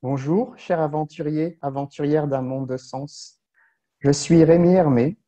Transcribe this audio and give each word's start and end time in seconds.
Bonjour, 0.00 0.56
chers 0.56 0.78
aventuriers, 0.78 1.58
aventurières 1.60 2.28
d'un 2.28 2.40
monde 2.40 2.68
de 2.68 2.76
sens. 2.76 3.40
Je 3.98 4.12
suis 4.12 4.44
Rémi 4.44 4.70
Hermé. 4.70 5.18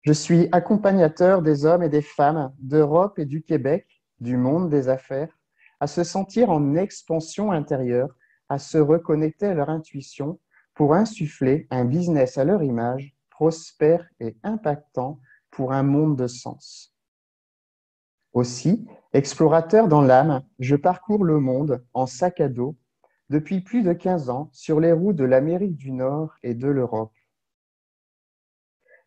Je 0.00 0.14
suis 0.14 0.48
accompagnateur 0.50 1.42
des 1.42 1.66
hommes 1.66 1.82
et 1.82 1.90
des 1.90 2.00
femmes 2.00 2.54
d'Europe 2.58 3.18
et 3.18 3.26
du 3.26 3.42
Québec, 3.42 3.86
du 4.18 4.38
monde 4.38 4.70
des 4.70 4.88
affaires, 4.88 5.38
à 5.78 5.86
se 5.86 6.04
sentir 6.04 6.48
en 6.48 6.74
expansion 6.74 7.52
intérieure, 7.52 8.08
à 8.48 8.58
se 8.58 8.78
reconnecter 8.78 9.44
à 9.44 9.52
leur 9.52 9.68
intuition 9.68 10.40
pour 10.72 10.94
insuffler 10.94 11.66
un 11.70 11.84
business 11.84 12.38
à 12.38 12.44
leur 12.44 12.62
image, 12.62 13.14
prospère 13.28 14.08
et 14.20 14.38
impactant 14.42 15.20
pour 15.50 15.74
un 15.74 15.82
monde 15.82 16.16
de 16.16 16.28
sens. 16.28 16.96
Aussi, 18.32 18.86
explorateur 19.12 19.86
dans 19.86 20.00
l'âme, 20.00 20.46
je 20.60 20.76
parcours 20.76 21.24
le 21.24 21.40
monde 21.40 21.84
en 21.92 22.06
sac 22.06 22.40
à 22.40 22.48
dos 22.48 22.74
depuis 23.30 23.60
plus 23.60 23.82
de 23.82 23.92
15 23.92 24.28
ans 24.28 24.50
sur 24.52 24.80
les 24.80 24.92
routes 24.92 25.16
de 25.16 25.24
l'Amérique 25.24 25.76
du 25.76 25.92
Nord 25.92 26.36
et 26.42 26.54
de 26.54 26.68
l'Europe. 26.68 27.12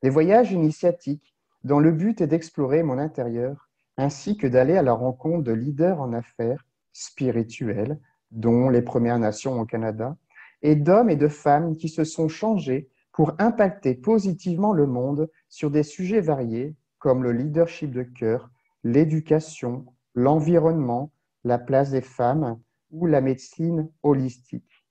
Des 0.01 0.09
voyages 0.09 0.51
initiatiques 0.51 1.35
dont 1.63 1.79
le 1.79 1.91
but 1.91 2.21
est 2.21 2.27
d'explorer 2.27 2.83
mon 2.83 2.97
intérieur 2.97 3.69
ainsi 3.97 4.37
que 4.37 4.47
d'aller 4.47 4.75
à 4.75 4.81
la 4.81 4.93
rencontre 4.93 5.43
de 5.43 5.51
leaders 5.51 6.01
en 6.01 6.13
affaires 6.13 6.65
spirituels, 6.93 7.99
dont 8.31 8.69
les 8.69 8.81
Premières 8.81 9.19
Nations 9.19 9.59
au 9.59 9.65
Canada, 9.65 10.17
et 10.61 10.75
d'hommes 10.75 11.09
et 11.09 11.15
de 11.15 11.27
femmes 11.27 11.75
qui 11.75 11.89
se 11.89 12.03
sont 12.03 12.27
changés 12.27 12.89
pour 13.11 13.33
impacter 13.37 13.93
positivement 13.93 14.73
le 14.73 14.87
monde 14.87 15.29
sur 15.49 15.69
des 15.69 15.83
sujets 15.83 16.21
variés 16.21 16.75
comme 16.97 17.21
le 17.21 17.33
leadership 17.33 17.91
de 17.91 18.03
cœur, 18.03 18.49
l'éducation, 18.83 19.85
l'environnement, 20.15 21.11
la 21.43 21.59
place 21.59 21.91
des 21.91 22.01
femmes, 22.01 22.59
ou 22.93 23.05
la 23.07 23.19
médecine 23.19 23.91
holistique. 24.03 24.85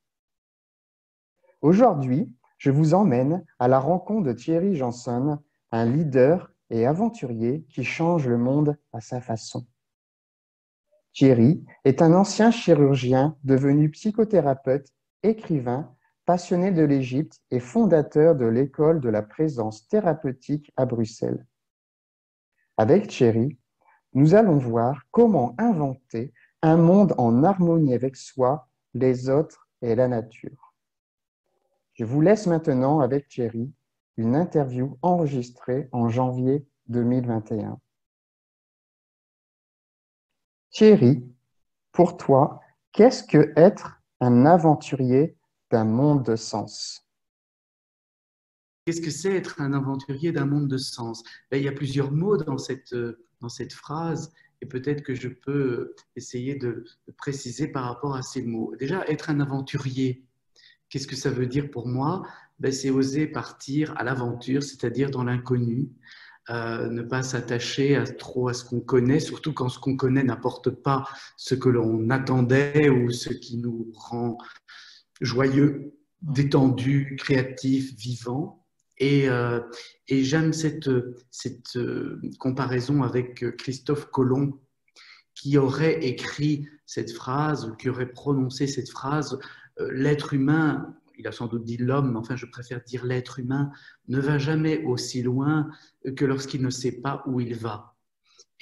Aujourd'hui, 1.62 2.30
je 2.58 2.70
vous 2.70 2.92
emmène 2.92 3.44
à 3.58 3.68
la 3.68 3.78
rencontre 3.78 4.26
de 4.26 4.32
Thierry 4.32 4.76
Janson, 4.76 5.38
un 5.70 5.84
leader 5.86 6.52
et 6.70 6.86
aventurier 6.86 7.64
qui 7.70 7.84
change 7.84 8.28
le 8.28 8.38
monde 8.38 8.76
à 8.92 9.00
sa 9.00 9.20
façon. 9.20 9.66
Thierry 11.12 11.64
est 11.84 12.02
un 12.02 12.14
ancien 12.14 12.50
chirurgien 12.50 13.36
devenu 13.44 13.90
psychothérapeute, 13.90 14.88
écrivain, 15.22 15.94
passionné 16.24 16.70
de 16.70 16.82
l'Égypte 16.82 17.40
et 17.50 17.60
fondateur 17.60 18.34
de 18.34 18.46
l'école 18.46 19.00
de 19.00 19.08
la 19.08 19.22
présence 19.22 19.86
thérapeutique 19.88 20.72
à 20.76 20.86
Bruxelles. 20.86 21.46
Avec 22.76 23.08
Thierry, 23.08 23.58
nous 24.14 24.34
allons 24.34 24.58
voir 24.58 25.02
comment 25.10 25.54
inventer 25.58 26.32
un 26.62 26.76
monde 26.76 27.14
en 27.18 27.42
harmonie 27.42 27.94
avec 27.94 28.16
soi, 28.16 28.68
les 28.94 29.28
autres 29.28 29.68
et 29.82 29.94
la 29.94 30.08
nature. 30.08 30.74
Je 31.94 32.04
vous 32.04 32.20
laisse 32.20 32.46
maintenant 32.46 33.00
avec 33.00 33.28
Thierry 33.28 33.72
une 34.16 34.36
interview 34.36 34.98
enregistrée 35.02 35.88
en 35.92 36.08
janvier 36.08 36.66
2021. 36.86 37.78
Thierry, 40.70 41.24
pour 41.90 42.16
toi, 42.16 42.60
qu'est-ce 42.92 43.24
que 43.24 43.52
être 43.56 44.00
un 44.20 44.46
aventurier 44.46 45.36
d'un 45.70 45.84
monde 45.84 46.22
de 46.22 46.36
sens? 46.36 47.06
Qu'est-ce 48.84 49.00
que 49.00 49.10
c'est 49.10 49.34
être 49.34 49.60
un 49.60 49.72
aventurier 49.72 50.32
d'un 50.32 50.46
monde 50.46 50.68
de 50.68 50.78
sens? 50.78 51.22
Ben, 51.50 51.58
Il 51.58 51.64
y 51.64 51.68
a 51.68 51.72
plusieurs 51.72 52.10
mots 52.10 52.36
dans 52.36 52.58
cette, 52.58 52.94
dans 53.40 53.48
cette 53.48 53.72
phrase 53.72 54.32
et 54.62 54.66
peut-être 54.66 55.02
que 55.02 55.14
je 55.14 55.28
peux 55.28 55.94
essayer 56.14 56.54
de, 56.54 56.84
préciser 57.18 57.66
par 57.66 57.84
rapport 57.84 58.14
à 58.14 58.22
ces 58.22 58.42
mots. 58.42 58.74
Déjà, 58.78 59.04
être 59.08 59.28
un 59.28 59.40
aventurier, 59.40 60.24
qu'est-ce 60.88 61.08
que 61.08 61.16
ça 61.16 61.30
veut 61.30 61.46
dire 61.46 61.70
pour 61.70 61.88
moi? 61.88 62.22
Ben, 62.60 62.72
C'est 62.72 62.90
oser 62.90 63.26
partir 63.26 63.92
à 63.98 64.04
l'aventure, 64.04 64.62
c'est-à-dire 64.62 65.10
dans 65.10 65.24
l'inconnu, 65.24 65.90
euh, 66.48 66.88
ne 66.88 67.02
pas 67.02 67.24
s'attacher 67.24 67.96
à, 67.96 68.04
trop 68.06 68.48
à 68.48 68.54
ce 68.54 68.64
qu'on 68.64 68.80
connaît, 68.80 69.20
surtout 69.20 69.52
quand 69.52 69.68
ce 69.68 69.80
qu'on 69.80 69.96
connaît 69.96 70.22
n'apporte 70.22 70.70
pas 70.70 71.08
ce 71.36 71.56
que 71.56 71.68
l'on 71.68 72.08
attendait 72.10 72.88
ou 72.88 73.10
ce 73.10 73.32
qui 73.32 73.56
nous 73.56 73.92
rend 73.96 74.38
joyeux, 75.20 75.94
détendu, 76.22 77.16
créatif, 77.18 77.96
vivant. 77.96 78.61
Euh, 79.00 79.60
et, 80.08 80.22
j'aime 80.22 80.52
cette, 80.52 80.88
euh, 80.88 82.20
comparaison 82.38 83.02
avec 83.02 83.56
Christophe 83.56 84.06
Colomb, 84.10 84.60
qui 85.34 85.58
aurait 85.58 86.04
écrit 86.04 86.68
cette 86.86 87.12
phrase, 87.12 87.72
qui 87.78 87.88
aurait 87.88 88.12
prononcé 88.12 88.66
cette 88.66 88.90
phrase, 88.90 89.38
euh, 89.80 89.90
l'être 89.92 90.34
humain, 90.34 90.94
il 91.18 91.26
a 91.26 91.32
sans 91.32 91.46
doute 91.46 91.64
dit 91.64 91.78
l'homme, 91.78 92.12
mais 92.12 92.18
enfin 92.18 92.36
je 92.36 92.46
préfère 92.46 92.82
dire 92.82 93.04
l'être 93.04 93.38
humain, 93.38 93.70
ne 94.08 94.20
va 94.20 94.38
jamais 94.38 94.84
aussi 94.84 95.22
loin 95.22 95.70
que 96.16 96.24
lorsqu'il 96.24 96.62
ne 96.62 96.70
sait 96.70 97.00
pas 97.00 97.22
où 97.26 97.40
il 97.40 97.54
va. 97.54 97.91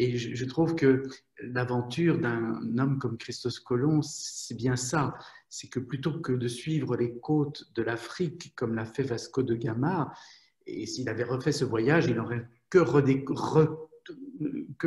Et 0.03 0.17
je, 0.17 0.45
trouve 0.47 0.77
que 0.77 1.03
l'aventure 1.43 2.19
d'un 2.19 2.79
homme 2.79 2.99
comme 2.99 3.19
Christophe 3.19 3.59
Colomb, 3.59 4.01
c'est 4.01 4.57
bien 4.57 4.75
ça. 4.75 5.15
C'est 5.51 5.69
que 5.69 5.79
plutôt 5.79 6.21
que 6.21 6.33
de 6.33 6.49
suivre 6.49 6.97
les 6.97 7.19
côtes 7.19 7.71
de 7.75 7.83
l'Afrique 7.83 8.55
comme 8.57 8.75
l'a 8.75 8.87
fait 8.87 9.03
Vasco 9.03 9.43
de 9.43 9.55
Gama, 9.55 10.11
et 10.67 10.87
s'il 10.87 11.11
avait 11.11 11.25
refait 11.25 11.53
ce 11.53 11.67
voyage, 11.67 12.07
il 12.07 12.15
n'aurait 12.15 12.49
que, 12.71 12.79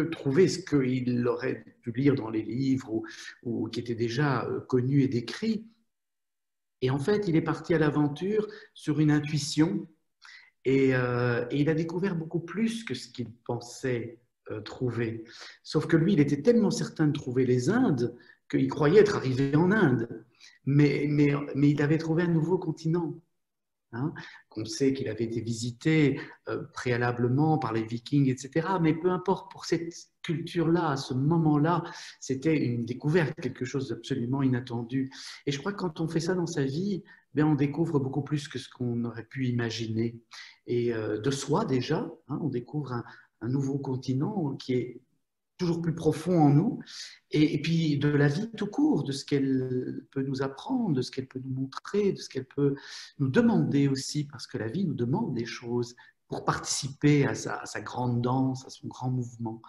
trouvé 0.09 0.47
ce 0.47 0.57
qu'il 0.57 1.27
aurait 1.27 1.63
pu 1.83 1.91
lire 1.91 2.15
dans 2.15 2.31
les 2.31 2.41
livres 2.41 3.03
ou, 3.43 3.69
qui 3.69 3.81
était 3.81 3.93
déjà 3.93 4.45
euh, 4.45 4.61
connu 4.61 5.03
et 5.03 5.07
décrit. 5.07 5.67
Et 6.81 6.89
en 6.89 6.97
fait, 6.97 7.27
il 7.27 7.35
est 7.35 7.41
parti 7.43 7.75
à 7.75 7.77
l'aventure 7.77 8.47
sur 8.73 8.99
une 8.99 9.11
intuition 9.11 9.87
et, 10.65 10.95
euh, 10.95 11.45
et, 11.51 11.61
il 11.61 11.69
a 11.69 11.75
découvert 11.75 12.15
beaucoup 12.15 12.39
plus 12.39 12.83
que 12.83 12.95
ce 12.95 13.09
qu'il 13.09 13.31
pensait 13.45 14.22
euh, 14.51 14.61
trouver. 14.61 15.23
Sauf 15.63 15.87
que 15.87 15.97
lui, 15.97 16.13
il 16.13 16.19
était 16.19 16.41
tellement 16.41 16.71
certain 16.71 17.07
de 17.07 17.13
trouver 17.13 17.45
les 17.45 17.69
Indes 17.69 18.15
qu'il 18.49 18.67
croyait 18.67 19.01
être 19.01 19.15
arrivé 19.15 19.55
en 19.55 19.71
Inde. 19.71 20.25
Mais, 20.65 21.05
mais, 21.09 21.33
mais 21.55 21.69
il 21.69 21.81
avait 21.81 21.97
trouvé 21.97 22.23
un 22.23 22.27
nouveau 22.27 22.57
continent. 22.57 23.19
Hein, 23.95 24.11
qu'on 24.49 24.65
sait 24.65 24.91
qu'il 24.91 25.07
avait 25.07 25.25
été 25.25 25.39
visité 25.39 26.19
euh, 26.49 26.63
préalablement 26.73 27.59
par 27.59 27.73
les 27.73 27.83
Vikings, 27.83 28.27
etc. 28.27 28.67
Mais 28.81 28.95
peu 28.95 29.11
importe, 29.11 29.51
pour 29.51 29.65
cette 29.65 29.93
culture-là, 30.23 30.89
à 30.89 30.97
ce 30.97 31.13
moment-là, 31.13 31.83
c'était 32.19 32.57
une 32.57 32.85
découverte, 32.85 33.39
quelque 33.39 33.65
chose 33.65 33.89
d'absolument 33.89 34.41
inattendu. 34.41 35.11
Et 35.45 35.51
je 35.51 35.59
crois 35.59 35.73
que 35.73 35.77
quand 35.77 36.01
on 36.01 36.07
fait 36.07 36.19
ça 36.19 36.33
dans 36.33 36.47
sa 36.47 36.63
vie, 36.63 37.03
ben, 37.35 37.45
on 37.45 37.53
découvre 37.53 37.99
beaucoup 37.99 38.23
plus 38.23 38.47
que 38.47 38.57
ce 38.57 38.67
qu'on 38.67 39.05
aurait 39.05 39.25
pu 39.25 39.45
imaginer. 39.47 40.19
Et 40.65 40.91
euh, 40.91 41.19
de 41.19 41.29
soi 41.29 41.63
déjà, 41.65 42.11
hein, 42.29 42.39
on 42.41 42.49
découvre 42.49 42.93
un, 42.93 43.03
un 43.43 43.49
nouveau 43.49 43.77
continent 43.77 44.55
qui 44.55 44.73
est 44.73 45.01
toujours 45.57 45.81
plus 45.81 45.95
profond 45.95 46.39
en 46.39 46.49
nous, 46.49 46.79
et, 47.31 47.61
puis 47.61 47.97
de 47.97 48.09
la 48.09 48.27
vie 48.27 48.49
tout 48.57 48.67
court, 48.67 49.03
de 49.03 49.11
ce 49.11 49.23
qu'elle 49.23 50.03
peut 50.11 50.23
nous 50.23 50.41
apprendre, 50.41 50.95
de 50.95 51.01
ce 51.01 51.11
qu'elle 51.11 51.27
peut 51.27 51.39
nous 51.43 51.53
montrer, 51.53 52.11
de 52.11 52.17
ce 52.17 52.27
qu'elle 52.27 52.45
peut 52.45 52.75
nous 53.19 53.29
demander 53.29 53.87
aussi, 53.87 54.25
parce 54.25 54.47
que 54.47 54.57
la 54.57 54.67
vie 54.67 54.85
nous 54.85 54.95
demande 54.95 55.33
des 55.33 55.45
choses 55.45 55.95
pour 56.27 56.43
participer 56.45 57.25
à 57.25 57.35
sa, 57.35 57.81
grande 57.81 58.21
danse, 58.21 58.65
à 58.65 58.69
son 58.69 58.87
grand 58.87 59.11
mouvement. 59.11 59.61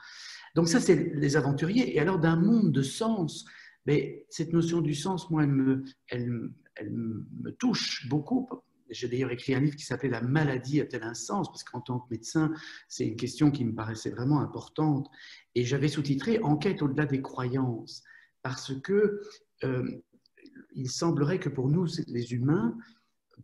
Donc 0.55 0.69
ça, 0.69 0.81
c'est 0.81 1.15
les 1.15 1.37
aventuriers. 1.37 1.95
Et 1.95 2.01
alors 2.01 2.19
d'un 2.19 2.37
monde 2.37 2.73
de 2.73 2.83
sens, 2.83 3.45
mais 3.87 4.25
cette 4.31 4.53
notion 4.53 4.81
du 4.81 4.95
sens, 4.95 5.29
moi, 5.31 5.43
elle 5.43 5.53
me, 5.53 5.85
elle, 6.09 6.51
elle 6.77 6.91
me 6.91 7.53
touche 7.53 8.09
beaucoup 8.09 8.49
j'ai 8.95 9.09
d'ailleurs 9.09 9.31
écrit 9.31 9.55
un 9.55 9.61
livre 9.61 9.77
qui 9.77 9.85
s'appelait 9.85 10.09
La 10.09 10.23
maladie 10.23 10.81
a-t-elle 10.81 11.03
un 11.03 11.15
sens? 11.15 11.51
Parce 11.51 11.65
qu'en 11.65 11.81
tant 11.81 11.99
que 11.99 12.07
médecin, 12.11 12.53
c'est 12.89 13.07
une 13.07 13.17
question 13.17 13.51
qui 13.51 13.65
me 13.65 13.75
paraissait 13.75 14.11
vraiment 14.11 14.41
importante. 14.41 15.09
Et 15.55 15.65
j'avais 15.65 15.89
sous-titré 15.89 16.41
Enquête 16.43 16.83
au-delà 16.83 17.07
des 17.07 17.21
croyances. 17.21 18.03
Parce 18.43 18.75
que 18.81 19.21
euh, 19.65 20.03
il 20.75 20.91
semblerait 20.91 21.39
que 21.39 21.49
pour 21.49 21.69
nous, 21.69 21.87
les 22.07 22.33
humains, 22.33 22.77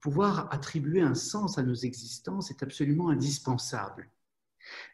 pouvoir 0.00 0.52
attribuer 0.52 1.00
un 1.00 1.14
sens 1.14 1.58
à 1.58 1.62
nos 1.62 1.74
existences 1.74 2.50
est 2.50 2.62
absolument 2.62 3.10
indispensable. 3.10 4.10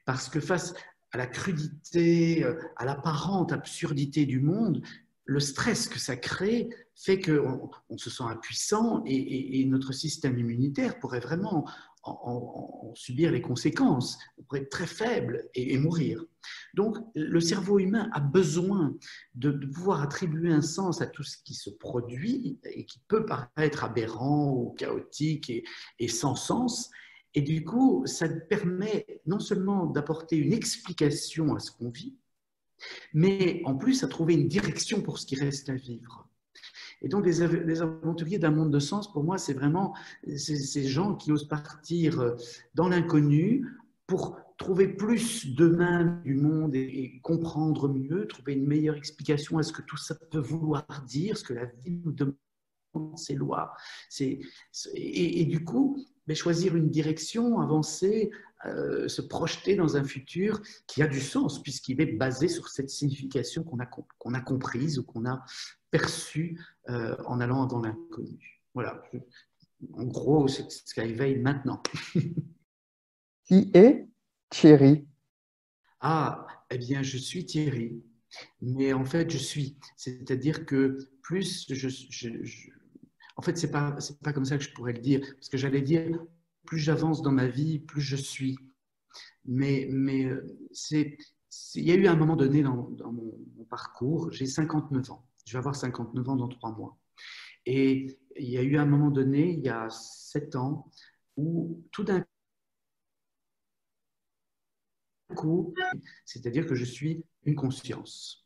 Parce 0.04 0.28
que 0.28 0.40
face 0.40 0.74
à 1.12 1.18
la 1.18 1.26
crudité, 1.26 2.44
euh, 2.44 2.58
à 2.76 2.84
l'apparente 2.84 3.52
absurdité 3.52 4.26
du 4.26 4.40
monde, 4.40 4.82
le 5.26 5.40
stress 5.40 5.88
que 5.88 5.98
ça 5.98 6.16
crée 6.16 6.68
fait 6.94 7.20
qu'on 7.20 7.68
on 7.90 7.98
se 7.98 8.08
sent 8.08 8.22
impuissant 8.22 9.02
et, 9.04 9.64
notre 9.66 9.92
système 9.92 10.38
immunitaire 10.38 10.98
pourrait 10.98 11.20
vraiment 11.20 11.68
en, 12.04 12.92
subir 12.94 13.32
les 13.32 13.42
conséquences, 13.42 14.16
on 14.38 14.42
pourrait 14.44 14.60
être 14.60 14.70
très 14.70 14.86
faible 14.86 15.48
et, 15.54 15.76
mourir. 15.76 16.24
Donc 16.74 16.96
le 17.16 17.40
cerveau 17.40 17.80
humain 17.80 18.08
a 18.12 18.20
besoin 18.20 18.96
de, 19.34 19.50
pouvoir 19.50 20.02
attribuer 20.02 20.52
un 20.52 20.62
sens 20.62 21.02
à 21.02 21.06
tout 21.06 21.24
ce 21.24 21.36
qui 21.44 21.54
se 21.54 21.68
produit 21.68 22.60
et 22.62 22.86
qui 22.86 23.00
peut 23.08 23.26
paraître 23.26 23.82
aberrant 23.82 24.52
ou 24.52 24.70
chaotique 24.78 25.50
et, 25.50 25.64
et 25.98 26.08
sans 26.08 26.36
sens. 26.36 26.90
Et 27.34 27.42
du 27.42 27.64
coup, 27.64 28.06
ça 28.06 28.28
permet 28.28 29.20
non 29.26 29.40
seulement 29.40 29.86
d'apporter 29.86 30.36
une 30.36 30.52
explication 30.52 31.56
à 31.56 31.58
ce 31.58 31.72
qu'on 31.72 31.90
vit, 31.90 32.16
mais 33.12 33.62
en 33.64 33.74
plus 33.74 34.04
à 34.04 34.08
trouver 34.08 34.34
une 34.34 34.48
direction 34.48 35.02
pour 35.02 35.18
ce 35.18 35.26
qui 35.26 35.36
reste 35.36 35.68
à 35.68 35.74
vivre. 35.74 36.28
Et 37.02 37.08
donc, 37.08 37.26
les, 37.26 37.42
aventuriers 37.82 38.38
d'un 38.38 38.50
monde 38.50 38.72
de 38.72 38.78
sens, 38.78 39.12
pour 39.12 39.22
moi, 39.22 39.38
c'est 39.38 39.52
vraiment 39.52 39.94
ces 40.36 40.88
gens 40.88 41.14
qui 41.14 41.30
osent 41.30 41.48
partir 41.48 42.34
dans 42.74 42.88
l'inconnu 42.88 43.66
pour 44.06 44.38
trouver 44.56 44.88
plus 44.88 45.54
d'eux-mêmes 45.54 46.22
du 46.24 46.34
monde 46.34 46.74
et, 46.74 47.20
comprendre 47.22 47.88
mieux, 47.88 48.26
trouver 48.26 48.54
une 48.54 48.66
meilleure 48.66 48.96
explication 48.96 49.58
à 49.58 49.62
ce 49.62 49.72
que 49.72 49.82
tout 49.82 49.98
ça 49.98 50.14
peut 50.14 50.38
vouloir 50.38 50.86
dire, 51.06 51.36
ce 51.36 51.44
que 51.44 51.54
la 51.54 51.66
vie 51.66 52.00
nous 52.04 52.12
demande, 52.12 52.36
ces 53.16 53.34
lois. 53.34 53.74
Et, 54.20 54.40
et, 54.94 55.44
du 55.44 55.62
coup, 55.64 56.02
ben, 56.26 56.34
choisir 56.34 56.74
une 56.76 56.88
direction, 56.88 57.60
avancer, 57.60 58.30
euh, 58.66 59.08
se 59.08 59.22
projeter 59.22 59.76
dans 59.76 59.96
un 59.96 60.04
futur 60.04 60.60
qui 60.86 61.02
a 61.02 61.06
du 61.06 61.20
sens, 61.20 61.62
puisqu'il 61.62 62.00
est 62.00 62.12
basé 62.12 62.48
sur 62.48 62.68
cette 62.68 62.90
signification 62.90 63.62
qu'on 63.62 63.78
a, 63.78 63.86
qu'on 63.86 64.34
a 64.34 64.40
comprise 64.40 64.98
ou 64.98 65.04
qu'on 65.04 65.26
a 65.26 65.44
perçue 65.90 66.60
euh, 66.88 67.16
en 67.26 67.40
allant 67.40 67.66
dans 67.66 67.80
l'inconnu. 67.80 68.62
Voilà. 68.74 69.02
En 69.94 70.04
gros, 70.04 70.48
c'est 70.48 70.70
ce 70.70 70.94
qui 70.94 71.00
éveille 71.00 71.38
maintenant. 71.38 71.82
qui 73.44 73.70
est 73.74 74.08
Thierry? 74.50 75.06
Ah, 76.00 76.46
eh 76.70 76.78
bien, 76.78 77.02
je 77.02 77.18
suis 77.18 77.44
Thierry. 77.44 78.02
Mais 78.60 78.92
en 78.92 79.04
fait, 79.04 79.30
je 79.30 79.38
suis. 79.38 79.78
C'est-à-dire 79.96 80.66
que 80.66 80.98
plus 81.22 81.66
je. 81.72 81.88
en 83.36 83.42
fait, 83.42 83.56
ce 83.56 83.66
n'est 83.66 83.72
pas, 83.72 83.96
pas 84.22 84.32
comme 84.32 84.44
ça 84.44 84.58
que 84.58 84.64
je 84.64 84.72
pourrais 84.72 84.92
le 84.92 85.00
dire. 85.00 85.20
Parce 85.34 85.48
que 85.48 85.56
j'allais 85.56 85.82
dire, 85.82 86.18
plus 86.66 86.78
j'avance 86.78 87.22
dans 87.22 87.32
ma 87.32 87.46
vie, 87.46 87.78
plus 87.78 88.02
je 88.02 88.16
suis. 88.16 88.58
Mais, 89.46 89.88
mais 89.90 90.24
euh, 90.24 90.44
c'est, 90.72 91.16
il 91.74 91.84
y 91.84 91.92
a 91.92 91.94
eu 91.94 92.06
un 92.06 92.16
moment 92.16 92.36
donné 92.36 92.62
dans, 92.62 92.74
mon, 92.74 93.38
mon, 93.56 93.64
parcours, 93.64 94.30
j'ai 94.32 94.46
59 94.46 95.10
ans. 95.10 95.26
Je 95.46 95.52
vais 95.52 95.58
avoir 95.58 95.76
59 95.76 96.28
ans 96.28 96.36
dans 96.36 96.48
trois 96.48 96.72
mois. 96.72 96.98
Et 97.64 98.18
il 98.36 98.48
y 98.48 98.58
a 98.58 98.62
eu 98.62 98.76
un 98.76 98.86
moment 98.86 99.10
donné, 99.10 99.52
il 99.52 99.60
y 99.60 99.68
a 99.68 99.88
sept 99.90 100.56
ans, 100.56 100.90
où 101.36 101.82
tout 101.92 102.04
d'un 102.04 102.24
coup, 105.34 105.74
c'est-à-dire 106.24 106.66
que 106.66 106.74
je 106.74 106.84
suis 106.84 107.24
une 107.44 107.54
conscience. 107.54 108.45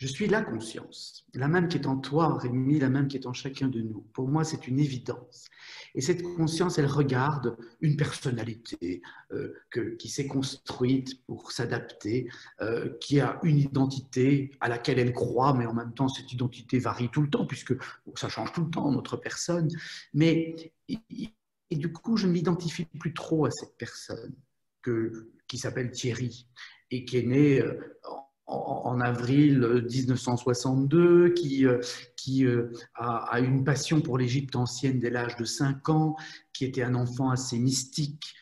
Je 0.00 0.06
suis 0.06 0.28
la 0.28 0.40
conscience, 0.40 1.26
la 1.34 1.46
même 1.46 1.68
qui 1.68 1.76
est 1.76 1.86
en 1.86 1.98
toi, 1.98 2.38
Rémi, 2.38 2.78
la 2.78 2.88
même 2.88 3.06
qui 3.06 3.18
est 3.18 3.26
en 3.26 3.34
chacun 3.34 3.68
de 3.68 3.82
nous. 3.82 4.00
Pour 4.14 4.28
moi, 4.28 4.44
c'est 4.44 4.66
une 4.66 4.80
évidence. 4.80 5.50
Et 5.94 6.00
cette 6.00 6.22
conscience, 6.22 6.78
elle 6.78 6.86
regarde 6.86 7.58
une 7.82 7.98
personnalité 7.98 9.02
euh, 9.30 9.52
qui 9.98 10.08
s'est 10.08 10.26
construite 10.26 11.22
pour 11.26 11.52
s'adapter, 11.52 12.30
euh, 12.62 12.96
qui 13.02 13.20
a 13.20 13.38
une 13.42 13.58
identité 13.58 14.52
à 14.60 14.70
laquelle 14.70 14.98
elle 14.98 15.12
croit, 15.12 15.52
mais 15.52 15.66
en 15.66 15.74
même 15.74 15.92
temps, 15.92 16.08
cette 16.08 16.32
identité 16.32 16.78
varie 16.78 17.10
tout 17.10 17.20
le 17.20 17.28
temps, 17.28 17.44
puisque 17.44 17.74
ça 18.14 18.30
change 18.30 18.54
tout 18.54 18.64
le 18.64 18.70
temps, 18.70 18.90
notre 18.90 19.18
personne. 19.18 19.68
Mais, 20.14 20.72
et, 20.88 21.76
du 21.76 21.92
coup, 21.92 22.16
je 22.16 22.26
ne 22.26 22.32
m'identifie 22.32 22.86
plus 22.86 23.12
trop 23.12 23.44
à 23.44 23.50
cette 23.50 23.76
personne 23.76 24.34
qui 25.46 25.58
s'appelle 25.58 25.90
Thierry 25.90 26.46
et 26.90 27.04
qui 27.04 27.18
est 27.18 27.26
né 27.26 27.60
euh, 27.60 27.74
en, 28.50 29.00
avril 29.00 29.84
1962, 29.90 31.30
qui, 31.30 31.66
euh, 31.66 31.78
qui 32.16 32.44
euh, 32.44 32.72
a, 32.94 33.40
une 33.40 33.64
passion 33.64 34.00
pour 34.00 34.18
l'Égypte 34.18 34.56
ancienne 34.56 34.98
dès 34.98 35.10
l'âge 35.10 35.36
de 35.36 35.44
5 35.44 35.88
ans, 35.88 36.16
qui 36.52 36.64
était 36.64 36.82
un 36.82 36.94
enfant 36.94 37.30
assez 37.30 37.58
mystique. 37.58 38.34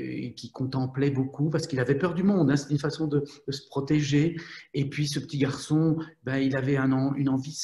et 0.00 0.34
qui 0.34 0.50
contemplait 0.50 1.10
beaucoup 1.10 1.50
parce 1.50 1.66
qu'il 1.68 1.78
avait 1.78 1.98
peur 1.98 2.14
du 2.14 2.24
monde, 2.24 2.50
hein, 2.50 2.56
c'est 2.56 2.70
une 2.70 2.80
façon 2.80 3.06
de, 3.06 3.22
se 3.48 3.68
protéger. 3.68 4.36
Et 4.74 4.88
puis 4.88 5.06
ce 5.06 5.20
petit 5.20 5.38
garçon, 5.38 5.98
ben, 6.24 6.38
il 6.38 6.56
avait 6.56 6.76
un, 6.76 7.14
une 7.14 7.28
envie, 7.28 7.56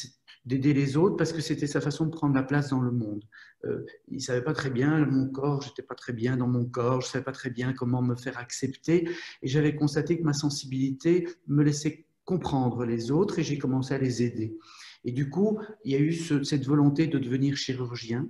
d'aider 0.44 0.74
les 0.74 0.96
autres 0.96 1.16
parce 1.16 1.32
que 1.32 1.40
c'était 1.40 1.66
sa 1.66 1.80
façon 1.80 2.06
de 2.06 2.10
prendre 2.10 2.34
la 2.34 2.42
place 2.42 2.70
dans 2.70 2.80
le 2.80 2.90
monde. 2.90 3.24
Euh, 3.64 3.84
il 4.08 4.16
ne 4.16 4.20
savait 4.20 4.42
pas 4.42 4.52
très 4.52 4.70
bien 4.70 5.04
mon 5.06 5.28
corps, 5.28 5.62
j'étais 5.62 5.82
pas 5.82 5.94
très 5.94 6.12
bien 6.12 6.36
dans 6.36 6.48
mon 6.48 6.64
corps, 6.64 7.00
je 7.00 7.06
ne 7.06 7.10
savais 7.12 7.24
pas 7.24 7.32
très 7.32 7.50
bien 7.50 7.72
comment 7.72 8.02
me 8.02 8.14
faire 8.14 8.38
accepter 8.38 9.08
et 9.42 9.48
j'avais 9.48 9.74
constaté 9.74 10.18
que 10.18 10.24
ma 10.24 10.34
sensibilité 10.34 11.28
me 11.46 11.62
laissait 11.62 12.06
comprendre 12.24 12.84
les 12.84 13.10
autres 13.10 13.38
et 13.38 13.42
j'ai 13.42 13.58
commencé 13.58 13.94
à 13.94 13.98
les 13.98 14.22
aider. 14.22 14.56
Et 15.04 15.12
du 15.12 15.28
coup, 15.28 15.58
il 15.84 15.92
y 15.92 15.94
a 15.96 15.98
eu 15.98 16.12
cette 16.12 16.66
volonté 16.66 17.06
de 17.06 17.18
devenir 17.18 17.56
chirurgien 17.56 18.28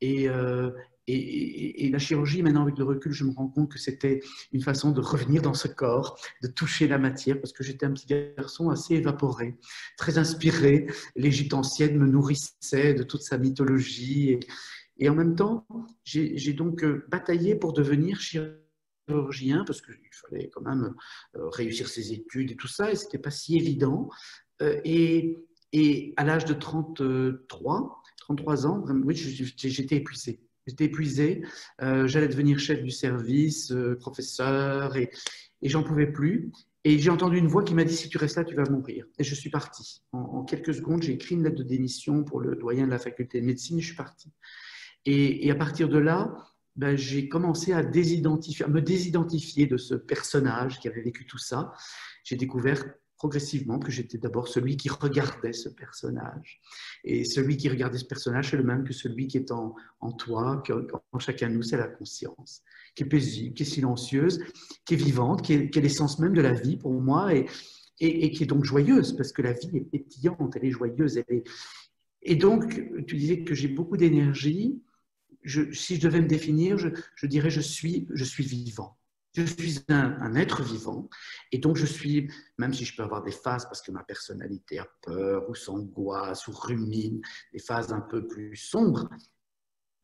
et, 0.00 0.28
euh, 0.28 0.70
et, 1.08 1.88
la 1.90 1.98
chirurgie, 1.98 2.42
maintenant 2.42 2.62
avec 2.62 2.78
le 2.78 2.84
recul, 2.84 3.12
je 3.12 3.24
me 3.24 3.30
rends 3.30 3.48
compte 3.48 3.70
que 3.70 3.78
c'était 3.78 4.20
une 4.52 4.62
façon 4.62 4.90
de 4.90 5.00
revenir 5.00 5.40
dans 5.40 5.54
ce 5.54 5.68
corps, 5.68 6.18
de 6.42 6.48
toucher 6.48 6.88
la 6.88 6.98
matière, 6.98 7.40
parce 7.40 7.52
que 7.52 7.62
j'étais 7.62 7.86
un 7.86 7.92
petit 7.92 8.06
garçon 8.36 8.70
assez 8.70 8.94
évaporé, 8.94 9.56
très 9.96 10.18
inspiré. 10.18 10.86
L'Égypte 11.14 11.54
ancienne 11.54 11.96
me 11.96 12.06
nourrissait 12.06 12.94
de 12.94 13.02
toute 13.04 13.22
sa 13.22 13.38
mythologie. 13.38 14.40
Et, 14.98 15.08
en 15.08 15.14
même 15.14 15.36
temps, 15.36 15.66
j'ai 16.04 16.52
donc 16.52 16.82
euh, 16.82 17.04
bataillé 17.08 17.54
pour 17.54 17.72
devenir 17.72 18.20
chirurgien, 18.20 19.64
parce 19.64 19.80
qu'il 19.82 19.94
fallait 20.10 20.48
quand 20.48 20.62
même 20.62 20.94
euh, 21.36 21.48
réussir 21.50 21.88
ses 21.88 22.12
études 22.12 22.50
et 22.50 22.56
tout 22.56 22.68
ça, 22.68 22.90
et 22.90 22.96
c'était 22.96 23.18
pas 23.18 23.30
si 23.30 23.56
évident. 23.56 24.08
Euh, 24.60 24.80
et, 24.84 25.38
et 25.72 26.14
à 26.16 26.24
l'âge 26.24 26.46
de 26.46 26.54
33, 26.54 28.02
33 28.18 28.66
ans, 28.66 28.84
oui, 29.04 29.14
j'étais 29.14 29.96
épuisé. 29.96 30.40
J'étais 30.66 30.84
épuisé, 30.86 31.42
euh, 31.82 32.06
j'allais 32.06 32.28
devenir 32.28 32.58
chef 32.58 32.82
du 32.82 32.90
service, 32.90 33.70
euh, 33.72 33.96
professeur, 33.98 34.96
et, 34.96 35.10
j'en 35.62 35.82
pouvais 35.82 36.06
plus. 36.10 36.50
Et 36.84 36.98
j'ai 36.98 37.10
entendu 37.10 37.38
une 37.38 37.48
voix 37.48 37.64
qui 37.64 37.74
m'a 37.74 37.84
dit 37.84 37.96
si 37.96 38.08
tu 38.08 38.18
restes 38.18 38.36
là, 38.36 38.44
tu 38.44 38.54
vas 38.54 38.68
mourir. 38.70 39.06
Et 39.18 39.24
je 39.24 39.34
suis 39.34 39.50
parti. 39.50 40.02
En, 40.12 40.44
quelques 40.44 40.74
secondes, 40.74 41.02
j'ai 41.02 41.12
écrit 41.12 41.34
une 41.34 41.42
lettre 41.42 41.56
de 41.56 41.64
démission 41.64 42.22
pour 42.22 42.40
le 42.40 42.54
doyen 42.54 42.86
de 42.86 42.90
la 42.90 42.98
faculté 42.98 43.40
de 43.40 43.46
médecine 43.46 43.80
je 43.80 43.86
suis 43.86 43.96
parti. 43.96 44.30
Et, 45.04 45.50
à 45.50 45.54
partir 45.54 45.88
de 45.88 45.98
là, 45.98 46.36
ben, 46.76 46.96
j'ai 46.96 47.28
commencé 47.28 47.72
à 47.72 47.82
me 47.82 48.80
désidentifier 48.80 49.66
de 49.66 49.76
ce 49.76 49.94
personnage 49.94 50.78
qui 50.78 50.88
avait 50.88 51.02
vécu 51.02 51.26
tout 51.26 51.38
ça. 51.38 51.72
J'ai 52.22 52.36
découvert 52.36 52.84
progressivement 53.16 53.78
que 53.78 53.90
j'étais 53.90 54.18
d'abord 54.18 54.48
celui 54.48 54.76
qui 54.76 54.88
regardait 54.88 55.52
ce 55.52 55.68
personnage. 55.68 56.60
Et 57.04 57.24
celui 57.24 57.56
qui 57.56 57.68
regardait 57.68 57.98
ce 57.98 58.04
personnage, 58.04 58.50
c'est 58.50 58.56
le 58.56 58.62
même 58.62 58.84
que 58.84 58.92
celui 58.92 59.26
qui 59.26 59.38
est 59.38 59.50
en, 59.50 59.74
en 60.00 60.12
toi, 60.12 60.62
en 61.12 61.18
chacun 61.18 61.48
de 61.48 61.54
nous, 61.54 61.62
c'est 61.62 61.76
la 61.76 61.88
conscience, 61.88 62.62
qui 62.94 63.04
est 63.04 63.06
paisible, 63.06 63.54
qui 63.54 63.62
est 63.62 63.66
silencieuse, 63.66 64.40
qui 64.84 64.94
est 64.94 64.98
vivante, 64.98 65.42
qui 65.42 65.54
est, 65.54 65.76
l'essence 65.76 66.18
même 66.18 66.34
de 66.34 66.42
la 66.42 66.52
vie 66.52 66.76
pour 66.76 66.92
moi, 66.92 67.34
et, 67.34 67.46
et, 68.00 68.30
qui 68.30 68.42
est 68.42 68.46
donc 68.46 68.64
joyeuse, 68.64 69.16
parce 69.16 69.32
que 69.32 69.42
la 69.42 69.52
vie 69.52 69.70
est 69.74 69.80
pétillante, 69.90 70.54
elle 70.56 70.66
est 70.66 70.70
joyeuse. 70.70 71.16
Elle 71.16 71.36
est... 71.36 71.44
Et 72.22 72.36
donc, 72.36 72.68
tu 73.06 73.16
disais 73.16 73.44
que 73.44 73.54
j'ai 73.54 73.68
beaucoup 73.68 73.96
d'énergie. 73.96 74.82
si 75.44 75.96
je 75.96 76.00
devais 76.00 76.20
me 76.20 76.26
définir, 76.28 76.76
je, 76.76 76.88
je 77.14 77.26
dirais 77.26 77.50
je 77.50 77.60
suis, 77.60 78.06
je 78.12 78.24
suis 78.24 78.44
vivant. 78.44 78.98
Je 79.36 79.44
suis 79.44 79.80
un, 79.88 80.34
être 80.34 80.62
vivant 80.62 81.10
et 81.52 81.58
donc 81.58 81.76
je 81.76 81.84
suis, 81.84 82.30
même 82.56 82.72
si 82.72 82.86
je 82.86 82.96
peux 82.96 83.02
avoir 83.02 83.22
des 83.22 83.32
phases 83.32 83.66
parce 83.66 83.82
que 83.82 83.92
ma 83.92 84.02
personnalité 84.02 84.78
a 84.78 84.88
peur 85.02 85.50
ou 85.50 85.54
s'angoisse 85.54 86.48
ou 86.48 86.52
rumine, 86.52 87.20
des 87.52 87.58
phases 87.58 87.92
un 87.92 88.00
peu 88.00 88.26
plus 88.26 88.56
sombres, 88.56 89.10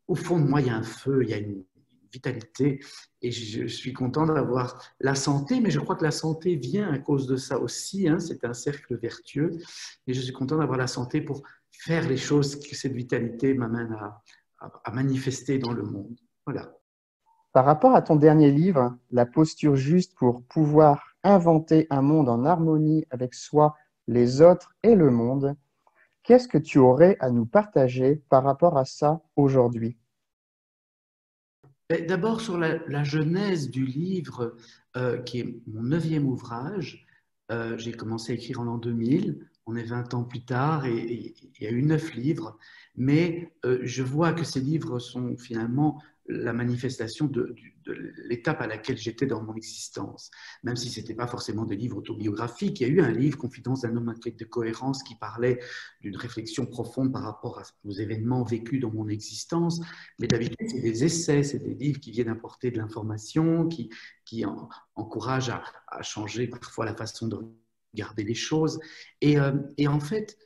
au 0.06 0.14
fond 0.14 0.38
de 0.38 0.46
moi, 0.46 0.60
il 0.60 0.66
y 0.66 0.70
a 0.70 0.76
un 0.76 0.82
feu, 0.82 1.22
il 1.22 1.30
y 1.30 1.32
a 1.32 1.38
une 1.38 1.64
vitalité 2.12 2.84
et 3.22 3.30
je 3.30 3.66
suis 3.68 3.94
content 3.94 4.26
d'avoir 4.26 4.84
la 5.00 5.14
santé, 5.14 5.62
mais 5.62 5.70
je 5.70 5.80
crois 5.80 5.96
que 5.96 6.04
la 6.04 6.10
santé 6.10 6.56
vient 6.56 6.92
à 6.92 6.98
cause 6.98 7.26
de 7.26 7.36
ça 7.36 7.58
aussi, 7.58 8.08
hein, 8.08 8.18
c'est 8.18 8.44
un 8.44 8.52
cercle 8.52 8.98
vertueux 8.98 9.56
et 10.06 10.12
je 10.12 10.20
suis 10.20 10.34
content 10.34 10.58
d'avoir 10.58 10.76
la 10.76 10.86
santé 10.86 11.22
pour 11.22 11.42
faire 11.70 12.06
les 12.06 12.18
choses 12.18 12.60
que 12.60 12.76
cette 12.76 12.92
vitalité 12.92 13.54
m'amène 13.54 13.96
à 14.60 14.92
manifester 14.92 15.58
dans 15.58 15.72
le 15.72 15.84
monde. 15.84 16.18
Voilà. 16.44 16.76
Par 17.52 17.66
rapport 17.66 17.94
à 17.94 18.00
ton 18.00 18.16
dernier 18.16 18.50
livre, 18.50 18.96
La 19.10 19.26
posture 19.26 19.76
juste 19.76 20.14
pour 20.14 20.42
pouvoir 20.44 21.16
inventer 21.22 21.86
un 21.90 22.00
monde 22.00 22.30
en 22.30 22.46
harmonie 22.46 23.04
avec 23.10 23.34
soi, 23.34 23.76
les 24.08 24.40
autres 24.40 24.74
et 24.82 24.94
le 24.94 25.10
monde, 25.10 25.54
qu'est-ce 26.22 26.48
que 26.48 26.58
tu 26.58 26.78
aurais 26.78 27.16
à 27.20 27.30
nous 27.30 27.44
partager 27.44 28.22
par 28.30 28.42
rapport 28.42 28.78
à 28.78 28.86
ça 28.86 29.20
aujourd'hui? 29.36 29.98
Ben, 31.90 32.06
D'abord 32.06 32.40
sur 32.40 32.56
la, 32.56 33.04
genèse 33.04 33.70
du 33.70 33.84
livre, 33.84 34.56
euh, 34.96 35.18
qui 35.18 35.40
est 35.40 35.54
mon 35.66 35.82
neuvième 35.82 36.26
ouvrage. 36.26 37.06
Euh, 37.50 37.76
j'ai 37.76 37.92
commencé 37.92 38.32
à 38.32 38.34
écrire 38.34 38.60
en 38.60 38.64
l'an 38.64 38.78
2000, 38.78 39.46
on 39.66 39.76
est 39.76 39.84
20 39.84 40.14
ans 40.14 40.24
plus 40.24 40.44
tard 40.44 40.86
et 40.86 41.34
il 41.42 41.62
y 41.62 41.66
a 41.66 41.70
eu 41.70 41.82
neuf 41.82 42.14
livres, 42.14 42.58
mais 42.96 43.52
euh, 43.64 43.78
je 43.82 44.02
vois 44.02 44.32
que 44.32 44.44
ces 44.44 44.60
livres 44.60 44.98
sont 44.98 45.36
finalement 45.36 46.00
la 46.26 46.52
manifestation 46.52 47.26
de, 47.26 47.54
l'étape 48.28 48.60
à 48.60 48.66
laquelle 48.66 48.96
j'étais 48.96 49.26
dans 49.26 49.42
mon 49.42 49.54
existence. 49.54 50.30
Même 50.62 50.76
si 50.76 50.88
ce 50.88 51.00
n'était 51.00 51.14
pas 51.14 51.26
forcément 51.26 51.64
des 51.64 51.76
livres 51.76 51.96
autobiographiques, 51.98 52.80
il 52.80 52.86
y 52.86 52.90
a 52.90 52.92
eu 52.92 53.00
un 53.00 53.10
livre, 53.10 53.38
Confidence 53.38 53.82
d'un 53.82 53.96
homme 53.96 54.08
inquiet 54.08 54.30
de 54.32 54.44
cohérence, 54.44 55.02
qui 55.02 55.16
parlait 55.16 55.58
d'une 56.00 56.16
réflexion 56.16 56.66
profonde 56.66 57.12
par 57.12 57.22
rapport 57.22 57.62
aux 57.84 57.92
événements 57.92 58.44
vécus 58.44 58.80
dans 58.80 58.90
mon 58.90 59.08
existence. 59.08 59.80
Mais 60.20 60.28
d'habitude, 60.28 60.68
c'est 60.68 60.80
des 60.80 61.04
essais, 61.04 61.42
c'est 61.42 61.58
des 61.58 61.74
livres 61.74 61.98
qui 61.98 62.12
viennent 62.12 62.28
apporter 62.28 62.70
de 62.70 62.78
l'information, 62.78 63.66
qui, 63.66 63.90
qui 64.24 64.44
encouragent 64.94 65.50
à, 65.50 66.02
changer 66.02 66.46
parfois 66.46 66.84
la 66.84 66.94
façon 66.94 67.26
de 67.26 67.38
regarder 67.92 68.22
les 68.22 68.34
choses. 68.34 68.78
Et, 69.20 69.38
euh, 69.38 69.52
et 69.76 69.88
en 69.88 70.00
fait, 70.00 70.38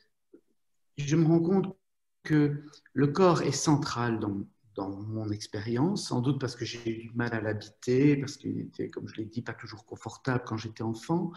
je 0.97 1.17
me 1.17 1.27
rends 1.27 1.41
compte 1.41 1.77
que 2.25 2.65
le 2.95 3.07
corps 3.07 3.43
est 3.43 3.53
central 3.53 4.19
dans, 4.19 4.45
dans 4.77 4.91
mon 4.91 5.31
expérience, 5.31 6.09
sans 6.09 6.21
doute 6.21 6.39
parce 6.39 6.55
que 6.55 6.65
j'ai 6.65 6.89
eu 6.89 7.09
du 7.09 7.11
mal 7.15 7.33
à 7.33 7.41
l'habiter, 7.41 8.17
parce 8.17 8.37
qu'il 8.37 8.61
était, 8.61 8.91
comme 8.91 9.09
je 9.09 9.17
l'ai 9.17 9.25
dit, 9.25 9.43
pas 9.43 9.55
toujours 9.55 9.85
confortable 9.87 10.45
quand 10.47 10.57
j'étais 10.57 10.83
enfant. 10.83 11.33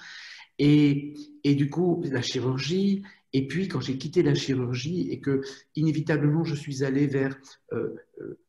Et, 0.57 1.13
et, 1.43 1.55
du 1.55 1.69
coup, 1.69 2.03
la 2.05 2.21
chirurgie, 2.21 3.03
et 3.31 3.47
puis 3.47 3.67
quand 3.67 3.79
j'ai 3.79 3.97
quitté 3.97 4.23
la 4.23 4.33
chirurgie 4.33 5.09
et 5.11 5.21
que 5.21 5.41
inévitablement 5.75 6.43
je 6.43 6.55
suis 6.55 6.83
allé 6.83 7.07
vers 7.07 7.37
euh, 7.73 7.95
euh, 8.21 8.39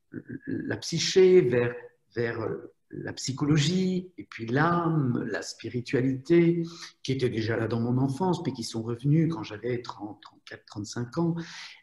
la 0.47 0.77
psyché, 0.79 1.43
vers, 1.43 1.75
vers 2.17 2.41
euh, 2.41 2.73
la 2.91 3.13
psychologie, 3.13 4.11
et 4.19 4.25
puis 4.25 4.47
l'âme, 4.47 5.25
la 5.31 5.43
spiritualité, 5.43 6.65
qui 7.05 7.13
étaient 7.13 7.31
déjà 7.31 7.57
là 7.57 7.69
dans 7.69 7.79
mon 7.79 7.99
enfance, 7.99 8.43
mais 8.45 8.53
qui 8.53 8.65
sont 8.65 8.83
revenus 8.83 9.33
quand 9.33 9.45
j'avais 9.45 9.81
30, 9.81 10.21
34, 10.21 10.65
35 10.67 11.19
ans. 11.19 11.35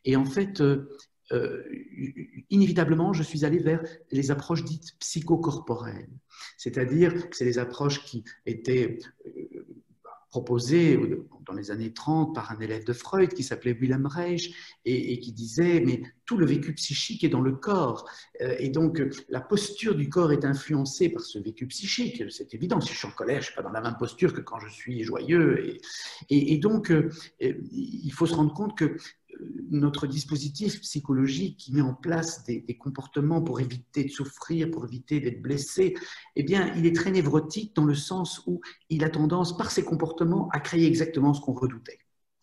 Et 0.04 0.18
en 0.18 0.26
fait, 0.26 0.62
euh, 1.31 1.63
inévitablement, 2.50 3.13
je 3.13 3.24
suis 3.24 3.43
allé 3.43 3.60
vers 3.60 3.84
les 4.12 4.31
approches 4.31 4.63
dites 4.63 4.98
psychocorporelles, 5.00 6.10
c'est-à-dire 6.57 7.29
que 7.29 7.36
c'est 7.36 7.46
les 7.46 7.60
approches 7.60 8.03
qui 8.05 8.24
étaient 8.46 9.00
euh, 9.25 9.65
proposé 10.29 11.00
dans 11.46 11.53
les 11.53 11.72
années 11.72 11.93
30 11.93 12.36
par 12.36 12.51
un 12.51 12.60
élève 12.60 12.84
de 12.84 12.91
Freud 12.93 13.34
qui 13.34 13.43
s'appelait 13.43 13.72
Wilhelm 13.72 14.05
Reich 14.05 14.53
et, 14.84 15.19
qui 15.19 15.31
disait 15.31 15.79
mais 15.79 16.01
tout 16.25 16.38
le 16.38 16.46
vécu 16.46 16.74
psychique 16.74 17.24
est 17.24 17.29
dans 17.29 17.41
le 17.41 17.53
corps. 17.53 18.10
Euh, 18.41 18.55
et 18.60 18.69
donc 18.69 19.01
la 19.29 19.39
posture 19.39 19.96
du 19.96 20.10
corps 20.10 20.31
est 20.34 20.46
influencée 20.46 21.10
par 21.10 21.24
ce 21.24 21.39
vécu 21.39 21.65
psychique. 21.67 22.24
C'est 22.29 22.53
évident 22.53 22.79
si 22.81 22.93
je 22.93 22.98
suis 22.98 23.07
en 23.07 23.12
colère 23.12 23.41
je 23.41 23.48
suis 23.48 23.55
pas 23.55 23.63
dans 23.63 23.72
la 23.72 23.81
même 23.81 23.98
posture 23.98 24.34
que 24.34 24.41
quand 24.41 24.60
je 24.60 24.69
suis 24.69 25.03
joyeux 25.03 25.77
et, 26.29 26.57
donc 26.57 26.93
il 27.39 28.12
faut 28.12 28.25
se 28.25 28.34
rendre 28.34 28.53
compte 28.53 28.77
que 28.77 28.98
notre 29.70 30.08
dispositif 30.08 30.82
psychologique 30.82 31.58
qui 31.58 31.74
met 31.74 31.82
en 31.82 31.94
place 31.94 32.44
des, 32.46 32.77
comportements 32.77 33.41
pour 33.41 33.60
éviter 33.60 34.03
de 34.06 34.10
souffrir, 34.10 34.72
pour 34.72 34.86
éviter 34.86 35.20
d'être 35.20 35.41
blessé, 35.41 35.96
eh 36.36 36.44
bien, 36.44 36.74
il 36.75 36.86
est 36.86 36.96
très 36.96 37.12
névrotique 37.12 37.75
dans 37.75 37.86
le 37.86 37.96
sens 37.96 38.44
où 38.48 38.62
il 38.89 39.03
a 39.03 39.10
tendance, 39.10 39.58
par 39.58 39.72
ses 39.72 39.84
comportements, 39.84 40.50
à 40.51 40.60
créer 40.60 40.86
exactement 40.86 41.34
ce 41.34 41.41
qu'on 41.41 41.53
redoutait. 41.53 42.00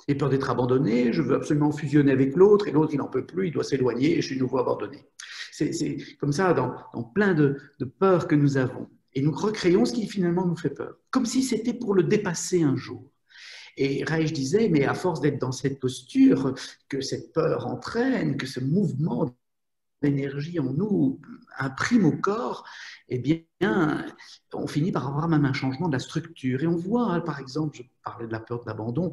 J'ai 0.09 0.15
peur 0.15 0.29
d'être 0.29 0.51
abandonné, 0.51 1.13
je 1.13 1.23
veux 1.23 1.35
absolument 1.35 1.73
fusionner 1.73 2.13
avec 2.13 2.37
l'autre, 2.37 2.69
et 2.69 2.73
l'autre, 2.73 2.93
il 2.93 2.99
n'en 2.99 3.09
peut 3.09 3.25
plus, 3.25 3.49
il 3.49 3.53
doit 3.53 3.65
s'éloigner, 3.65 4.19
et 4.19 4.23
je 4.23 4.27
suis 4.27 4.39
nouveau 4.39 4.59
abandonné. 4.59 5.05
C'est 5.51 5.97
comme 6.19 6.33
ça 6.33 6.53
dans, 6.53 7.05
plein 7.15 7.33
de, 7.33 7.57
de 7.79 7.85
peurs 7.85 8.29
que 8.29 8.35
nous 8.35 8.57
avons. 8.57 8.89
Et 9.15 9.23
nous 9.23 9.33
recréons 9.33 9.85
ce 9.85 9.93
qui 9.93 10.09
finalement 10.09 10.45
nous 10.45 10.57
fait 10.57 10.71
peur, 10.71 10.97
comme 11.11 11.25
si 11.25 11.43
c'était 11.43 11.75
pour 11.75 11.95
le 11.95 12.03
dépasser 12.03 12.63
un 12.63 12.77
jour. 12.77 13.14
Et 13.77 14.05
Reich 14.05 14.33
disait, 14.33 14.69
mais 14.69 14.85
à 14.85 14.95
force 14.95 15.21
d'être 15.21 15.41
dans 15.41 15.53
cette 15.53 15.81
posture, 15.81 16.55
que 16.89 17.01
cette 17.01 17.33
peur 17.33 17.67
entraîne, 17.67 18.37
que 18.37 18.47
ce 18.47 18.61
mouvement 18.61 19.35
d'énergie 20.03 20.61
en 20.61 20.73
nous 20.73 21.21
imprime 21.59 22.05
au 22.05 22.13
corps, 22.13 22.65
eh 23.09 23.19
bien, 23.19 24.07
on 24.53 24.67
finit 24.67 24.93
par 24.93 25.09
avoir 25.09 25.29
même 25.29 25.45
un 25.45 25.53
changement 25.53 25.89
de 25.89 25.95
la 25.95 25.99
structure. 25.99 26.63
Et 26.63 26.67
on 26.67 26.77
voit, 26.77 27.11
hein, 27.11 27.21
par 27.21 27.41
exemple, 27.41 27.77
je 27.77 27.83
parlais 28.03 28.27
de 28.27 28.33
la 28.33 28.41
peur 28.41 28.63
de 28.63 28.67
l'abandon, 28.67 29.13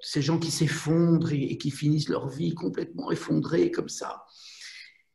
ces 0.00 0.22
gens 0.22 0.38
qui 0.38 0.50
s'effondrent 0.50 1.32
et 1.32 1.56
qui 1.58 1.70
finissent 1.70 2.08
leur 2.08 2.28
vie 2.28 2.54
complètement 2.54 3.10
effondrés 3.10 3.70
comme 3.70 3.88
ça. 3.88 4.24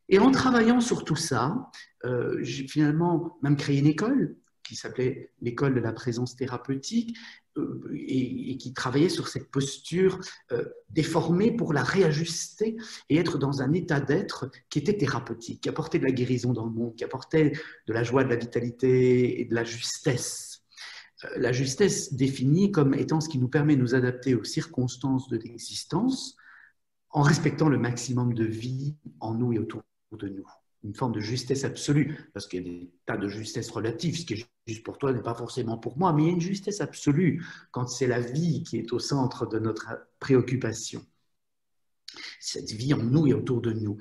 Et 0.09 0.19
en 0.19 0.31
travaillant 0.31 0.81
sur 0.81 1.03
tout 1.03 1.15
ça, 1.15 1.69
euh, 2.05 2.37
j'ai 2.41 2.67
finalement 2.67 3.37
même 3.41 3.57
créé 3.57 3.79
une 3.79 3.87
école 3.87 4.37
qui 4.63 4.75
s'appelait 4.75 5.31
l'école 5.41 5.75
de 5.75 5.79
la 5.79 5.93
présence 5.93 6.35
thérapeutique, 6.35 7.17
euh, 7.57 7.81
et, 7.93 8.57
qui 8.57 8.73
travaillait 8.73 9.09
sur 9.09 9.27
cette 9.27 9.51
posture 9.51 10.19
euh, 10.51 10.65
déformée 10.89 11.51
pour 11.51 11.73
la 11.73 11.83
réajuster 11.83 12.77
et 13.09 13.17
être 13.17 13.37
dans 13.37 13.61
un 13.61 13.73
état 13.73 13.99
d'être 13.99 14.49
qui 14.69 14.79
était 14.79 14.97
thérapeutique, 14.97 15.61
qui 15.61 15.69
apportait 15.69 15.99
de 15.99 16.05
la 16.05 16.11
guérison 16.11 16.53
dans 16.53 16.65
le 16.65 16.71
monde, 16.71 16.95
qui 16.95 17.03
apportait 17.03 17.51
de 17.87 17.93
la 17.93 18.03
joie, 18.03 18.23
de 18.23 18.29
la 18.29 18.35
vitalité 18.35 19.41
et 19.41 19.45
de 19.45 19.53
la 19.53 19.63
justesse. 19.63 20.63
Euh, 21.25 21.29
la 21.37 21.51
justesse 21.51 22.13
définie 22.13 22.71
comme 22.71 22.93
étant 22.93 23.21
ce 23.21 23.29
qui 23.29 23.39
nous 23.39 23.49
permet 23.49 23.75
de 23.75 23.81
nous 23.81 23.95
adapter 23.95 24.35
aux 24.35 24.43
circonstances 24.43 25.29
de 25.29 25.37
l'existence 25.37 26.35
en 27.09 27.21
respectant 27.21 27.69
le 27.69 27.77
maximum 27.77 28.33
de 28.33 28.45
vie 28.45 28.95
en 29.19 29.33
nous 29.33 29.53
et 29.53 29.59
autour 29.59 29.81
de 30.11 30.29
nous 30.29 30.45
une 30.83 30.93
forme 30.95 31.13
de 31.13 31.19
justesse 31.19 31.63
absolue, 31.63 32.29
parce 32.33 32.47
qu'il 32.47 32.63
y 32.63 32.67
a 32.67 32.71
des 32.71 32.91
tas 33.05 33.17
de 33.17 33.27
justesse 33.27 33.69
relative, 33.69 34.17
ce 34.17 34.25
qui 34.25 34.33
est 34.33 34.47
juste 34.67 34.83
pour 34.83 34.97
toi 34.97 35.13
n'est 35.13 35.21
pas 35.21 35.33
forcément 35.33 35.77
pour 35.77 35.97
moi, 35.97 36.13
mais 36.13 36.23
il 36.23 36.25
y 36.27 36.29
a 36.29 36.33
une 36.33 36.41
justesse 36.41 36.81
absolue 36.81 37.45
quand 37.71 37.87
c'est 37.87 38.07
la 38.07 38.19
vie 38.19 38.63
qui 38.63 38.77
est 38.77 38.93
au 38.93 38.99
centre 38.99 39.45
de 39.45 39.59
notre 39.59 39.87
préoccupation. 40.19 41.05
Cette 42.39 42.71
vie 42.71 42.93
en 42.93 43.03
nous 43.03 43.27
et 43.27 43.33
autour 43.33 43.61
de 43.61 43.73
nous. 43.73 43.97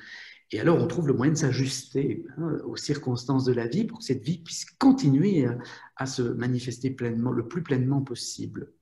Et 0.53 0.61
alors, 0.61 0.79
on 0.79 0.87
trouve 0.87 1.09
le 1.09 1.13
moyen 1.13 1.33
de 1.33 1.39
s'ajuster 1.39 2.25
hein, 2.39 2.59
aux 2.65 2.77
circonstances 2.77 3.45
de 3.45 3.53
la 3.53 3.67
vie 3.67 3.85
pour 3.85 3.99
que 3.99 4.05
cette 4.05 4.23
vie 4.23 4.39
puisse 4.39 4.65
continuer 4.79 5.49
à, 5.97 6.07
se 6.07 6.23
manifester 6.23 6.91
pleinement, 6.91 7.33
le 7.33 7.49
plus 7.49 7.63
pleinement 7.63 8.01
possible. 8.01 8.73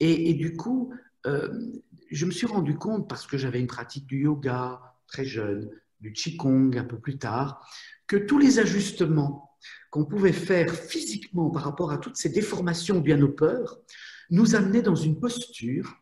Et, 0.00 0.34
du 0.34 0.56
coup, 0.56 0.92
euh, 1.26 1.72
je 2.10 2.24
me 2.26 2.30
suis 2.30 2.46
rendu 2.46 2.76
compte, 2.76 3.08
parce 3.08 3.26
que 3.26 3.36
j'avais 3.36 3.60
une 3.60 3.66
pratique 3.66 4.06
du 4.06 4.22
yoga 4.22 4.80
très 5.06 5.24
jeune, 5.24 5.70
du 6.00 6.12
Qigong 6.12 6.76
un 6.76 6.84
peu 6.84 6.98
plus 6.98 7.18
tard, 7.18 7.66
que 8.06 8.16
tous 8.16 8.38
les 8.38 8.58
ajustements 8.58 9.56
qu'on 9.90 10.04
pouvait 10.04 10.32
faire 10.32 10.74
physiquement 10.74 11.50
par 11.50 11.64
rapport 11.64 11.90
à 11.92 11.98
toutes 11.98 12.16
ces 12.16 12.28
déformations 12.28 13.00
dues 13.00 13.12
à 13.12 13.16
nos 13.16 13.32
peurs 13.32 13.78
nous 14.30 14.54
amenaient 14.54 14.82
dans 14.82 14.94
une 14.94 15.20
posture 15.20 15.96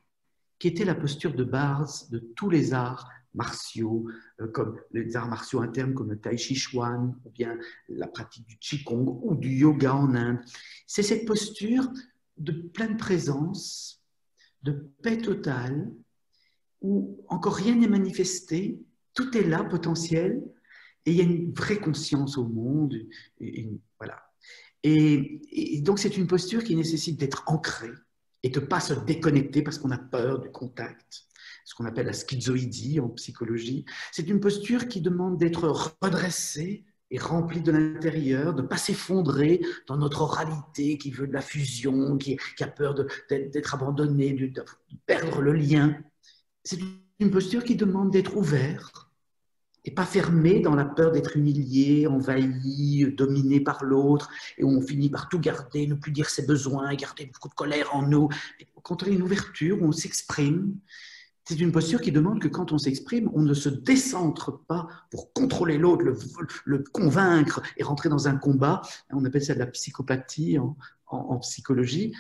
qui 0.58 0.68
était 0.68 0.84
la 0.84 0.94
posture 0.94 1.34
de 1.34 1.44
base 1.44 2.08
de 2.10 2.18
tous 2.36 2.48
les 2.48 2.72
arts 2.72 3.08
martiaux, 3.34 4.06
euh, 4.40 4.48
comme 4.48 4.78
les 4.92 5.16
arts 5.16 5.28
martiaux 5.28 5.60
internes 5.60 5.94
comme 5.94 6.10
le 6.10 6.18
Tai 6.18 6.36
Chi 6.36 6.54
Chuan, 6.54 7.18
ou 7.24 7.30
bien 7.30 7.58
la 7.88 8.06
pratique 8.06 8.46
du 8.46 8.58
Qigong 8.58 9.20
ou 9.22 9.34
du 9.34 9.50
yoga 9.50 9.94
en 9.94 10.14
Inde. 10.14 10.40
C'est 10.86 11.02
cette 11.02 11.26
posture 11.26 11.90
de 12.36 12.52
pleine 12.52 12.96
présence, 12.96 14.02
de 14.62 14.72
paix 15.02 15.18
totale, 15.18 15.90
où 16.80 17.24
encore 17.28 17.56
rien 17.56 17.76
n'est 17.76 17.88
manifesté, 17.88 18.80
tout 19.14 19.36
est 19.36 19.44
là, 19.44 19.64
potentiel, 19.64 20.42
et 21.04 21.10
il 21.10 21.16
y 21.16 21.20
a 21.20 21.24
une 21.24 21.52
vraie 21.52 21.78
conscience 21.78 22.38
au 22.38 22.46
monde. 22.46 22.94
Et, 23.40 23.68
voilà. 23.98 24.22
Et, 24.82 25.80
donc, 25.82 25.98
c'est 25.98 26.16
une 26.16 26.26
posture 26.26 26.64
qui 26.64 26.76
nécessite 26.76 27.18
d'être 27.18 27.44
ancrée 27.46 27.92
et 28.42 28.50
de 28.50 28.60
ne 28.60 28.66
pas 28.66 28.80
se 28.80 28.94
déconnecter 28.94 29.62
parce 29.62 29.78
qu'on 29.78 29.90
a 29.90 29.98
peur 29.98 30.40
du 30.40 30.50
contact, 30.50 31.24
ce 31.64 31.74
qu'on 31.74 31.84
appelle 31.84 32.06
la 32.06 32.12
schizoïdie 32.12 33.00
en 33.00 33.08
psychologie. 33.10 33.84
C'est 34.10 34.28
une 34.28 34.40
posture 34.40 34.88
qui 34.88 35.00
demande 35.00 35.38
d'être 35.38 35.94
redressée 36.00 36.84
et 37.12 37.18
remplie 37.18 37.60
de 37.60 37.70
l'intérieur, 37.70 38.54
de 38.54 38.62
ne 38.62 38.66
pas 38.66 38.78
s'effondrer 38.78 39.60
dans 39.86 39.98
notre 39.98 40.22
oralité 40.22 40.96
qui 40.96 41.10
veut 41.10 41.26
de 41.26 41.32
la 41.32 41.42
fusion, 41.42 42.16
qui, 42.16 42.38
a 42.60 42.66
peur 42.66 42.94
d'être 43.28 43.74
abandonné, 43.74 44.32
de, 44.32 44.64
perdre 45.04 45.42
le 45.42 45.52
lien. 45.52 45.96
C'est 46.64 46.78
une 47.22 47.30
posture 47.30 47.64
qui 47.64 47.76
demande 47.76 48.10
d'être 48.10 48.36
ouvert 48.36 49.10
et 49.84 49.90
pas 49.90 50.04
fermé 50.04 50.60
dans 50.60 50.74
la 50.74 50.84
peur 50.84 51.10
d'être 51.10 51.36
humilié, 51.36 52.06
envahi, 52.06 53.06
dominé 53.16 53.60
par 53.60 53.82
l'autre, 53.82 54.30
et 54.56 54.64
où 54.64 54.68
on 54.68 54.80
finit 54.80 55.10
par 55.10 55.28
tout 55.28 55.40
garder, 55.40 55.86
ne 55.88 55.94
plus 55.94 56.12
dire 56.12 56.30
ses 56.30 56.46
besoins, 56.46 56.94
garder 56.94 57.26
beaucoup 57.26 57.48
de 57.48 57.54
colère 57.54 57.94
en 57.94 58.02
nous. 58.02 58.28
Quand 58.82 59.02
on 59.02 59.06
a 59.06 59.08
une 59.08 59.22
ouverture, 59.22 59.78
on 59.82 59.90
s'exprime. 59.90 60.76
C'est 61.44 61.58
une 61.58 61.72
posture 61.72 62.00
qui 62.00 62.12
demande 62.12 62.40
que 62.40 62.46
quand 62.46 62.70
on 62.70 62.78
s'exprime, 62.78 63.28
on 63.34 63.42
ne 63.42 63.54
se 63.54 63.68
décentre 63.68 64.64
pas 64.66 64.86
pour 65.10 65.32
contrôler 65.32 65.78
l'autre, 65.78 66.04
le, 66.64 66.78
convaincre 66.92 67.60
et 67.76 67.82
rentrer 67.82 68.08
dans 68.08 68.28
un 68.28 68.36
combat. 68.36 68.82
On 69.10 69.24
appelle 69.24 69.44
ça 69.44 69.54
de 69.54 69.58
la 69.58 69.66
psychopathie 69.66 70.58
en 71.08 71.38
psychologie. 71.38 72.14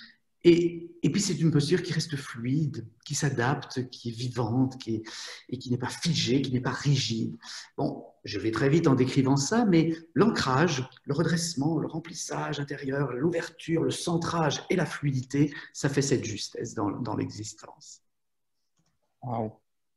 Et, 0.44 0.90
puis 1.12 1.20
c'est 1.20 1.38
une 1.40 1.52
posture 1.52 1.82
qui 1.82 1.92
reste 1.92 2.16
fluide, 2.16 2.86
qui 3.04 3.14
s'adapte, 3.14 3.88
qui 3.90 4.08
est 4.08 4.12
vivante, 4.12 4.76
qui 4.78 5.02
et 5.48 5.58
qui 5.58 5.70
n'est 5.70 5.78
pas 5.78 5.88
figée, 5.88 6.42
qui 6.42 6.52
n'est 6.52 6.60
pas 6.60 6.70
rigide. 6.70 7.36
Bon, 7.76 8.04
je 8.24 8.38
vais 8.38 8.50
très 8.50 8.68
vite 8.68 8.88
en 8.88 8.94
décrivant 8.94 9.36
ça, 9.36 9.64
mais 9.64 9.94
l'ancrage, 10.14 10.88
le 11.04 11.14
redressement, 11.14 11.78
le 11.78 11.86
remplissage 11.86 12.58
intérieur, 12.58 13.12
l'ouverture, 13.12 13.84
le 13.84 13.90
centrage 13.90 14.64
et 14.68 14.76
la 14.76 14.86
fluidité, 14.86 15.54
ça 15.72 15.88
fait 15.88 16.02
cette 16.02 16.24
justesse 16.24 16.74
dans, 16.74 16.90
dans 16.90 17.16
l'existence. 17.16 18.02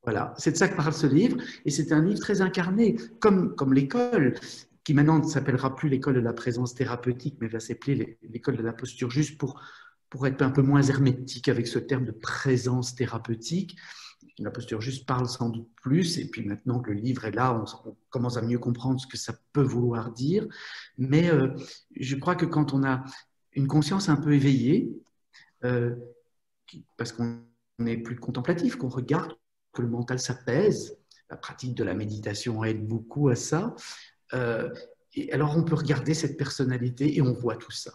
Voilà, 0.04 0.36
c'est 0.38 0.52
de 0.52 0.58
ça 0.58 0.68
que 0.68 0.76
parle 0.76 0.94
ce 0.94 1.08
livre, 1.08 1.38
et 1.66 1.72
c'est 1.72 1.92
un 1.92 2.04
livre 2.04 2.20
très 2.20 2.42
incarné, 2.42 2.96
comme, 3.20 3.56
comme 3.56 3.74
l'école, 3.74 4.36
qui 4.84 4.94
maintenant 4.94 5.18
ne 5.18 5.28
s'appellera 5.28 5.76
plus 5.76 5.90
l'école 5.90 6.14
de 6.14 6.20
la 6.20 6.34
présence 6.34 6.76
thérapeutique, 6.76 7.38
mais 7.42 7.48
va 7.48 7.60
s'appeler 7.60 8.20
l'école 8.22 8.56
de 8.56 8.62
la 8.62 8.72
posture 8.72 9.10
juste 9.10 9.40
pour 9.40 9.60
pour 10.16 10.28
être 10.28 10.42
un 10.42 10.50
peu 10.50 10.62
moins 10.62 10.82
hermétique 10.82 11.50
avec 11.50 11.68
ce 11.68 11.78
terme 11.78 12.06
de 12.06 12.14
présence 12.14 12.96
thérapeutique. 12.96 13.78
La 14.40 14.50
posture 14.50 14.80
juste 14.80 15.06
parle 15.06 15.28
sans 15.28 15.50
doute 15.50 15.70
plus, 15.82 16.18
et 16.20 16.30
puis 16.30 16.46
maintenant 16.46 16.80
que 16.80 16.92
le 16.92 17.02
livre 17.02 17.26
est 17.26 17.32
là, 17.32 17.62
on, 17.86 17.98
commence 18.10 18.38
à 18.38 18.42
mieux 18.42 18.58
comprendre 18.58 18.98
ce 18.98 19.08
que 19.08 19.18
ça 19.18 19.34
peut 19.52 19.62
vouloir 19.62 20.14
dire. 20.14 20.48
Mais 20.98 21.30
euh, 21.30 21.50
je 22.00 22.16
crois 22.16 22.36
que 22.36 22.46
quand 22.46 22.74
on 22.74 22.86
a 22.86 23.04
une 23.52 23.68
conscience 23.68 24.08
un 24.08 24.16
peu 24.16 24.34
éveillée, 24.34 24.90
euh, 25.66 25.94
parce 26.96 27.12
qu'on 27.12 27.42
n'est 27.80 27.98
plus 27.98 28.16
contemplatif, 28.16 28.78
qu'on 28.78 28.88
regarde 28.88 29.34
que 29.74 29.82
le 29.82 29.90
mental 29.90 30.20
s'apaise. 30.20 30.98
La 31.30 31.36
pratique 31.36 31.76
de 31.76 31.84
la 31.84 31.94
méditation 31.94 32.64
aide 32.64 32.88
beaucoup 32.88 33.28
à 33.28 33.36
ça. 33.36 33.76
Euh, 34.34 34.74
et 35.14 35.34
alors 35.34 35.58
on 35.58 35.64
peut 35.64 35.76
regarder 35.76 36.14
cette 36.14 36.38
personnalité 36.38 37.18
et 37.18 37.22
on 37.22 37.34
voit 37.34 37.58
tout 37.58 37.72
ça. 37.72 37.92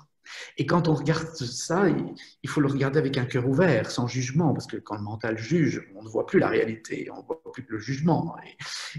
Et 0.56 0.66
quand 0.66 0.88
on 0.88 0.94
regarde 0.94 1.34
ça, 1.34 1.86
il 1.88 2.48
faut 2.48 2.60
le 2.60 2.68
regarder 2.68 2.98
avec 2.98 3.16
un 3.18 3.24
cœur 3.24 3.48
ouvert, 3.48 3.90
sans 3.90 4.06
jugement, 4.06 4.52
parce 4.52 4.66
que 4.66 4.76
quand 4.76 4.96
le 4.96 5.02
mental 5.02 5.38
juge, 5.38 5.88
on 5.96 6.02
ne 6.02 6.08
voit 6.08 6.26
plus 6.26 6.38
la 6.38 6.48
réalité, 6.48 7.08
on 7.12 7.18
ne 7.18 7.26
voit 7.26 7.42
plus 7.52 7.64
le 7.68 7.78
jugement, 7.78 8.36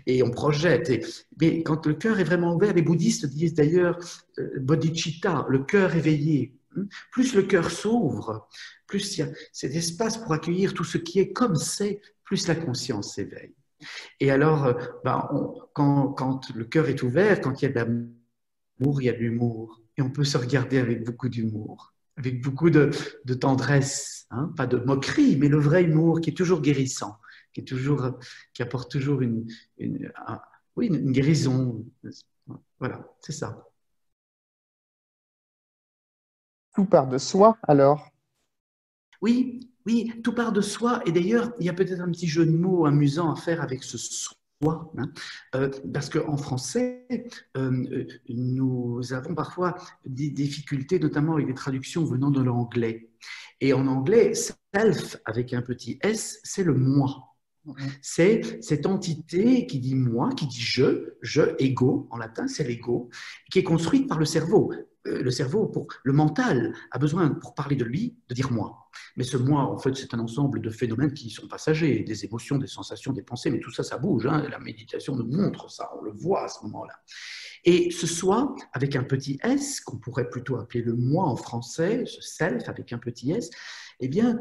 et, 0.06 0.24
on 0.24 0.32
projette. 0.32 0.92
mais 1.40 1.64
quand 1.64 1.86
le 1.86 1.94
cœur 1.94 2.20
est 2.20 2.24
vraiment 2.24 2.56
ouvert, 2.56 2.74
les 2.74 2.82
bouddhistes 2.82 3.26
disent 3.26 3.54
d'ailleurs 3.54 3.98
euh, 4.40 4.60
bodhicitta, 4.60 5.46
le 5.50 5.60
cœur 5.60 5.96
éveillé. 5.96 6.58
Hein. 6.78 6.86
Plus 7.12 7.36
le 7.36 7.44
cœur 7.44 7.70
s'ouvre, 7.72 8.48
plus 8.88 9.18
il 9.18 9.20
y 9.20 9.24
a 9.24 9.30
cet 9.52 9.76
espace 9.76 10.18
pour 10.18 10.34
accueillir 10.34 10.74
tout 10.74 10.84
ce 10.84 10.98
qui 10.98 11.20
est 11.20 11.32
comme 11.32 11.56
c'est, 11.56 12.02
plus 12.24 12.48
la 12.48 12.56
conscience 12.56 13.16
s'éveille. 13.16 13.54
Et 14.20 14.32
alors, 14.32 14.66
euh, 14.66 14.74
ben, 15.04 15.28
quand, 15.74 16.50
le 16.54 16.66
cœur 16.66 16.88
est 16.90 17.04
ouvert, 17.04 17.42
quand 17.42 17.62
il 17.62 17.66
y 17.66 17.68
a 17.68 17.72
de 17.72 17.76
l'amour, 17.76 19.02
il 19.02 19.06
y 19.06 19.10
a 19.10 19.14
de 19.14 19.18
l'humour. 19.18 19.81
Et 20.02 20.04
on 20.04 20.10
peut 20.10 20.24
se 20.24 20.36
regarder 20.36 20.80
avec 20.80 21.06
beaucoup 21.06 21.30
d'humour, 21.30 21.94
avec 22.18 22.42
beaucoup 22.42 22.72
de, 22.72 22.90
de 23.24 23.34
tendresse, 23.36 24.26
hein, 24.32 24.52
pas 24.58 24.66
de 24.66 24.78
moquerie, 24.78 25.38
mais 25.38 25.48
le 25.48 25.60
vrai 25.60 25.84
humour 25.84 26.22
qui 26.22 26.32
est 26.32 26.34
toujours 26.34 26.62
guérissant, 26.62 27.18
qui, 27.54 27.62
est 27.62 27.66
toujours, 27.66 28.18
qui 28.56 28.64
apporte 28.64 28.90
toujours 28.90 29.22
une, 29.22 29.46
une, 29.78 30.12
oui, 30.76 30.88
une 30.88 31.12
guérison. 31.12 31.86
Voilà, 32.80 33.08
c'est 33.20 33.32
ça. 33.32 33.64
Tout 36.74 36.86
part 36.86 37.08
de 37.08 37.20
soi 37.20 37.60
alors? 37.62 38.10
Oui, 39.22 39.72
oui, 39.86 40.20
tout 40.24 40.34
part 40.34 40.52
de 40.52 40.62
soi. 40.62 41.04
Et 41.06 41.12
d'ailleurs, 41.12 41.54
il 41.60 41.68
y 41.68 41.70
a 41.70 41.74
peut-être 41.74 42.02
un 42.02 42.10
petit 42.10 42.28
jeu 42.28 42.48
de 42.48 42.58
mots 42.58 42.88
amusant 42.88 43.32
à 43.32 43.36
faire 43.36 43.62
avec 43.62 43.84
ce 43.84 44.00
soi. 44.00 44.36
Hein. 44.64 45.12
Euh, 45.56 45.70
parce 45.94 46.10
qu'en 46.10 46.38
français, 46.38 47.08
euh, 47.58 48.06
nous 48.30 49.14
avons 49.14 49.34
parfois 49.36 49.76
des 50.06 50.30
difficultés, 50.30 51.00
notamment 51.00 51.34
avec 51.34 51.48
des 51.48 51.54
traductions 51.54 52.04
venant 52.04 52.30
de 52.30 52.42
l'anglais. 52.42 53.10
Et 53.60 53.74
en 53.74 53.88
anglais, 53.88 54.34
self 54.34 55.18
avec 55.26 55.54
un 55.54 55.62
petit 55.62 56.00
s, 56.02 56.40
c'est 56.44 56.64
le 56.64 56.74
moi. 56.74 57.28
C'est 58.02 58.60
cette 58.64 58.88
entité 58.88 59.68
qui 59.68 59.80
dit 59.80 59.94
moi, 59.94 60.32
qui 60.36 60.48
dit 60.48 60.62
je, 60.62 61.14
je, 61.22 61.42
ego, 61.60 62.08
en 62.10 62.18
latin 62.18 62.48
c'est 62.48 62.64
l'ego, 62.64 63.10
qui 63.52 63.60
est 63.60 63.64
construite 63.64 64.08
par 64.08 64.18
le 64.18 64.26
cerveau. 64.26 64.74
Euh, 65.08 65.24
le 65.24 65.32
cerveau, 65.32 65.66
pour 65.68 65.88
le 66.04 66.14
mental, 66.14 66.74
a 66.92 67.00
besoin, 67.00 67.30
pour 67.30 67.56
parler 67.56 67.76
de 67.76 67.84
lui, 67.86 68.18
de 68.30 68.36
dire 68.36 68.52
moi. 68.52 68.90
Mais 69.16 69.24
ce 69.24 69.38
moi, 69.38 69.64
en 69.64 69.78
fait, 69.78 69.96
c'est 69.96 70.14
un 70.14 70.20
ensemble 70.20 70.62
de 70.62 70.70
phénomènes 70.70 71.14
qui 71.14 71.30
sont 71.30 71.48
passagers, 71.48 72.04
des 72.04 72.26
émotions, 72.26 72.58
des 72.58 72.68
sensations, 72.68 73.12
des 73.12 73.24
pensées, 73.24 73.50
mais 73.50 73.60
tout 73.60 73.72
ça, 73.72 73.84
ça 73.84 73.98
bouge. 73.98 74.28
Hein. 74.28 74.48
La 74.50 74.60
méditation 74.60 75.16
nous 75.16 75.26
montre 75.26 75.72
ça, 75.72 75.90
on 75.98 76.04
le 76.04 76.12
voit 76.12 76.44
à 76.44 76.48
ce 76.48 76.64
moment-là. 76.64 76.94
Et 77.64 77.90
ce 77.92 78.06
soi, 78.06 78.56
avec 78.74 78.96
un 78.96 79.04
petit 79.04 79.40
s, 79.44 79.82
qu'on 79.82 79.98
pourrait 79.98 80.30
plutôt 80.30 80.58
appeler 80.58 80.84
le 80.84 80.94
moi 80.94 81.26
en 81.26 81.36
français, 81.36 82.04
ce 82.06 82.22
self 82.22 82.70
avec 82.70 82.94
un 82.94 82.98
petit 83.00 83.32
s, 83.32 83.50
eh 84.00 84.08
bien, 84.08 84.40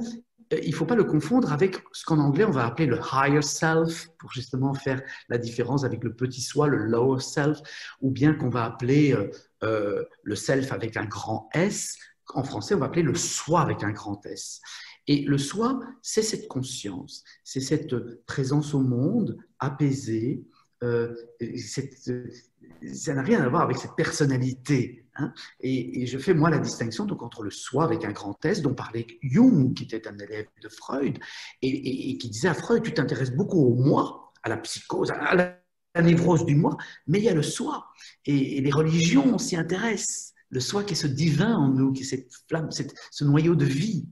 il 0.51 0.71
ne 0.71 0.75
faut 0.75 0.87
pas 0.87 0.97
le 0.97 1.05
confondre 1.05 1.53
avec 1.53 1.83
ce 1.93 2.05
qu'en 2.05 2.19
anglais 2.19 2.45
on 2.45 2.51
va 2.51 2.67
appeler 2.67 2.87
le 2.87 2.99
higher 3.13 3.43
self, 3.43 4.09
pour 4.19 4.33
justement 4.33 4.75
faire 4.75 5.01
la 5.29 5.39
différence 5.39 5.85
avec 5.85 6.03
le 6.03 6.15
petit 6.15 6.41
soi, 6.41 6.67
le 6.67 6.79
lower 6.79 7.21
self, 7.21 7.59
ou 8.01 8.11
bien 8.11 8.35
qu'on 8.35 8.49
va 8.49 8.65
appeler 8.65 9.13
euh, 9.13 9.31
euh, 9.63 10.05
le 10.23 10.35
self 10.35 10.73
avec 10.73 10.97
un 10.97 11.05
grand 11.05 11.49
S. 11.55 11.97
En 12.35 12.45
français, 12.45 12.75
on 12.75 12.79
va 12.79 12.87
appeler 12.87 13.03
le 13.03 13.15
soi 13.15 13.61
avec 13.61 13.83
un 13.83 13.91
grand 13.91 14.25
S. 14.27 14.61
Et 15.07 15.23
le 15.23 15.39
soi, 15.39 15.81
c'est 16.03 16.23
cette 16.23 16.49
conscience, 16.49 17.25
c'est 17.43 17.61
cette 17.61 17.95
présence 18.27 18.75
au 18.75 18.81
monde 18.81 19.39
apaisée. 19.59 20.45
ça 20.83 21.09
n'a 23.15 23.23
rien 23.23 23.41
à 23.41 23.49
voir 23.49 23.63
avec 23.63 23.77
cette 23.77 23.97
personnalité 23.97 25.07
Hein. 25.21 25.33
et, 25.61 26.07
je 26.07 26.19
fais 26.19 26.35
moi 26.35 26.51
la 26.51 26.59
distinction 26.59 27.05
donc 27.05 27.23
entre 27.23 27.43
le 27.43 27.51
soi 27.51 27.85
avec 27.85 28.05
un 28.05 28.13
grand 28.13 28.43
S 28.45 28.63
dont 28.63 28.75
parlait 28.75 29.07
Jung, 29.23 29.75
qui 29.75 29.85
était 29.85 30.09
un 30.09 30.19
élève 30.19 30.47
de 30.63 30.69
Freud, 30.69 31.19
et, 31.63 32.19
qui 32.19 32.29
disait 32.31 32.49
à 32.49 32.55
Freud, 32.55 32.83
tu 32.83 32.95
t'intéresses 32.95 33.33
beaucoup 33.33 33.59
au 33.59 33.75
moi, 33.75 34.33
à 34.43 34.49
la 34.49 34.57
psychose, 34.57 35.11
à 35.11 35.35
la, 35.35 35.57
névrose 36.03 36.45
du 36.45 36.55
moi, 36.55 36.77
mais 37.07 37.19
il 37.19 37.25
y 37.25 37.29
a 37.29 37.35
le 37.35 37.43
soi. 37.43 37.89
Et, 38.25 38.61
les 38.61 38.71
religions 38.71 39.39
s'y 39.39 39.57
intéressent. 39.57 40.35
Le 40.49 40.61
soi 40.61 40.83
qui 40.83 40.95
est 40.95 40.97
ce 40.97 41.07
divin 41.07 41.55
en 41.55 41.69
nous, 41.69 41.93
qui 41.93 42.03
est 42.03 42.07
cette 42.07 42.33
flamme, 42.49 42.71
ce 42.71 43.25
noyau 43.25 43.55
de 43.55 43.65
vie. 43.65 44.07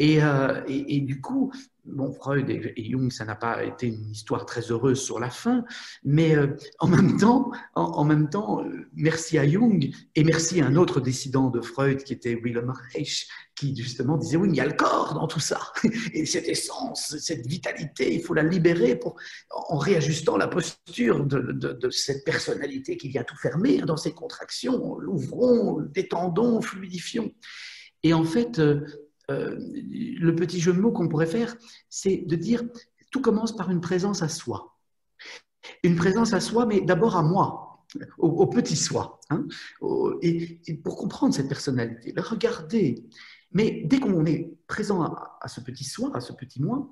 Euh, 0.00 0.62
et, 0.66 1.00
du 1.00 1.20
coup, 1.20 1.52
bon, 1.84 2.12
Freud 2.12 2.48
et, 2.50 2.90
Jung, 2.90 3.10
ça 3.10 3.24
n'a 3.24 3.34
pas 3.34 3.64
été 3.64 3.88
une 3.88 4.10
histoire 4.10 4.46
très 4.46 4.70
heureuse 4.70 5.00
sur 5.00 5.20
la 5.20 5.30
fin, 5.30 5.64
mais 6.04 6.36
euh, 6.36 6.56
en 6.78 6.88
même 6.88 7.18
temps, 7.18 7.50
en, 7.74 8.04
même 8.04 8.28
temps, 8.28 8.64
euh, 8.64 8.88
merci 8.94 9.38
à 9.38 9.48
Jung 9.48 9.90
et 10.14 10.24
merci 10.24 10.60
à 10.60 10.66
un 10.66 10.76
autre 10.76 11.00
dissident 11.00 11.50
de 11.50 11.60
Freud 11.60 12.02
qui 12.02 12.12
était 12.12 12.34
Wilhelm 12.34 12.72
Reich, 12.92 13.28
qui 13.54 13.76
justement 13.76 14.16
disait 14.16 14.36
oui, 14.36 14.48
il 14.50 14.56
y 14.56 14.60
a 14.60 14.66
le 14.66 14.72
corps 14.72 15.14
dans 15.14 15.26
tout 15.26 15.40
ça, 15.40 15.60
et 16.14 16.26
cette 16.26 16.48
essence, 16.48 17.16
cette 17.18 17.46
vitalité, 17.46 18.14
il 18.14 18.22
faut 18.22 18.34
la 18.34 18.42
libérer 18.42 18.98
en 19.50 19.78
réajustant 19.78 20.36
la 20.36 20.48
posture 20.48 21.24
de, 21.24 21.90
cette 21.90 22.24
personnalité 22.24 22.96
qui 22.96 23.08
vient 23.08 23.24
tout 23.24 23.36
fermer 23.36 23.78
dans 23.78 23.96
ses 23.96 24.12
contractions, 24.12 24.98
l'ouvrons, 24.98 25.80
détendons, 25.80 26.60
fluidifions. 26.60 27.32
Et 28.02 28.14
en 28.14 28.24
fait, 28.24 28.58
euh, 28.58 28.80
le 29.30 30.34
petit 30.34 30.60
jeu 30.60 30.72
de 30.72 30.80
mots 30.80 30.92
qu'on 30.92 31.08
pourrait 31.08 31.26
faire, 31.26 31.56
c'est 31.88 32.18
de 32.26 32.36
dire 32.36 32.62
tout 33.10 33.20
commence 33.20 33.54
par 33.54 33.70
une 33.70 33.80
présence 33.80 34.22
à 34.22 34.28
soi. 34.28 34.76
Une 35.82 35.96
présence 35.96 36.32
à 36.32 36.40
soi, 36.40 36.66
mais 36.66 36.80
d'abord 36.80 37.16
à 37.16 37.22
moi, 37.22 37.84
au, 38.18 38.46
petit 38.46 38.76
soi. 38.76 39.20
Hein. 39.30 39.46
et, 40.22 40.60
pour 40.82 40.96
comprendre 40.96 41.34
cette 41.34 41.48
personnalité, 41.48 42.12
la 42.14 42.22
regarder. 42.22 43.04
Mais 43.52 43.82
dès 43.84 43.98
qu'on 44.00 44.24
est 44.26 44.52
présent 44.66 45.02
à, 45.02 45.48
ce 45.48 45.60
petit 45.60 45.84
soi, 45.84 46.10
à 46.14 46.20
ce 46.20 46.32
petit 46.32 46.62
moi, 46.62 46.88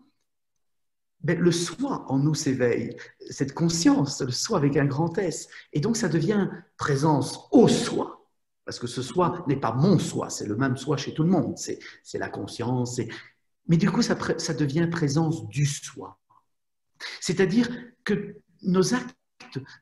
ben, 1.20 1.38
le 1.38 1.50
soi 1.50 2.04
en 2.08 2.18
nous 2.18 2.34
s'éveille, 2.34 2.96
cette 3.28 3.52
conscience, 3.52 4.20
le 4.20 4.30
soi 4.30 4.58
avec 4.58 4.76
un 4.76 4.84
grand 4.84 5.16
S. 5.18 5.48
Et 5.72 5.80
donc 5.80 5.96
ça 5.96 6.08
devient 6.08 6.48
présence 6.76 7.48
au 7.50 7.66
soi, 7.68 8.17
parce 8.68 8.78
que 8.78 8.86
ce 8.86 9.00
soi 9.00 9.46
n'est 9.48 9.56
pas 9.56 9.72
mon 9.72 9.98
soi, 9.98 10.28
c'est 10.28 10.46
le 10.46 10.54
même 10.54 10.76
soi 10.76 10.98
chez 10.98 11.14
tout 11.14 11.22
le 11.22 11.30
monde. 11.30 11.56
C'est 11.56 12.18
la 12.18 12.28
conscience. 12.28 13.00
Mais 13.66 13.78
du 13.78 13.90
coup, 13.90 14.02
ça, 14.02 14.14
devient 14.14 14.86
présence 14.92 15.48
du 15.48 15.64
soi. 15.64 16.20
C'est-à-dire 17.18 17.70
que 18.04 18.36
nos 18.60 18.92
actes, 18.92 19.16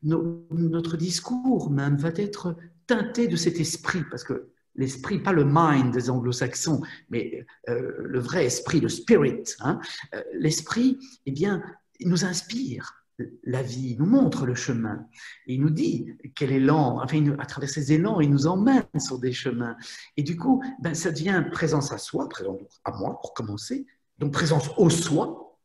notre 0.05 0.97
discours 0.97 1.69
même 1.69 1.97
va 1.97 2.11
être 2.15 2.55
teinté 2.87 3.27
de 3.27 3.35
cet 3.35 3.59
esprit, 3.59 4.05
parce 4.09 4.23
que 4.23 4.53
l'esprit, 4.77 5.19
pas 5.19 5.33
le 5.33 5.45
mind 5.45 5.93
des 5.93 6.09
anglo-saxons, 6.09 6.81
mais 7.11 7.45
euh, 7.69 7.91
le 7.99 8.21
vrai 8.21 8.45
esprit, 8.45 8.79
le 8.79 8.89
spirit, 8.89 9.43
hein, 9.59 9.81
euh, 10.15 10.23
l'esprit, 10.35 11.01
eh 11.27 11.33
bien, 11.33 11.61
nous 12.03 12.25
inspire 12.25 13.05
la 13.45 13.63
vie, 13.63 13.97
nous 13.99 14.07
montre 14.07 14.47
le 14.47 14.55
chemin. 14.55 15.07
il 15.47 15.61
nous 15.61 15.71
dit 15.71 16.13
quel 16.35 16.53
élan, 16.53 17.01
enfin, 17.03 17.25
à 17.39 17.47
travers 17.47 17.71
ces 17.71 17.93
élans, 17.93 18.21
il 18.21 18.31
nous 18.31 18.47
emmène 18.47 18.85
sur 18.99 19.19
des 19.19 19.33
chemins. 19.33 19.77
Et 20.17 20.23
du 20.23 20.37
coup, 20.37 20.63
ben, 20.81 20.95
ça 20.95 21.11
devient 21.11 21.45
présence 21.51 21.93
à 21.93 21.99
soi, 21.99 22.29
présence 22.29 22.61
à 22.85 22.93
moi 22.93 23.19
pour 23.21 23.33
commencer, 23.35 23.87
donc 24.19 24.33
présence 24.33 24.71
au 24.77 24.91
soi 24.91 25.59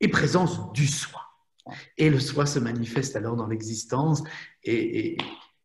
et 0.00 0.08
présence 0.08 0.72
du 0.72 0.86
soi. 0.86 1.20
Et 1.96 2.10
le 2.10 2.18
soi 2.18 2.46
se 2.46 2.58
manifeste 2.58 3.14
alors 3.14 3.36
dans 3.36 3.46
l'existence. 3.46 4.22
Et, 4.64 5.12
et, 5.12 5.16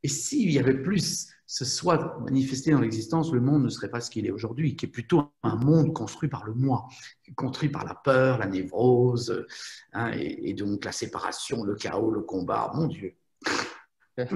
et 0.04 0.08
s'il 0.08 0.52
y 0.52 0.60
avait 0.60 0.82
plus 0.82 1.30
ce 1.48 1.64
soit 1.64 2.20
manifesté 2.20 2.72
dans 2.72 2.82
l'existence, 2.82 3.32
le 3.32 3.40
monde 3.40 3.64
ne 3.64 3.70
serait 3.70 3.90
pas 3.90 4.02
ce 4.02 4.12
qu'il 4.12 4.26
est 4.26 4.32
aujourd'hui, 4.32 4.76
qui 4.76 4.86
est 4.86 4.90
plutôt 4.90 5.32
un 5.44 5.56
monde 5.56 5.94
construit 5.94 6.28
par 6.28 6.46
le 6.46 6.54
moi, 6.54 6.88
construit 7.36 7.70
par 7.70 7.86
la 7.86 7.96
peur, 7.96 8.38
la 8.38 8.48
névrose, 8.48 9.46
hein, 9.94 10.12
et, 10.14 10.54
donc 10.54 10.84
la 10.84 10.92
séparation, 10.92 11.64
le 11.64 11.76
chaos, 11.76 12.12
le 12.12 12.22
combat. 12.22 12.72
Mon 12.76 12.88
Dieu. 12.88 13.16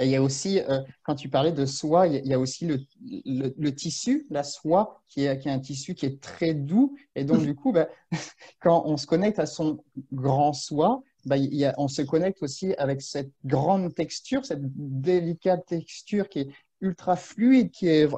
Et 0.00 0.04
il 0.04 0.10
y 0.10 0.16
a 0.16 0.22
aussi, 0.22 0.60
euh, 0.60 0.80
quand 1.02 1.16
tu 1.16 1.28
parlais 1.28 1.50
de 1.50 1.66
soi, 1.66 2.06
il 2.06 2.24
y 2.24 2.32
a 2.32 2.38
aussi 2.38 2.66
le, 2.66 3.74
tissu, 3.74 4.26
la 4.30 4.44
soie, 4.44 5.02
qui 5.08 5.24
est, 5.24 5.38
qui 5.40 5.48
est, 5.48 5.50
un 5.50 5.58
tissu 5.58 5.96
qui 5.96 6.06
est 6.06 6.20
très 6.20 6.54
doux. 6.54 6.96
Et 7.16 7.24
donc, 7.24 7.42
du 7.42 7.56
coup, 7.56 7.72
bah, 7.72 7.88
quand 8.62 8.84
on 8.86 8.96
se 8.96 9.06
connecte 9.06 9.40
à 9.40 9.46
son 9.46 9.82
grand 10.12 10.52
soi, 10.52 11.02
bah, 11.24 11.36
on 11.76 11.88
se 11.88 12.02
connecte 12.02 12.42
aussi 12.42 12.74
avec 12.74 13.02
cette 13.02 13.30
grande 13.44 13.94
texture, 13.94 14.44
cette 14.44 14.62
délicate 14.62 15.66
texture 15.66 16.28
qui 16.28 16.40
est 16.40 16.48
ultra 16.80 17.16
fluide, 17.16 17.70
qui 17.70 17.88
est, 17.88 18.08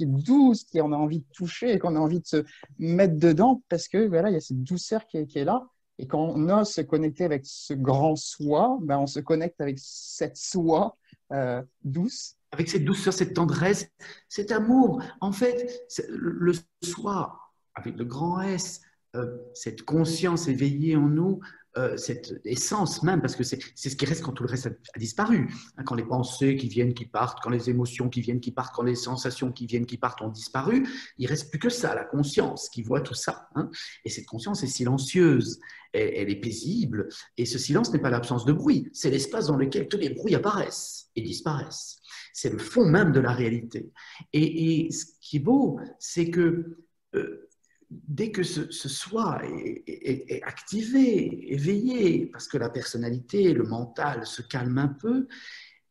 douce, 0.00 0.64
qui 0.64 0.80
on 0.80 0.92
a 0.92 0.96
envie 0.96 1.20
de 1.20 1.26
toucher 1.32 1.72
et 1.72 1.78
qu'on 1.78 1.96
a 1.96 1.98
envie 1.98 2.20
de 2.20 2.26
se 2.26 2.44
mettre 2.78 3.16
dedans 3.16 3.62
parce 3.68 3.88
que 3.88 4.06
voilà, 4.06 4.30
il 4.30 4.34
y 4.34 4.36
a 4.36 4.40
cette 4.40 4.62
douceur 4.62 5.06
qui 5.06 5.18
est, 5.18 5.44
là. 5.44 5.66
Et 5.98 6.06
quand 6.06 6.20
on 6.20 6.48
ose 6.48 6.68
se 6.68 6.80
connecter 6.80 7.24
avec 7.24 7.42
ce 7.44 7.74
grand 7.74 8.16
soi, 8.16 8.78
bah, 8.82 8.98
on 8.98 9.06
se 9.06 9.20
connecte 9.20 9.60
avec 9.60 9.78
cette 9.78 10.36
soi 10.36 10.96
euh, 11.32 11.62
douce. 11.84 12.36
Avec 12.52 12.68
cette 12.68 12.84
douceur, 12.84 13.12
cette 13.12 13.34
tendresse, 13.34 13.88
cet 14.28 14.50
amour. 14.50 15.02
En 15.20 15.30
fait, 15.30 15.84
le 16.08 16.52
soi, 16.82 17.38
avec 17.74 17.96
le 17.96 18.04
grand 18.04 18.40
S, 18.40 18.80
euh, 19.14 19.36
cette 19.54 19.82
conscience 19.82 20.48
éveillée 20.48 20.96
en 20.96 21.08
nous, 21.08 21.40
euh, 21.76 21.96
cette 21.96 22.40
essence 22.44 23.04
même, 23.04 23.20
parce 23.20 23.36
que 23.36 23.44
c'est 23.44 23.60
ce 23.76 23.94
qui 23.94 24.04
reste 24.04 24.22
quand 24.22 24.32
tout 24.32 24.42
le 24.42 24.48
reste 24.48 24.66
a, 24.66 24.98
disparu. 24.98 25.48
Hein, 25.76 25.84
quand 25.84 25.94
les 25.94 26.04
pensées 26.04 26.56
qui 26.56 26.66
viennent, 26.66 26.94
qui 26.94 27.04
partent, 27.04 27.38
quand 27.42 27.50
les 27.50 27.70
émotions 27.70 28.08
qui 28.08 28.20
viennent, 28.20 28.40
qui 28.40 28.50
partent, 28.50 28.74
quand 28.74 28.82
les 28.82 28.96
sensations 28.96 29.52
qui 29.52 29.66
viennent, 29.66 29.86
qui 29.86 29.96
partent 29.96 30.20
ont 30.20 30.30
disparu, 30.30 30.84
il 31.18 31.26
reste 31.28 31.48
plus 31.50 31.60
que 31.60 31.68
ça, 31.68 31.94
la 31.94 32.04
conscience 32.04 32.68
qui 32.70 32.82
voit 32.82 33.00
tout 33.00 33.14
ça. 33.14 33.48
Hein. 33.54 33.70
Et 34.04 34.10
cette 34.10 34.26
conscience 34.26 34.64
est 34.64 34.66
silencieuse, 34.66 35.60
elle, 35.92 36.28
est 36.28 36.40
paisible, 36.40 37.08
et 37.36 37.46
ce 37.46 37.58
silence 37.58 37.92
n'est 37.92 38.00
pas 38.00 38.10
l'absence 38.10 38.44
de 38.44 38.52
bruit, 38.52 38.88
c'est 38.92 39.10
l'espace 39.10 39.46
dans 39.46 39.56
lequel 39.56 39.86
tous 39.86 39.98
les 39.98 40.10
bruits 40.10 40.34
apparaissent 40.34 41.10
et 41.14 41.22
disparaissent. 41.22 42.00
C'est 42.32 42.50
le 42.50 42.58
fond 42.58 42.84
même 42.84 43.12
de 43.12 43.20
la 43.20 43.32
réalité. 43.32 43.92
Et, 44.32 44.86
et 44.86 44.90
ce 44.90 45.04
qui 45.20 45.36
est 45.36 45.40
beau, 45.40 45.78
c'est 46.00 46.30
que 46.30 46.78
euh, 47.14 47.48
dès 47.90 48.30
que 48.30 48.42
ce, 48.42 48.70
soi 48.70 49.40
est, 49.44 50.42
activé, 50.44 51.52
éveillé, 51.52 52.26
parce 52.26 52.46
que 52.46 52.56
la 52.56 52.70
personnalité, 52.70 53.52
le 53.52 53.64
mental 53.64 54.26
se 54.26 54.42
calme 54.42 54.78
un 54.78 54.88
peu, 54.88 55.26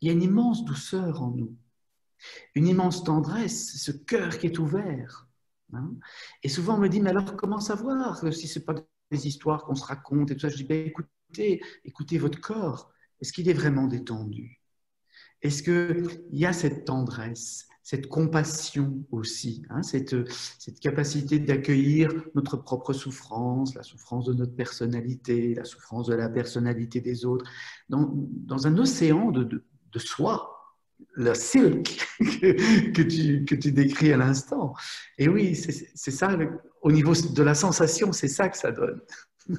il 0.01 0.07
y 0.07 0.09
a 0.09 0.13
une 0.13 0.23
immense 0.23 0.63
douceur 0.63 1.21
en 1.21 1.31
nous, 1.31 1.55
une 2.55 2.67
immense 2.67 3.03
tendresse, 3.03 3.77
ce 3.77 3.91
cœur 3.91 4.37
qui 4.37 4.47
est 4.47 4.59
ouvert. 4.59 5.27
Hein. 5.73 5.91
Et 6.41 6.49
souvent 6.49 6.75
on 6.75 6.79
me 6.79 6.87
dit, 6.87 7.01
mais 7.01 7.09
alors 7.09 7.35
comment 7.35 7.59
savoir 7.59 8.25
si 8.33 8.47
ce 8.47 8.59
n'est 8.59 8.65
pas 8.65 8.75
des 9.11 9.27
histoires 9.27 9.65
qu'on 9.65 9.75
se 9.75 9.85
raconte 9.85 10.31
et 10.31 10.35
tout 10.35 10.41
ça? 10.41 10.49
Je 10.49 10.55
dis, 10.55 10.63
ben, 10.63 10.87
écoutez, 10.87 11.61
écoutez 11.83 12.17
votre 12.17 12.39
corps, 12.39 12.91
est-ce 13.19 13.33
qu'il 13.33 13.49
est 13.49 13.53
vraiment 13.53 13.87
détendu? 13.87 14.61
Est-ce 15.41 15.63
qu'il 15.63 16.25
y 16.31 16.45
a 16.45 16.53
cette 16.53 16.85
tendresse? 16.85 17.67
Cette 17.83 18.07
compassion 18.07 19.03
aussi, 19.11 19.63
hein, 19.69 19.81
cette, 19.81 20.15
capacité 20.79 21.39
d'accueillir 21.39 22.11
notre 22.35 22.57
propre 22.57 22.93
souffrance, 22.93 23.73
la 23.73 23.83
souffrance 23.83 24.25
de 24.25 24.33
notre 24.33 24.55
personnalité, 24.55 25.55
la 25.55 25.65
souffrance 25.65 26.07
de 26.07 26.15
la 26.15 26.29
personnalité 26.29 27.01
des 27.01 27.25
autres, 27.25 27.49
dans, 27.89 28.67
un 28.67 28.77
océan 28.77 29.31
de, 29.31 29.63
soi, 29.97 30.55
le 31.13 31.33
silk 31.33 32.05
que, 32.19 33.01
tu, 33.01 33.45
que 33.45 33.55
tu 33.55 33.71
décris 33.71 34.13
à 34.13 34.17
l'instant. 34.17 34.73
Et 35.17 35.27
oui, 35.27 35.55
c'est 35.55 36.11
ça, 36.11 36.37
au 36.81 36.91
niveau 36.91 37.13
de 37.13 37.43
la 37.43 37.55
sensation, 37.55 38.11
c'est 38.11 38.27
ça 38.27 38.49
que 38.49 38.57
ça 38.57 38.71
donne. 38.71 39.01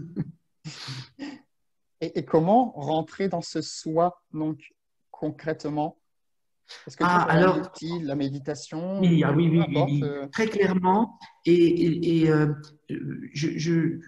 et, 2.01 2.19
et 2.19 2.25
comment 2.25 2.73
rentrer 2.73 3.29
dans 3.29 3.43
ce 3.43 3.61
soi, 3.61 4.23
donc 4.33 4.73
concrètement? 5.11 5.97
Est-ce 6.87 6.97
que 6.97 7.05
ah, 7.05 7.23
alors, 7.23 7.73
la 8.03 8.15
méditation 8.15 9.01
Oui, 9.01 9.23
ah 9.25 9.33
oui, 9.33 9.49
oui, 9.49 10.01
euh, 10.03 10.27
très 10.29 10.47
clairement. 10.47 11.19
Et, 11.45 12.23
et, 12.23 12.31
euh, 12.31 12.53
je, 12.89 13.59
je, 13.59 13.99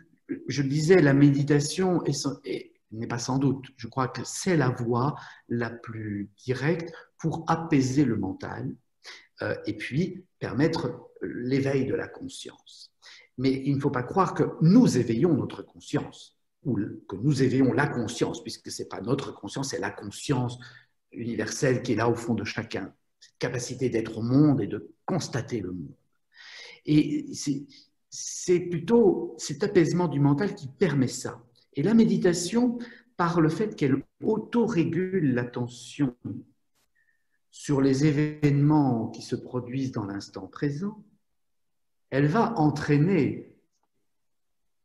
je, 0.48 0.62
disais, 0.62 1.00
la 1.00 1.14
méditation 1.14 2.02
n'est 2.92 3.06
pas 3.06 3.18
sans 3.18 3.38
doute, 3.38 3.66
je 3.76 3.86
crois 3.88 4.08
que 4.08 4.22
c'est 4.24 4.56
la 4.56 4.68
voie 4.70 5.14
la 5.48 5.70
plus 5.70 6.30
directe 6.44 6.92
pour 7.18 7.44
apaiser 7.48 8.04
le 8.04 8.16
mental 8.16 8.74
euh, 9.42 9.54
et 9.66 9.76
puis 9.76 10.24
permettre 10.38 11.08
l'éveil 11.22 11.86
de 11.86 11.94
la 11.94 12.08
conscience. 12.08 12.92
Mais 13.38 13.62
il 13.64 13.76
ne 13.76 13.80
faut 13.80 13.90
pas 13.90 14.02
croire 14.02 14.34
que 14.34 14.44
nous 14.60 14.98
éveillons 14.98 15.34
notre 15.34 15.62
conscience 15.62 16.36
ou 16.64 16.78
que 17.08 17.16
nous 17.16 17.42
éveillons 17.42 17.72
la 17.72 17.88
conscience, 17.88 18.42
puisque 18.42 18.70
ce 18.70 18.82
n'est 18.82 18.88
pas 18.88 19.00
notre 19.00 19.34
conscience, 19.34 19.70
c'est 19.70 19.80
la 19.80 19.90
conscience 19.90 20.58
universelle 21.12 21.82
qui 21.82 21.92
est 21.92 21.96
là 21.96 22.08
au 22.08 22.14
fond 22.14 22.34
de 22.34 22.44
chacun, 22.44 22.92
cette 23.20 23.38
capacité 23.38 23.88
d'être 23.88 24.18
au 24.18 24.22
monde 24.22 24.60
et 24.60 24.66
de 24.66 24.90
constater 25.04 25.60
le 25.60 25.72
monde. 25.72 25.94
Et 26.86 27.26
c'est 28.10 28.60
plutôt 28.60 29.34
cet 29.38 29.62
apaisement 29.62 30.08
du 30.08 30.20
mental 30.20 30.54
qui 30.54 30.68
permet 30.68 31.08
ça. 31.08 31.42
Et 31.74 31.82
la 31.82 31.94
méditation, 31.94 32.78
par 33.16 33.40
le 33.40 33.48
fait 33.48 33.76
qu'elle 33.76 34.02
autorégule 34.22 35.34
l'attention 35.34 36.16
sur 37.50 37.80
les 37.80 38.06
événements 38.06 39.08
qui 39.08 39.22
se 39.22 39.36
produisent 39.36 39.92
dans 39.92 40.06
l'instant 40.06 40.46
présent, 40.46 41.04
elle 42.10 42.26
va 42.26 42.58
entraîner 42.58 43.54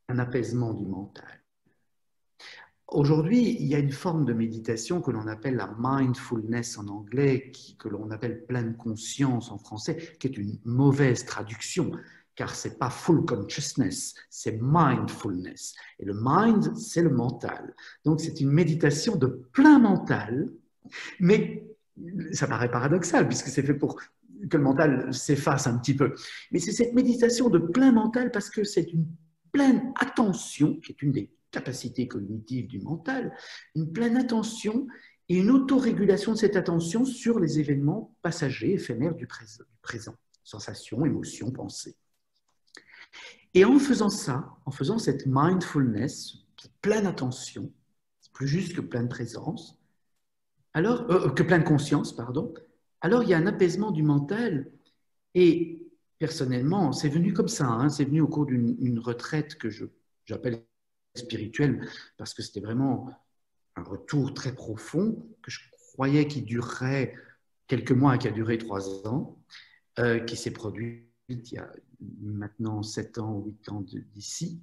un 0.07 0.19
apaisement 0.19 0.73
du 0.73 0.85
mental. 0.85 1.41
Aujourd'hui, 2.87 3.57
il 3.59 3.67
y 3.67 3.75
a 3.75 3.79
une 3.79 3.91
forme 3.91 4.23
de 4.23 4.31
méditation 4.31 5.01
que 5.01 5.11
l'on 5.11 5.27
appelle 5.27 5.55
la 5.55 5.75
mindfulness 5.77 6.77
en 6.77 6.87
anglais, 6.87 7.51
que 7.77 7.89
l'on 7.89 8.11
appelle 8.11 8.45
pleine 8.45 8.77
conscience 8.77 9.51
en 9.51 9.57
français, 9.57 9.97
qui 10.19 10.27
est 10.27 10.37
une 10.37 10.57
mauvaise 10.63 11.25
traduction, 11.25 11.91
car 12.35 12.55
c'est 12.55 12.77
pas 12.77 12.89
full 12.89 13.25
consciousness, 13.25 14.15
c'est 14.29 14.57
mindfulness. 14.61 15.73
Et 15.99 16.05
le 16.05 16.13
mind, 16.15 16.77
c'est 16.77 17.01
le 17.01 17.09
mental. 17.09 17.75
Donc 18.05 18.21
c'est 18.21 18.39
une 18.39 18.51
méditation 18.51 19.17
de 19.17 19.27
plein 19.51 19.79
mental, 19.79 20.49
mais 21.19 21.67
ça 22.31 22.47
paraît 22.47 22.71
paradoxal 22.71 23.27
puisque 23.27 23.49
c'est 23.49 23.63
fait 23.63 23.73
pour 23.73 23.95
que 23.95 24.57
le 24.57 24.63
mental 24.63 25.13
s'efface 25.13 25.67
un 25.67 25.77
petit 25.77 25.95
peu. 25.95 26.13
Mais 26.51 26.59
c'est 26.59 26.71
cette 26.71 26.93
méditation 26.93 27.49
de 27.49 27.59
plein 27.59 27.91
mental 27.91 28.31
parce 28.31 28.49
que 28.49 28.63
c'est 28.63 28.93
une 28.93 29.07
pleine 29.51 29.91
attention, 29.99 30.79
qui 30.79 30.93
est 30.93 31.01
une 31.01 31.11
des 31.11 31.31
capacité 31.51 32.07
cognitive 32.07 32.67
du 32.67 32.79
mental, 32.79 33.35
une 33.75 33.91
pleine 33.91 34.17
attention 34.17 34.87
et 35.29 35.37
une 35.37 35.51
autorégulation 35.51 36.33
de 36.33 36.37
cette 36.37 36.55
attention 36.55 37.05
sur 37.05 37.39
les 37.39 37.59
événements 37.59 38.15
passagers, 38.21 38.73
éphémères 38.73 39.15
du 39.15 39.27
présent, 39.27 40.15
sensations, 40.43 41.05
émotions, 41.05 41.51
pensées. 41.51 41.95
Et 43.53 43.65
en 43.65 43.79
faisant 43.79 44.09
ça, 44.09 44.49
en 44.65 44.71
faisant 44.71 44.99
cette 44.99 45.25
mindfulness, 45.25 46.45
pleine 46.81 47.05
attention, 47.05 47.71
plus 48.33 48.47
juste 48.47 48.75
que 48.75 48.81
pleine 48.81 49.09
présence, 49.09 49.79
alors 50.73 51.09
euh, 51.09 51.29
que 51.29 51.43
pleine 51.43 51.63
conscience, 51.63 52.15
pardon, 52.15 52.53
alors 53.01 53.23
il 53.23 53.29
y 53.29 53.33
a 53.33 53.37
un 53.37 53.47
apaisement 53.47 53.91
du 53.91 54.03
mental. 54.03 54.71
Et 55.33 55.87
personnellement, 56.19 56.91
c'est 56.91 57.09
venu 57.09 57.33
comme 57.33 57.47
ça, 57.47 57.67
hein, 57.67 57.89
c'est 57.89 58.05
venu 58.05 58.21
au 58.21 58.27
cours 58.27 58.45
d'une 58.45 58.99
retraite 58.99 59.55
que 59.55 59.69
j'appelle 60.25 60.63
spirituel, 61.17 61.87
parce 62.17 62.33
que 62.33 62.41
c'était 62.41 62.61
vraiment 62.61 63.09
un 63.75 63.83
retour 63.83 64.33
très 64.33 64.53
profond 64.53 65.27
que 65.41 65.51
je 65.51 65.59
croyais 65.93 66.27
qui 66.27 66.41
durerait 66.41 67.13
quelques 67.67 67.91
mois 67.91 68.15
et 68.15 68.17
qui 68.17 68.27
a 68.27 68.31
duré 68.31 68.57
trois 68.57 69.07
ans, 69.07 69.37
euh, 69.99 70.19
qui 70.19 70.35
s'est 70.35 70.51
produit 70.51 71.07
il 71.29 71.43
y 71.51 71.57
a 71.57 71.69
maintenant 72.21 72.83
sept 72.83 73.17
ans 73.17 73.33
ou 73.33 73.45
huit 73.47 73.69
ans 73.69 73.83
d'ici. 74.13 74.61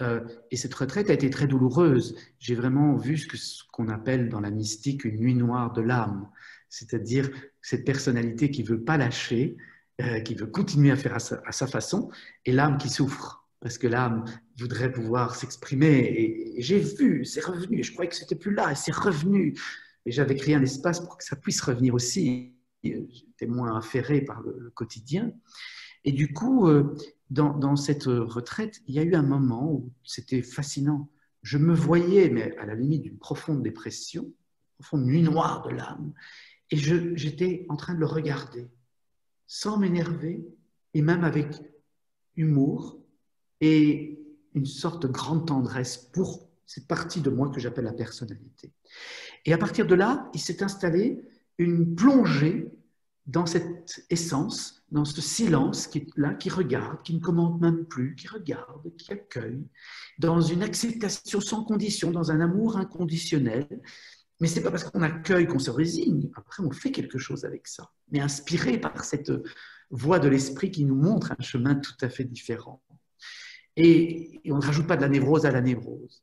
Euh, 0.00 0.24
et 0.50 0.56
cette 0.56 0.74
retraite 0.74 1.10
a 1.10 1.12
été 1.12 1.30
très 1.30 1.46
douloureuse. 1.46 2.16
J'ai 2.38 2.54
vraiment 2.54 2.96
vu 2.96 3.18
ce 3.18 3.62
qu'on 3.70 3.88
appelle 3.88 4.28
dans 4.28 4.40
la 4.40 4.50
mystique 4.50 5.04
une 5.04 5.18
nuit 5.18 5.34
noire 5.34 5.72
de 5.72 5.82
l'âme, 5.82 6.28
c'est-à-dire 6.68 7.30
cette 7.60 7.84
personnalité 7.84 8.50
qui 8.50 8.62
veut 8.62 8.82
pas 8.82 8.96
lâcher, 8.96 9.56
euh, 10.00 10.20
qui 10.20 10.34
veut 10.34 10.46
continuer 10.46 10.90
à 10.90 10.96
faire 10.96 11.14
à 11.14 11.52
sa 11.52 11.66
façon, 11.66 12.10
et 12.44 12.52
l'âme 12.52 12.78
qui 12.78 12.88
souffre 12.88 13.39
parce 13.60 13.76
que 13.76 13.86
l'âme 13.86 14.24
voudrait 14.58 14.90
pouvoir 14.90 15.36
s'exprimer. 15.36 15.98
Et, 15.98 16.62
j'ai 16.62 16.78
vu, 16.78 17.24
c'est 17.24 17.44
revenu. 17.44 17.82
Je 17.82 17.92
croyais 17.92 18.08
que 18.08 18.16
c'était 18.16 18.34
plus 18.34 18.54
là, 18.54 18.72
et 18.72 18.74
c'est 18.74 18.94
revenu. 18.94 19.54
Et 20.06 20.12
j'avais 20.12 20.34
créé 20.34 20.54
un 20.54 20.62
espace 20.62 21.00
pour 21.00 21.16
que 21.18 21.24
ça 21.24 21.36
puisse 21.36 21.60
revenir 21.60 21.94
aussi. 21.94 22.54
J'étais 22.82 23.46
moins 23.46 23.76
affairé 23.76 24.22
par 24.22 24.40
le, 24.40 24.70
quotidien. 24.74 25.32
Et 26.04 26.12
du 26.12 26.32
coup, 26.32 26.66
euh, 26.68 26.96
dans, 27.28 27.76
cette 27.76 28.04
retraite, 28.04 28.80
il 28.86 28.94
y 28.94 28.98
a 28.98 29.02
eu 29.02 29.14
un 29.14 29.22
moment 29.22 29.70
où 29.70 29.92
c'était 30.02 30.42
fascinant. 30.42 31.10
Je 31.42 31.58
me 31.58 31.74
voyais, 31.74 32.30
mais 32.30 32.56
à 32.56 32.66
la 32.66 32.74
limite 32.74 33.02
d'une 33.02 33.18
profonde 33.18 33.62
dépression, 33.62 34.32
profonde 34.78 35.04
nuit 35.04 35.22
noire 35.22 35.62
de 35.62 35.70
l'âme, 35.70 36.14
et 36.70 36.76
j'étais 36.76 37.66
en 37.68 37.76
train 37.76 37.94
de 37.94 38.00
le 38.00 38.06
regarder, 38.06 38.70
sans 39.46 39.76
m'énerver, 39.76 40.46
et 40.94 41.02
même 41.02 41.24
avec 41.24 41.60
humour, 42.36 42.99
et 43.60 44.18
une 44.54 44.66
sorte 44.66 45.02
de 45.02 45.08
grande 45.08 45.46
tendresse 45.46 45.96
pour 45.96 46.48
cette 46.66 46.86
partie 46.86 47.20
de 47.20 47.30
moi 47.30 47.50
que 47.50 47.60
j'appelle 47.60 47.84
la 47.84 47.92
personnalité. 47.92 48.72
Et 49.44 49.52
à 49.52 49.58
partir 49.58 49.86
de 49.86 49.94
là, 49.94 50.30
il 50.34 50.40
s'est 50.40 50.62
installé 50.62 51.20
une 51.58 51.94
plongée 51.94 52.70
dans 53.26 53.46
cette 53.46 54.04
essence, 54.10 54.82
dans 54.90 55.04
ce 55.04 55.20
silence 55.20 55.86
qui 55.86 55.98
est 55.98 56.06
là, 56.16 56.34
qui 56.34 56.48
regarde, 56.48 57.02
qui 57.02 57.14
ne 57.14 57.20
commente 57.20 57.60
même 57.60 57.84
plus, 57.84 58.14
qui 58.16 58.26
regarde, 58.28 58.94
qui 58.96 59.12
accueille, 59.12 59.64
dans 60.18 60.40
une 60.40 60.62
acceptation 60.62 61.40
sans 61.40 61.64
condition, 61.64 62.10
dans 62.10 62.32
un 62.32 62.40
amour 62.40 62.76
inconditionnel. 62.76 63.66
Mais 64.40 64.48
ce 64.48 64.56
n'est 64.56 64.62
pas 64.62 64.70
parce 64.70 64.84
qu'on 64.84 65.02
accueille 65.02 65.46
qu'on 65.46 65.58
se 65.58 65.70
résigne. 65.70 66.30
Après, 66.34 66.62
on 66.62 66.70
fait 66.70 66.90
quelque 66.90 67.18
chose 67.18 67.44
avec 67.44 67.68
ça. 67.68 67.90
Mais 68.10 68.20
inspiré 68.20 68.78
par 68.78 69.04
cette 69.04 69.30
voix 69.90 70.18
de 70.18 70.28
l'esprit 70.28 70.70
qui 70.70 70.84
nous 70.84 70.96
montre 70.96 71.32
un 71.32 71.42
chemin 71.42 71.74
tout 71.74 71.96
à 72.00 72.08
fait 72.08 72.24
différent. 72.24 72.82
Et, 73.76 74.40
on 74.46 74.56
ne 74.56 74.62
rajoute 74.62 74.86
pas 74.86 74.96
de 74.96 75.02
la 75.02 75.08
névrose 75.08 75.46
à 75.46 75.50
la 75.50 75.60
névrose. 75.60 76.22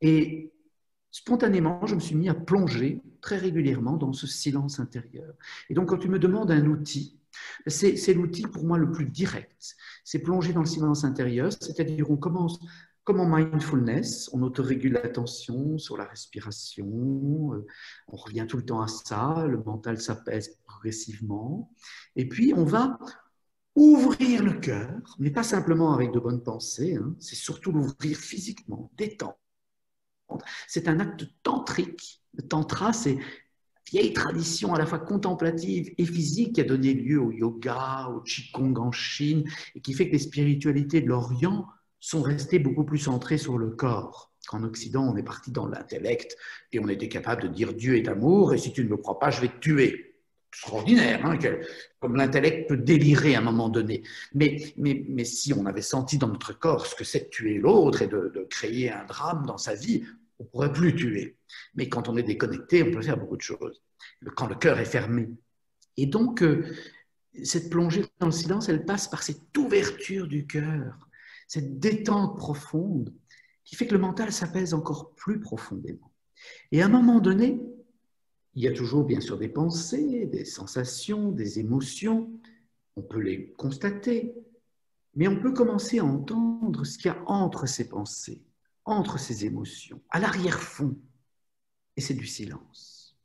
Et 0.00 0.52
spontanément, 1.10 1.84
je 1.86 1.94
me 1.94 2.00
suis 2.00 2.14
mis 2.14 2.28
à 2.28 2.34
plonger 2.34 3.02
très 3.20 3.36
régulièrement 3.36 3.96
dans 3.96 4.12
ce 4.12 4.26
silence 4.26 4.78
intérieur. 4.78 5.34
Et 5.70 5.74
donc, 5.74 5.88
quand 5.88 5.98
tu 5.98 6.08
me 6.08 6.18
demandes 6.18 6.50
un 6.50 6.66
outil, 6.66 7.18
C'est 7.66 8.14
l'outil 8.14 8.42
pour 8.42 8.64
moi 8.64 8.78
le 8.78 8.90
plus 8.90 9.06
direct. 9.06 9.76
C'est 10.04 10.20
plonger 10.20 10.52
dans 10.52 10.62
le 10.62 10.66
silence 10.66 11.04
intérieur, 11.04 11.52
c'est-à-dire 11.52 12.10
on 12.10 12.16
commence 12.16 12.58
comme 13.08 13.20
en 13.20 13.26
mindfulness, 13.26 14.28
on 14.34 14.42
autorégule 14.42 14.92
l'attention 14.92 15.78
sur 15.78 15.96
la 15.96 16.04
respiration, 16.04 17.54
euh, 17.54 17.66
on 18.08 18.16
revient 18.16 18.44
tout 18.46 18.58
le 18.58 18.66
temps 18.66 18.82
à 18.82 18.86
ça, 18.86 19.46
le 19.48 19.56
mental 19.64 19.98
s'apaise 19.98 20.58
progressivement, 20.66 21.72
et 22.16 22.28
puis 22.28 22.52
on 22.54 22.64
va 22.64 22.98
ouvrir 23.78 24.42
le 24.42 24.54
cœur, 24.54 25.14
mais 25.20 25.30
pas 25.30 25.44
simplement 25.44 25.94
avec 25.94 26.10
de 26.10 26.18
bonnes 26.18 26.42
pensées, 26.42 26.96
hein, 26.96 27.14
c'est 27.20 27.36
surtout 27.36 27.70
l'ouvrir 27.70 28.18
physiquement, 28.18 28.90
détendre. 28.96 29.38
C'est 30.66 30.88
un 30.88 30.98
acte 30.98 31.26
tantrique. 31.44 32.20
Le 32.34 32.42
tantra, 32.42 32.92
c'est 32.92 33.18
vieille 33.88 34.12
tradition 34.12 34.74
à 34.74 34.78
la 34.78 34.84
fois 34.84 34.98
contemplative 34.98 35.94
et 35.96 36.04
physique 36.04 36.56
qui 36.56 36.60
a 36.60 36.64
donné 36.64 36.92
lieu 36.92 37.20
au 37.20 37.30
yoga, 37.30 38.08
au 38.08 38.20
qigong 38.20 38.74
en 38.78 38.90
Chine, 38.90 39.44
et 39.76 39.80
qui 39.80 39.94
fait 39.94 40.08
que 40.08 40.12
les 40.12 40.18
spiritualités 40.18 41.00
de 41.00 41.06
l'Orient 41.06 41.64
sont 42.00 42.22
restés 42.22 42.58
beaucoup 42.58 42.84
plus 42.84 42.98
centrés 42.98 43.38
sur 43.38 43.58
le 43.58 43.70
corps. 43.70 44.32
Qu'en 44.48 44.64
Occident, 44.64 45.04
on 45.04 45.16
est 45.16 45.22
parti 45.22 45.52
dans 45.52 45.66
l'intellect 45.66 46.36
et 46.72 46.80
on 46.80 46.88
était 46.88 47.08
capable 47.08 47.42
de 47.42 47.48
dire 47.48 47.74
Dieu 47.74 47.96
est 47.96 48.08
amour 48.08 48.54
et 48.54 48.58
si 48.58 48.72
tu 48.72 48.82
ne 48.82 48.88
me 48.88 48.96
crois 48.96 49.20
pas, 49.20 49.30
je 49.30 49.40
vais 49.40 49.48
te 49.48 49.58
tuer. 49.58 50.07
Extraordinaire, 50.52 51.24
hein, 51.26 51.38
comme 52.00 52.16
l'intellect 52.16 52.68
peut 52.68 52.76
délirer 52.76 53.34
à 53.34 53.38
un 53.38 53.42
moment 53.42 53.68
donné. 53.68 54.02
Mais, 54.34 54.72
mais, 54.76 55.04
mais, 55.08 55.24
si 55.24 55.52
on 55.52 55.66
avait 55.66 55.82
senti 55.82 56.16
dans 56.16 56.28
notre 56.28 56.58
corps 56.58 56.86
ce 56.86 56.94
que 56.94 57.04
c'est 57.04 57.24
de 57.24 57.28
tuer 57.28 57.58
l'autre 57.58 58.02
et 58.02 58.06
de, 58.06 58.32
de, 58.34 58.46
créer 58.48 58.90
un 58.90 59.04
drame 59.04 59.44
dans 59.46 59.58
sa 59.58 59.74
vie, 59.74 60.04
on 60.38 60.44
ne 60.44 60.48
pourrait 60.48 60.72
plus 60.72 60.94
tuer. 60.94 61.36
Mais 61.74 61.88
quand 61.88 62.08
on 62.08 62.16
est 62.16 62.22
déconnecté, 62.22 62.82
on 62.82 62.90
peut 62.90 63.02
faire 63.02 63.18
beaucoup 63.18 63.36
de 63.36 63.42
choses. 63.42 63.82
Quand 64.36 64.46
le 64.46 64.54
cœur 64.54 64.78
est 64.78 64.86
fermé. 64.86 65.28
Et 65.96 66.06
donc, 66.06 66.42
euh, 66.42 66.64
cette 67.42 67.68
plongée 67.68 68.04
dans 68.18 68.26
le 68.26 68.32
silence, 68.32 68.68
elle 68.68 68.84
passe 68.84 69.08
par 69.08 69.22
cette 69.22 69.56
ouverture 69.56 70.26
du 70.26 70.46
cœur 70.46 70.98
cette 71.48 71.80
détente 71.80 72.36
profonde 72.36 73.12
qui 73.64 73.74
fait 73.74 73.86
que 73.86 73.94
le 73.94 74.00
mental 74.00 74.32
s'apaise 74.32 74.74
encore 74.74 75.14
plus 75.14 75.40
profondément. 75.40 76.12
Et 76.70 76.82
à 76.82 76.86
un 76.86 76.90
moment 76.90 77.20
donné, 77.20 77.60
il 78.54 78.62
y 78.62 78.68
a 78.68 78.72
toujours 78.72 79.04
bien 79.04 79.20
sûr 79.20 79.38
des 79.38 79.48
pensées, 79.48 80.26
des 80.26 80.44
sensations, 80.44 81.30
des 81.30 81.58
émotions, 81.58 82.30
on 82.96 83.02
peut 83.02 83.20
les 83.20 83.52
constater, 83.52 84.34
mais 85.14 85.28
on 85.28 85.40
peut 85.40 85.52
commencer 85.52 86.00
à 86.00 86.04
entendre 86.04 86.84
ce 86.84 86.98
qu'il 86.98 87.06
y 87.06 87.14
a 87.14 87.22
entre 87.26 87.66
ces 87.66 87.88
pensées, 87.88 88.42
entre 88.84 89.18
ces 89.18 89.44
émotions, 89.44 90.00
à 90.10 90.18
l'arrière-fond, 90.18 90.96
et 91.96 92.00
c'est 92.00 92.14
du 92.14 92.26
silence. 92.26 93.16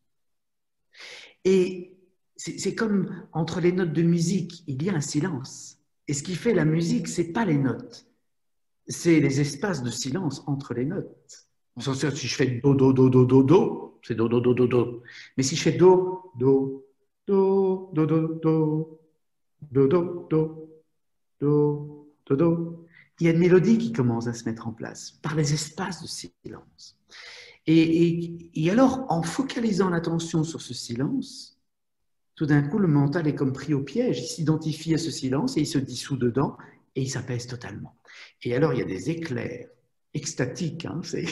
Et 1.46 1.96
c'est 2.36 2.76
comme 2.76 3.28
entre 3.32 3.60
les 3.60 3.72
notes 3.72 3.94
de 3.94 4.02
musique, 4.02 4.64
il 4.68 4.82
y 4.84 4.90
a 4.90 4.96
un 4.96 5.02
silence. 5.02 5.78
Et 6.08 6.14
ce 6.14 6.24
qui 6.24 6.36
fait 6.36 6.54
la 6.54 6.66
musique, 6.66 7.08
c'est 7.08 7.32
pas 7.32 7.46
les 7.46 7.58
notes, 7.58 8.06
c'est 8.88 9.20
les 9.20 9.40
espaces 9.40 9.84
de 9.84 9.92
silence 9.92 10.44
entre 10.48 10.74
les 10.74 10.86
notes. 10.86 11.48
Si 11.80 12.28
je 12.28 12.36
fais 12.36 12.62
do, 12.64 12.76
do, 12.76 12.94
do, 12.94 13.10
do, 13.10 13.26
do, 13.26 13.44
do, 13.44 13.93
c'est 14.04 14.16
do, 14.16 14.28
do, 14.28 14.40
do, 14.40 14.54
do, 14.54 14.68
do. 14.68 15.02
Mais 15.38 15.44
si 15.44 15.56
je 15.56 15.64
fais 15.64 15.72
do, 15.72 16.32
do, 16.38 16.86
do, 17.26 17.90
do, 17.94 18.06
do, 18.06 18.28
do, 18.44 19.00
do, 19.72 19.88
do, 19.88 20.28
do, 20.30 20.30
do, 21.40 22.08
do, 22.26 22.36
do, 22.36 22.86
il 23.20 23.26
y 23.26 23.30
a 23.30 23.32
une 23.32 23.40
mélodie 23.40 23.78
qui 23.78 23.94
commence 23.94 24.28
à 24.28 24.34
se 24.34 24.44
mettre 24.46 24.68
en 24.68 24.74
place 24.74 25.12
par 25.22 25.36
les 25.36 25.54
espaces 25.54 26.02
de 26.02 26.08
silence. 26.08 26.98
Et, 27.66 27.80
et, 27.80 28.52
et 28.54 28.70
alors, 28.70 29.06
en 29.10 29.24
focalisant 29.24 29.90
l'attention 29.90 30.44
sur 30.44 30.62
ce 30.62 30.74
silence, 30.74 31.58
tout 32.36 32.46
d'un 32.46 32.64
coup, 32.64 32.80
le 32.80 32.88
mental 32.88 33.28
est 33.28 33.36
comme 33.36 33.54
pris 33.54 33.74
au 33.74 33.82
piège. 33.82 34.20
Il 34.20 34.26
s'identifie 34.26 34.96
à 34.96 34.98
ce 34.98 35.12
silence 35.12 35.56
et 35.56 35.62
il 35.62 35.68
se 35.68 35.78
dissout 35.78 36.18
dedans 36.18 36.58
et 36.96 37.04
il 37.04 37.10
s'apaise 37.10 37.48
totalement. 37.48 37.96
Et 38.42 38.56
alors, 38.56 38.74
il 38.74 38.80
y 38.80 38.82
a 38.82 38.86
des 38.86 39.10
éclairs 39.10 39.70
extatiques, 40.14 40.86
hein, 40.86 41.00
c'est 41.04 41.26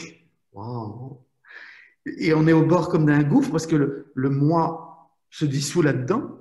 Et 2.05 2.33
on 2.33 2.47
est 2.47 2.53
au 2.53 2.65
bord 2.65 2.89
comme 2.89 3.05
d'un 3.05 3.23
gouffre 3.23 3.51
parce 3.51 3.67
que 3.67 4.05
le, 4.13 4.29
moi 4.29 5.11
se 5.29 5.45
dissout 5.45 5.81
là-dedans. 5.81 6.39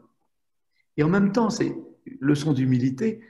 Et 0.96 1.02
en 1.02 1.08
même 1.08 1.32
temps, 1.32 1.50
c'est 1.50 1.74
leçon 2.20 2.52
d'humilité. 2.52 3.20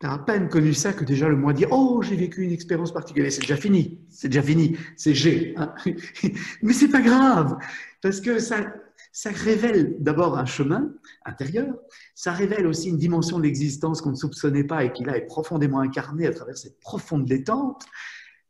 Tu 0.00 0.06
as 0.06 0.12
à 0.12 0.18
peine 0.18 0.48
connu 0.48 0.74
ça 0.74 0.92
que 0.92 1.04
déjà 1.04 1.28
le 1.28 1.36
moi 1.36 1.52
dit 1.52 1.64
Oh, 1.70 2.00
j'ai 2.02 2.16
vécu 2.16 2.42
une 2.42 2.52
expérience 2.52 2.92
particulière. 2.92 3.32
C'est 3.32 3.40
déjà 3.40 3.56
fini. 3.56 3.98
C'est 4.08 4.28
déjà 4.28 4.42
fini. 4.42 4.76
C'est 4.96 5.14
j'ai. 5.14 5.54
Hein. 5.56 5.74
Mais 6.62 6.72
c'est 6.72 6.88
pas 6.88 7.00
grave 7.00 7.58
parce 8.00 8.20
que 8.20 8.38
ça, 8.38 8.72
ça 9.12 9.30
révèle 9.30 9.96
d'abord 9.98 10.38
un 10.38 10.44
chemin 10.44 10.92
intérieur, 11.24 11.74
ça 12.14 12.32
révèle 12.32 12.66
aussi 12.66 12.88
une 12.88 12.98
dimension 12.98 13.38
de 13.38 13.42
l'existence 13.42 14.00
qu'on 14.00 14.10
ne 14.10 14.16
soupçonnait 14.16 14.64
pas 14.64 14.84
et 14.84 14.92
qui 14.92 15.04
là 15.04 15.16
est 15.16 15.26
profondément 15.26 15.80
incarnée 15.80 16.26
à 16.26 16.32
travers 16.32 16.56
cette 16.56 16.78
profonde 16.80 17.24
détente 17.24 17.84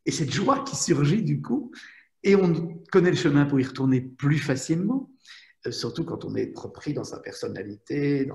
et 0.04 0.10
cette 0.10 0.32
joie 0.32 0.64
qui 0.64 0.76
surgit 0.76 1.22
du 1.22 1.40
coup. 1.40 1.72
Et 2.22 2.34
on 2.34 2.82
connaît 2.90 3.10
le 3.10 3.16
chemin 3.16 3.46
pour 3.46 3.60
y 3.60 3.64
retourner 3.64 4.00
plus 4.00 4.38
facilement, 4.38 5.10
euh, 5.66 5.70
surtout 5.70 6.04
quand 6.04 6.24
on 6.24 6.34
est 6.34 6.54
trop 6.54 6.68
pris 6.68 6.94
dans 6.94 7.04
sa 7.04 7.20
personnalité. 7.20 8.28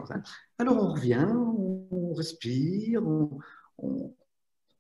Alors 0.58 0.84
on 0.84 0.94
revient, 0.94 1.28
on 1.32 2.14
respire, 2.14 3.06
on, 3.06 3.40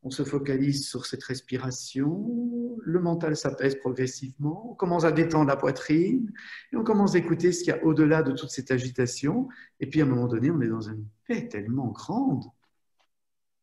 on 0.04 0.10
se 0.10 0.24
focalise 0.24 0.88
sur 0.88 1.06
cette 1.06 1.24
respiration, 1.24 2.78
le 2.84 3.00
mental 3.00 3.38
s'apaise 3.38 3.76
progressivement, 3.76 4.72
on 4.72 4.76
commence 4.76 5.06
à 5.06 5.12
détendre 5.12 5.48
la 5.48 5.56
poitrine, 5.56 6.32
et 6.72 6.76
on 6.76 6.84
commence 6.84 7.16
à 7.16 7.20
écouter 7.20 7.52
ce 7.52 7.64
qu'il 7.64 7.70
y 7.70 7.78
a 7.78 7.84
au-delà 7.86 8.22
de 8.22 8.34
toute 8.34 8.50
cette 8.50 8.72
agitation, 8.72 9.48
et 9.80 9.88
puis 9.88 10.02
à 10.02 10.06
un 10.06 10.08
moment 10.08 10.28
donné, 10.28 10.52
on 10.52 10.62
est 10.62 10.68
dans 10.68 10.90
une 10.90 11.06
paix 11.26 11.48
tellement 11.48 11.88
grande 11.88 12.44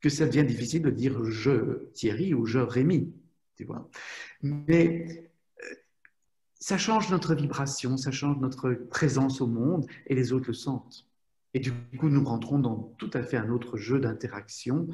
que 0.00 0.08
ça 0.08 0.26
devient 0.26 0.44
difficile 0.44 0.82
de 0.82 0.90
dire 0.90 1.22
je 1.24 1.90
Thierry 1.92 2.32
ou 2.32 2.46
je 2.46 2.58
Rémi, 2.58 3.14
tu 3.56 3.64
vois. 3.64 3.90
Mais 4.42 5.29
ça 6.60 6.76
change 6.76 7.10
notre 7.10 7.34
vibration, 7.34 7.96
ça 7.96 8.10
change 8.10 8.38
notre 8.38 8.72
présence 8.72 9.40
au 9.40 9.46
monde, 9.46 9.86
et 10.06 10.14
les 10.14 10.32
autres 10.32 10.48
le 10.48 10.54
sentent. 10.54 11.06
Et 11.54 11.58
du 11.58 11.72
coup, 11.98 12.08
nous 12.08 12.24
rentrons 12.24 12.58
dans 12.58 12.94
tout 12.98 13.10
à 13.14 13.22
fait 13.22 13.38
un 13.38 13.50
autre 13.50 13.76
jeu 13.76 13.98
d'interaction. 13.98 14.88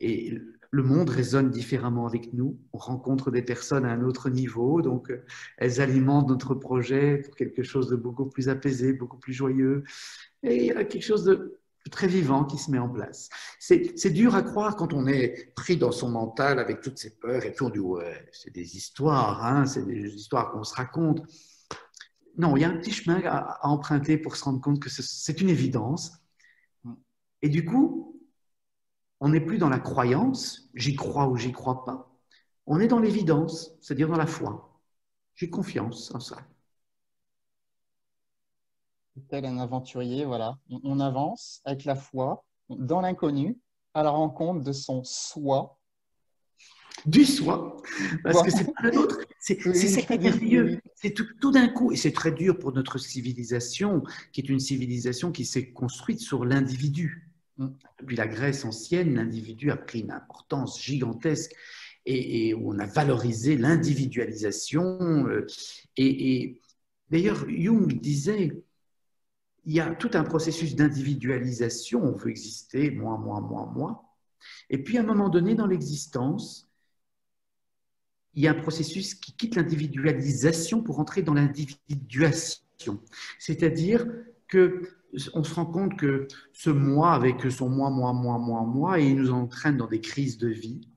Et 0.00 0.38
le 0.70 0.82
monde 0.82 1.08
résonne 1.08 1.50
différemment 1.50 2.06
avec 2.06 2.32
nous. 2.32 2.58
On 2.72 2.78
rencontre 2.78 3.30
des 3.30 3.42
personnes 3.42 3.84
à 3.84 3.92
un 3.92 4.02
autre 4.02 4.28
niveau, 4.28 4.82
donc 4.82 5.10
euh, 5.10 5.24
elles 5.56 5.80
alimentent 5.80 6.28
notre 6.28 6.54
projet 6.54 7.18
pour 7.18 7.36
quelque 7.36 7.62
chose 7.62 7.88
de 7.88 7.96
beaucoup 7.96 8.26
plus 8.26 8.48
apaisé, 8.48 8.92
beaucoup 8.92 9.18
plus 9.18 9.32
joyeux. 9.32 9.84
Et 10.42 10.56
il 10.56 10.64
y 10.64 10.72
a 10.72 10.84
quelque 10.84 11.04
chose 11.04 11.24
de 11.24 11.60
très 11.90 12.06
vivant 12.06 12.44
qui 12.44 12.58
se 12.58 12.70
met 12.70 12.78
en 12.78 12.88
place. 12.88 13.28
C'est 13.58 14.10
dur 14.10 14.34
à 14.34 14.42
croire 14.42 14.76
quand 14.76 14.92
on 14.92 15.06
est 15.06 15.52
pris 15.54 15.76
dans 15.76 15.92
son 15.92 16.10
mental 16.10 16.58
avec 16.58 16.80
toutes 16.80 16.98
ces 16.98 17.18
peurs 17.18 17.44
et 17.44 17.52
puis 17.52 17.64
on 17.64 17.70
dit 17.70 17.78
ouais, 17.78 18.28
c'est 18.32 18.52
des 18.52 18.76
histoires, 18.76 19.44
hein, 19.44 19.66
c'est 19.66 19.84
des 19.84 20.14
histoires 20.14 20.52
qu'on 20.52 20.64
se 20.64 20.74
raconte. 20.74 21.22
Non, 22.36 22.56
il 22.56 22.62
y 22.62 22.64
a 22.64 22.68
un 22.68 22.76
petit 22.76 22.90
chemin 22.90 23.20
à 23.24 23.66
emprunter 23.68 24.18
pour 24.18 24.36
se 24.36 24.44
rendre 24.44 24.60
compte 24.60 24.80
que 24.80 24.90
c'est 24.90 25.40
une 25.40 25.48
évidence. 25.50 26.12
Et 27.42 27.48
du 27.48 27.64
coup, 27.64 28.20
on 29.20 29.28
n'est 29.28 29.40
plus 29.40 29.58
dans 29.58 29.68
la 29.68 29.78
croyance, 29.78 30.70
j'y 30.74 30.96
crois 30.96 31.28
ou 31.28 31.36
j'y 31.36 31.52
crois 31.52 31.84
pas. 31.84 32.10
On 32.66 32.80
est 32.80 32.88
dans 32.88 32.98
l'évidence, 32.98 33.76
c'est-à-dire 33.80 34.08
dans 34.08 34.16
la 34.16 34.26
foi. 34.26 34.80
J'ai 35.34 35.50
confiance 35.50 36.14
en 36.14 36.20
ça. 36.20 36.38
Tel 39.28 39.44
un 39.44 39.58
aventurier, 39.58 40.24
voilà. 40.24 40.58
On 40.82 40.98
avance 41.00 41.60
avec 41.64 41.84
la 41.84 41.94
foi 41.94 42.44
dans 42.68 43.00
l'inconnu 43.00 43.58
à 43.94 44.02
la 44.02 44.10
rencontre 44.10 44.64
de 44.64 44.72
son 44.72 45.04
soi. 45.04 45.78
Du 47.06 47.24
soi, 47.24 47.76
parce 48.22 48.42
que 48.42 48.50
c'est 48.50 48.72
pas 48.72 48.82
le 48.82 48.92
nôtre. 48.92 49.18
C'est 49.38 49.64
merveilleux. 50.08 50.80
C'est 50.94 51.12
tout, 51.12 51.26
tout 51.40 51.50
d'un 51.50 51.68
coup, 51.68 51.92
et 51.92 51.96
c'est 51.96 52.12
très 52.12 52.32
dur 52.32 52.58
pour 52.58 52.72
notre 52.72 52.98
civilisation, 52.98 54.02
qui 54.32 54.40
est 54.40 54.48
une 54.48 54.60
civilisation 54.60 55.30
qui 55.30 55.44
s'est 55.44 55.70
construite 55.70 56.20
sur 56.20 56.44
l'individu. 56.44 57.30
Depuis 58.00 58.16
la 58.16 58.26
Grèce 58.26 58.64
ancienne, 58.64 59.14
l'individu 59.14 59.70
a 59.70 59.76
pris 59.76 60.00
une 60.00 60.12
importance 60.12 60.82
gigantesque 60.82 61.52
et, 62.06 62.54
on 62.54 62.78
a 62.78 62.86
valorisé 62.86 63.56
l'individualisation. 63.56 65.26
Euh, 65.28 65.46
et, 65.96 66.60
d'ailleurs, 67.10 67.46
Jung 67.48 68.00
disait, 68.00 68.64
il 69.66 69.74
y 69.74 69.80
a 69.80 69.94
tout 69.94 70.10
un 70.14 70.24
processus 70.24 70.74
d'individualisation, 70.74 72.02
on 72.02 72.12
veut 72.12 72.30
exister, 72.30 72.90
moi, 72.90 73.18
moi, 73.18 73.40
moi, 73.40 73.70
moi. 73.74 74.04
Et 74.68 74.82
puis, 74.82 74.98
à 74.98 75.00
un 75.00 75.04
moment 75.04 75.28
donné, 75.28 75.54
dans 75.54 75.66
l'existence, 75.66 76.68
il 78.34 78.42
y 78.42 78.48
a 78.48 78.50
un 78.50 78.60
processus 78.60 79.14
qui 79.14 79.34
quitte 79.36 79.54
l'individualisation 79.56 80.82
pour 80.82 80.98
entrer 80.98 81.22
dans 81.22 81.34
l'individuation. 81.34 83.00
C'est-à-dire 83.38 84.06
que 84.48 84.82
on 85.32 85.44
se 85.44 85.54
rend 85.54 85.66
compte 85.66 85.96
que 85.96 86.26
ce 86.52 86.70
moi, 86.70 87.12
avec 87.12 87.50
son 87.50 87.68
moi, 87.68 87.88
moi, 87.88 88.12
moi, 88.12 88.38
moi, 88.38 88.62
moi, 88.62 89.00
et 89.00 89.08
il 89.08 89.16
nous 89.16 89.30
entraîne 89.30 89.76
dans 89.76 89.86
des 89.86 90.00
crises 90.00 90.38
de 90.38 90.48
vie, 90.48 90.88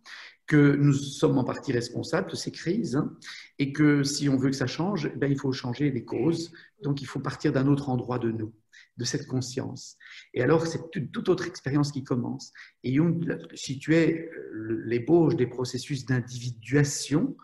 que 0.47 0.75
nous 0.75 0.93
sommes 0.93 1.38
en 1.38 1.43
partie 1.43 1.73
responsables 1.73 2.31
de 2.31 2.36
ces 2.36 2.51
crises, 2.51 2.95
hein, 2.95 3.15
et 3.60 3.73
que 3.73 4.03
si 4.03 4.29
on 4.29 4.38
veut 4.38 4.49
que 4.49 4.55
ça 4.55 4.67
change, 4.67 5.13
ben, 5.15 5.29
il 5.29 5.38
faut 5.38 5.51
changer 5.51 5.91
les 5.91 6.05
causes, 6.05 6.51
donc 6.81 7.01
il 7.01 7.05
faut 7.05 7.19
partir 7.19 7.51
d'un 7.51 7.67
autre 7.67 7.89
endroit 7.89 8.17
de 8.17 8.31
nous. 8.31 8.53
de 8.97 9.05
cette 9.05 9.27
conscience. 9.27 9.97
Et 10.33 10.41
alors, 10.41 10.65
c'est 10.65 10.89
toute 11.12 11.29
autre 11.29 11.45
expérience 11.47 11.91
qui 11.91 12.03
commence. 12.03 12.51
Et 12.83 12.95
Jung 12.95 13.38
situait 13.53 14.29
l'ébauche 14.53 15.36
des 15.36 15.47
processus 15.47 16.05
d'individuation 16.05 17.38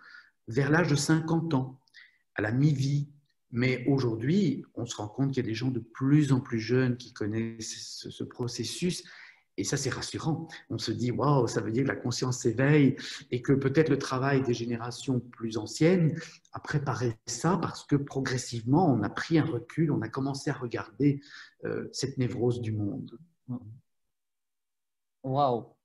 vers 0.48 0.72
l'âge 0.72 0.90
de 0.90 0.96
50 0.96 1.54
ans, 1.54 1.80
à 2.36 2.42
la 2.42 2.52
mi-vie. 2.52 3.08
Mais 3.52 3.86
aujourd'hui, 3.88 4.66
on 4.74 4.86
se 4.86 4.96
rend 4.96 5.08
compte 5.08 5.30
qu'il 5.32 5.44
y 5.44 5.46
a 5.46 5.50
des 5.50 5.54
gens 5.54 5.70
de 5.70 5.80
plus 5.80 6.32
en 6.32 6.40
plus 6.40 6.60
jeunes 6.60 6.98
qui 6.98 7.14
connaissent 7.14 8.08
ce 8.10 8.24
processus 8.24 9.04
et 9.58 9.64
ça, 9.64 9.78
c'est 9.78 9.90
rassurant. 9.90 10.48
On 10.70 10.78
se 10.78 10.92
dit, 10.92 11.12
waouh, 11.12 11.48
ça 11.48 11.62
veut 11.62 11.72
dire 11.72 11.84
que 11.84 11.90
la 11.90 11.96
conscience 11.96 12.40
s'éveille 12.40 12.96
et 13.30 13.42
que 13.42 13.54
peut-être 13.54 13.90
le 13.90 14.00
travail 14.00 14.42
des 14.42 14.54
générations 14.54 15.20
plus 15.20 15.58
anciennes 15.58 16.20
a 16.54 16.60
préparé 16.60 17.16
ça 17.28 17.60
parce 17.62 17.84
que 17.84 17.96
progressivement, 17.96 18.92
on 18.92 19.04
a 19.04 19.10
pris 19.10 19.38
un 19.38 19.46
recul, 19.46 19.92
on 19.92 20.02
a 20.02 20.10
commencé 20.10 20.50
à 20.50 20.54
regarder 20.54 21.22
euh, 21.66 21.88
cette 21.92 22.18
névrose 22.18 22.62
du 22.62 22.72
monde. 22.72 23.18
Waouh! 25.24 25.76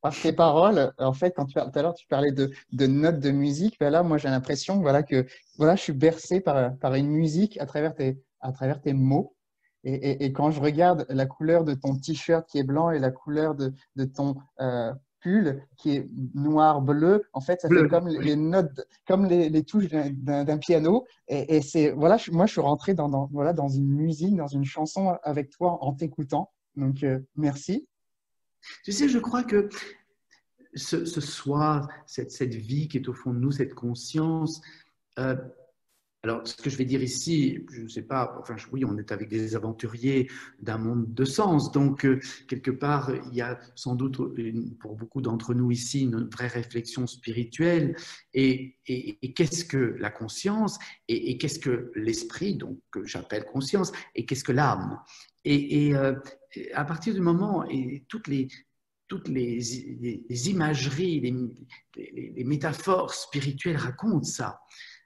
Par 0.00 0.14
tes 0.14 0.32
paroles, 0.32 0.92
en 0.98 1.12
fait, 1.12 1.32
quand 1.34 1.46
tout 1.46 1.58
à 1.58 1.82
l'heure 1.82 1.94
tu 1.94 2.06
parlais 2.06 2.30
de, 2.30 2.52
notes 2.86 3.18
de 3.18 3.32
musique, 3.32 3.76
ben 3.80 3.90
là, 3.90 4.04
moi 4.04 4.16
j'ai 4.16 4.28
l'impression 4.28 4.80
voilà, 4.80 5.02
que 5.02 5.26
voilà, 5.56 5.74
je 5.74 5.82
suis 5.82 5.92
bercé 5.92 6.40
par, 6.40 6.76
par 6.78 6.94
une 6.94 7.08
musique 7.08 7.58
à 7.58 7.66
travers 7.66 7.96
tes, 7.96 8.22
à 8.40 8.52
travers 8.52 8.80
tes 8.80 8.92
mots. 8.92 9.34
Et, 9.84 10.32
quand 10.32 10.50
je 10.50 10.60
regarde 10.60 11.06
la 11.08 11.26
couleur 11.26 11.64
de 11.64 11.74
ton 11.74 11.96
t-shirt 11.96 12.48
qui 12.48 12.58
est 12.58 12.64
blanc 12.64 12.90
et 12.90 12.98
la 12.98 13.10
couleur 13.10 13.54
de, 13.54 13.72
ton 14.04 14.36
euh, 14.60 14.92
pull 15.20 15.62
qui 15.76 15.96
est 15.96 16.08
noir-bleu, 16.34 17.24
en 17.32 17.40
fait, 17.40 17.60
ça 17.60 17.68
fait 17.68 17.88
comme 17.88 18.08
les 18.08 18.36
notes, 18.36 18.86
comme 19.06 19.26
les, 19.26 19.62
touches 19.62 19.88
d'un 19.88 20.58
piano. 20.58 21.06
Et, 21.28 21.62
c'est 21.62 21.90
voilà, 21.92 22.18
moi, 22.32 22.46
je 22.46 22.52
suis 22.52 22.60
rentré 22.60 22.94
dans, 22.94 23.28
voilà, 23.32 23.52
dans 23.52 23.68
une 23.68 23.88
musique, 23.88 24.36
dans 24.36 24.48
une 24.48 24.64
chanson 24.64 25.16
avec 25.22 25.50
toi 25.50 25.78
en 25.82 25.92
t'écoutant. 25.92 26.50
Donc, 26.76 27.02
euh, 27.02 27.20
merci. 27.36 27.86
Tu 28.84 28.92
sais, 28.92 29.08
je 29.08 29.18
crois 29.18 29.44
que 29.44 29.68
ce, 30.74 31.04
soir, 31.20 31.88
cette, 32.06 32.30
cette, 32.30 32.54
vie 32.54 32.88
qui 32.88 32.98
est 32.98 33.08
au 33.08 33.12
fond 33.12 33.32
de 33.32 33.38
nous, 33.38 33.52
cette 33.52 33.74
conscience, 33.74 34.60
euh, 35.18 35.36
alors, 36.24 36.46
ce 36.48 36.56
que 36.56 36.68
je 36.68 36.76
vais 36.76 36.84
dire 36.84 37.00
ici, 37.00 37.64
je 37.70 37.82
ne 37.82 37.88
sais 37.88 38.02
pas, 38.02 38.36
enfin, 38.40 38.56
oui, 38.72 38.84
on 38.84 38.98
est 38.98 39.12
avec 39.12 39.28
des 39.28 39.54
aventuriers 39.54 40.28
d'un 40.60 40.76
monde 40.76 41.14
de 41.14 41.24
sens, 41.24 41.70
donc 41.70 42.04
euh, 42.04 42.18
quelque 42.48 42.72
part, 42.72 43.12
il 43.30 43.34
y 43.34 43.40
a 43.40 43.60
sans 43.76 43.94
doute 43.94 44.18
pour 44.80 44.96
beaucoup 44.96 45.20
d'entre 45.20 45.54
nous 45.54 45.70
ici 45.70 46.02
une 46.02 46.28
vraie 46.28 46.48
réflexion 46.48 47.06
spirituelle. 47.06 47.94
Et, 48.34 48.74
qu'est-ce 49.36 49.64
que 49.64 49.94
la 50.00 50.10
conscience? 50.10 50.80
Et, 51.06 51.38
qu'est-ce 51.38 51.60
que 51.60 51.92
l'esprit, 51.94 52.56
donc 52.56 52.80
que 52.90 53.06
j'appelle 53.06 53.44
conscience, 53.44 53.92
et 54.16 54.26
qu'est-ce 54.26 54.44
que 54.44 54.52
l'âme? 54.52 54.98
Et, 55.44 55.94
euh, 55.94 56.14
à 56.74 56.84
partir 56.84 57.14
du 57.14 57.20
moment, 57.20 57.64
et 57.70 58.04
toutes 58.08 58.26
les, 58.26 58.48
toutes 59.06 59.28
les, 59.28 60.50
imageries, 60.50 61.20
les, 61.20 62.32
les 62.32 62.44
métaphores 62.44 63.14
spirituelles 63.14 63.76
racontent 63.76 64.24
ça 64.24 64.58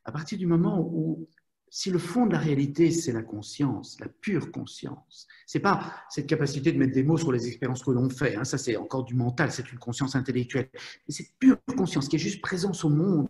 à 0.04 0.12
partir 0.12 0.38
du 0.38 0.46
moment 0.46 0.80
où, 0.80 1.28
si 1.70 1.90
le 1.90 1.98
fond 1.98 2.26
de 2.26 2.32
la 2.32 2.38
réalité, 2.38 2.90
c'est 2.90 3.12
la 3.12 3.22
conscience, 3.22 3.98
la 3.98 4.08
pure 4.08 4.52
conscience, 4.52 5.26
c'est 5.46 5.60
pas 5.60 6.04
cette 6.10 6.26
capacité 6.26 6.70
de 6.70 6.78
mettre 6.78 6.92
des 6.92 7.02
mots 7.02 7.16
sur 7.16 7.32
les 7.32 7.46
expériences 7.46 7.82
que 7.82 7.90
l'on 7.90 8.10
fait, 8.10 8.36
hein, 8.36 8.44
ça 8.44 8.58
c'est 8.58 8.76
encore 8.76 9.04
du 9.04 9.14
mental, 9.14 9.50
c'est 9.50 9.72
une 9.72 9.78
conscience 9.78 10.14
intellectuelle, 10.14 10.68
mais 10.74 11.14
cette 11.14 11.32
pure 11.38 11.58
conscience 11.76 12.08
qui 12.08 12.16
est 12.16 12.18
juste 12.18 12.42
présence 12.42 12.84
au 12.84 12.90
monde 12.90 13.28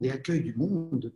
et 0.00 0.10
accueil 0.10 0.42
du 0.42 0.54
monde, 0.54 1.12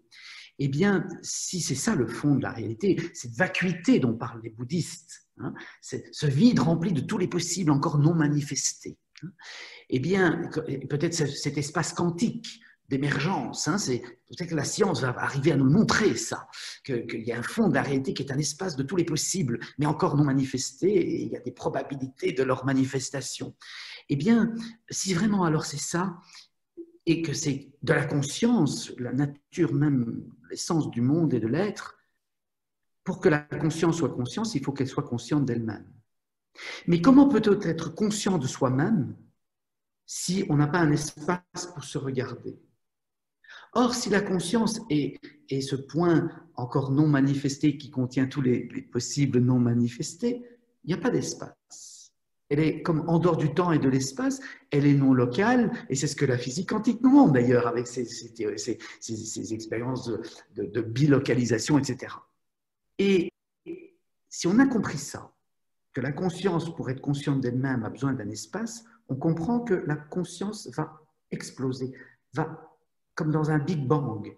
eh 0.59 0.69
bien, 0.69 1.07
si 1.23 1.61
c'est 1.61 1.75
ça 1.75 1.95
le 1.95 2.07
fond 2.07 2.35
de 2.35 2.43
la 2.43 2.53
réalité, 2.53 2.97
cette 3.15 3.35
vacuité 3.35 3.99
dont 3.99 4.15
parlent 4.15 4.43
les 4.43 4.51
bouddhistes, 4.51 5.29
hein, 5.39 5.55
ce 5.81 6.27
vide 6.27 6.61
rempli 6.61 6.93
de 6.93 7.01
tous 7.01 7.19
les 7.19 7.29
possibles 7.29 7.71
encore 7.71 7.99
non 7.99 8.15
manifestés, 8.15 8.99
hein, 9.23 9.31
eh 9.89 9.99
bien, 9.99 10.51
peut-être 10.91 11.15
cet 11.15 11.57
espace 11.57 11.95
quantique 11.95 12.61
d'émergence. 12.89 13.69
Hein, 13.69 13.79
c'est 13.79 14.01
peut-être 14.01 14.51
que 14.51 14.55
la 14.55 14.65
science 14.65 15.01
va 15.01 15.09
arriver 15.19 15.53
à 15.53 15.57
nous 15.57 15.69
montrer 15.69 16.17
ça, 16.17 16.49
qu'il 16.85 17.23
y 17.23 17.33
a 17.33 17.39
un 17.39 17.43
fond 17.43 17.69
de 17.69 17.75
la 17.75 17.83
réalité 17.83 18.15
qui 18.15 18.23
est 18.23 18.33
un 18.33 18.39
espace 18.39 18.77
de 18.77 18.83
tous 18.83 18.97
les 18.97 19.05
possibles, 19.05 19.59
mais 19.79 19.87
encore 19.87 20.17
non 20.17 20.25
manifesté, 20.25 20.89
et 20.89 21.23
il 21.23 21.29
y 21.29 21.37
a 21.37 21.41
des 21.41 21.53
probabilités 21.53 22.33
de 22.33 22.43
leur 22.43 22.65
manifestation. 22.65 23.55
Eh 24.09 24.17
bien, 24.17 24.53
si 24.91 25.15
vraiment 25.15 25.45
alors 25.45 25.65
c'est 25.65 25.77
ça, 25.77 26.17
et 27.07 27.23
que 27.23 27.33
c'est 27.33 27.73
de 27.83 27.93
la 27.93 28.05
conscience, 28.05 28.93
la 28.99 29.13
nature 29.13 29.73
même, 29.73 30.25
l'essence 30.51 30.91
du 30.91 31.01
monde 31.01 31.35
et 31.35 31.41
de 31.41 31.47
l'être, 31.47 31.97
pour 33.05 33.21
que 33.21 33.29
la 33.29 33.39
conscience 33.39 33.99
soit 33.99 34.11
conscience, 34.11 34.57
il 34.57 34.65
faut 34.65 34.73
qu'elle 34.73 34.89
soit 34.89 35.05
consciente 35.05 35.47
d'elle-même. 35.47 35.87
Mais 36.89 37.01
comment 37.01 37.29
peut-on 37.29 37.61
être 37.61 37.95
conscient 37.95 38.39
de 38.39 38.47
soi-même 38.47 39.17
si 40.07 40.45
on 40.49 40.57
n'a 40.57 40.67
pas 40.67 40.79
un 40.79 40.91
espace 40.91 41.67
pour 41.75 41.85
se 41.85 41.99
regarder? 41.99 42.59
Or, 43.79 43.95
si 43.95 44.09
la 44.09 44.23
conscience 44.23 44.81
est, 44.89 45.21
ce 45.61 45.77
point 45.77 46.31
encore 46.55 46.91
non 46.91 47.07
manifesté 47.07 47.77
qui 47.77 47.91
contient 47.91 48.27
tous 48.27 48.41
les, 48.41 48.61
possibles 48.91 49.39
non 49.39 49.59
manifestés, 49.59 50.43
il 50.85 50.89
n'y 50.89 50.95
a 50.95 50.97
pas 50.97 51.11
d'espace. 51.11 52.11
Elle 52.49 52.61
est 52.61 52.81
comme 52.81 53.07
en 53.07 53.19
dehors 53.19 53.37
du 53.37 53.53
temps 53.53 53.73
et 53.73 53.79
de 53.79 53.91
l'espace, 53.91 54.41
elle 54.71 54.87
est 54.87 54.95
non 54.95 55.13
locale, 55.13 55.73
et 55.91 55.95
c'est 55.95 56.07
ce 56.07 56.17
que 56.17 56.25
la 56.25 56.39
physique 56.39 56.71
quantique 56.71 57.03
nous 57.03 57.11
montre 57.11 57.35
d'ailleurs 57.35 57.67
avec 57.67 57.87
ses, 57.87 58.07
expériences 59.53 60.11
de, 60.55 60.65
de 60.65 60.81
bilocalisation, 60.81 61.79
etc. 61.79 62.15
Et 62.99 63.31
si 64.31 64.47
on 64.47 64.59
a 64.59 64.67
compris 64.67 64.97
ça, 64.97 65.35
que 65.93 66.01
la 66.01 66.13
conscience, 66.13 66.75
pour 66.75 66.89
être 66.89 67.03
consciente 67.03 67.43
d'elle-même, 67.43 67.85
a 67.85 67.91
besoin 67.91 68.15
d'un 68.15 68.31
espace, 68.31 68.87
on 69.11 69.17
comprend 69.17 69.61
que 69.61 69.75
la 69.75 69.97
conscience 69.97 70.67
va 70.75 71.03
exploser, 71.31 71.93
va 72.33 72.76
comme 73.17 73.33
dans 73.33 73.51
un 73.51 73.59
Big 73.59 73.85
Bang. 73.85 74.37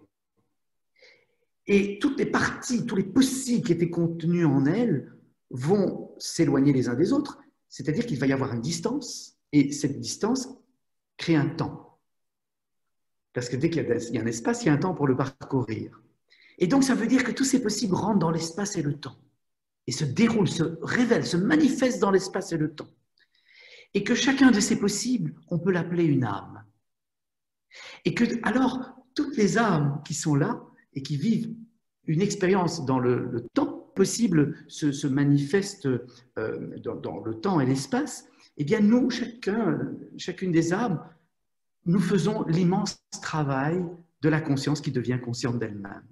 Et 1.67 1.99
toutes 1.99 2.17
les 2.17 2.25
parties, 2.25 2.87
tous 2.87 2.95
les 2.95 3.03
possibles 3.03 3.63
qui 3.63 3.73
étaient 3.73 3.91
contenus 3.91 4.47
en 4.47 4.65
elle 4.65 5.13
vont 5.51 6.15
s'éloigner 6.17 6.73
les 6.73 6.89
uns 6.89 6.95
des 6.95 7.13
autres, 7.13 7.39
c'est-à-dire 7.67 8.07
qu'il 8.07 8.17
va 8.17 8.25
y 8.25 8.33
avoir 8.33 8.53
une 8.53 8.61
distance, 8.61 9.37
et 9.51 9.71
cette 9.71 9.99
distance 9.99 10.49
crée 11.17 11.35
un 11.35 11.49
temps. 11.49 11.99
Parce 13.33 13.49
que 13.49 13.55
dès 13.55 13.69
qu'il 13.69 13.83
y 13.83 14.17
a 14.17 14.21
un 14.21 14.25
espace, 14.25 14.63
il 14.63 14.67
y 14.67 14.69
a 14.69 14.73
un 14.73 14.77
temps 14.77 14.95
pour 14.95 15.07
le 15.07 15.15
parcourir. 15.15 16.01
Et 16.57 16.65
donc 16.65 16.83
ça 16.83 16.95
veut 16.95 17.07
dire 17.07 17.23
que 17.23 17.31
tous 17.31 17.43
ces 17.43 17.61
possibles 17.61 17.93
rentrent 17.93 18.19
dans 18.19 18.31
l'espace 18.31 18.75
et 18.77 18.81
le 18.81 18.97
temps, 18.97 19.19
et 19.85 19.91
se 19.91 20.05
déroulent, 20.05 20.49
se 20.49 20.79
révèlent, 20.81 21.25
se 21.25 21.37
manifestent 21.37 21.99
dans 21.99 22.11
l'espace 22.11 22.51
et 22.51 22.57
le 22.57 22.73
temps. 22.73 22.89
Et 23.93 24.03
que 24.03 24.15
chacun 24.15 24.51
de 24.51 24.59
ces 24.59 24.79
possibles, 24.79 25.35
on 25.49 25.59
peut 25.59 25.71
l'appeler 25.71 26.05
une 26.05 26.23
âme. 26.23 26.63
Et 28.05 28.13
que, 28.13 28.25
alors, 28.43 28.95
toutes 29.15 29.37
les 29.37 29.57
âmes 29.57 30.01
qui 30.05 30.13
sont 30.13 30.35
là 30.35 30.61
et 30.93 31.01
qui 31.01 31.17
vivent 31.17 31.53
une 32.05 32.21
expérience 32.21 32.85
dans 32.85 32.99
le, 32.99 33.47
temps 33.53 33.91
possible 33.95 34.55
se, 34.67 35.07
manifestent 35.07 35.87
euh, 36.37 36.77
dans, 36.77 37.19
le 37.19 37.35
temps 37.35 37.59
et 37.59 37.65
l'espace, 37.65 38.27
eh 38.57 38.63
bien, 38.63 38.79
nous, 38.79 39.09
chacun, 39.09 39.91
chacune 40.17 40.51
des 40.51 40.73
âmes, 40.73 41.03
nous 41.85 41.99
faisons 41.99 42.45
l'immense 42.45 43.01
travail 43.21 43.83
de 44.21 44.29
la 44.29 44.41
conscience 44.41 44.81
qui 44.81 44.91
devient 44.91 45.19
consciente 45.21 45.59
d'elle-même. 45.59 46.03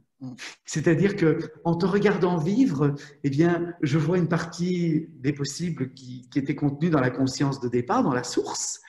C'est-à-dire 0.65 1.15
que 1.15 1.39
en 1.63 1.75
te 1.75 1.85
regardant 1.85 2.37
vivre, 2.37 2.95
eh 3.23 3.29
bien, 3.29 3.73
je 3.81 3.97
vois 3.97 4.17
une 4.17 4.27
partie 4.27 5.07
des 5.19 5.33
possibles 5.33 5.93
qui, 5.93 6.27
qui 6.29 6.39
étaient 6.39 6.55
contenus 6.55 6.91
dans 6.91 6.99
la 6.99 7.11
conscience 7.11 7.59
de 7.59 7.67
départ, 7.67 8.03
dans 8.03 8.13
la 8.13 8.23
source, 8.23 8.81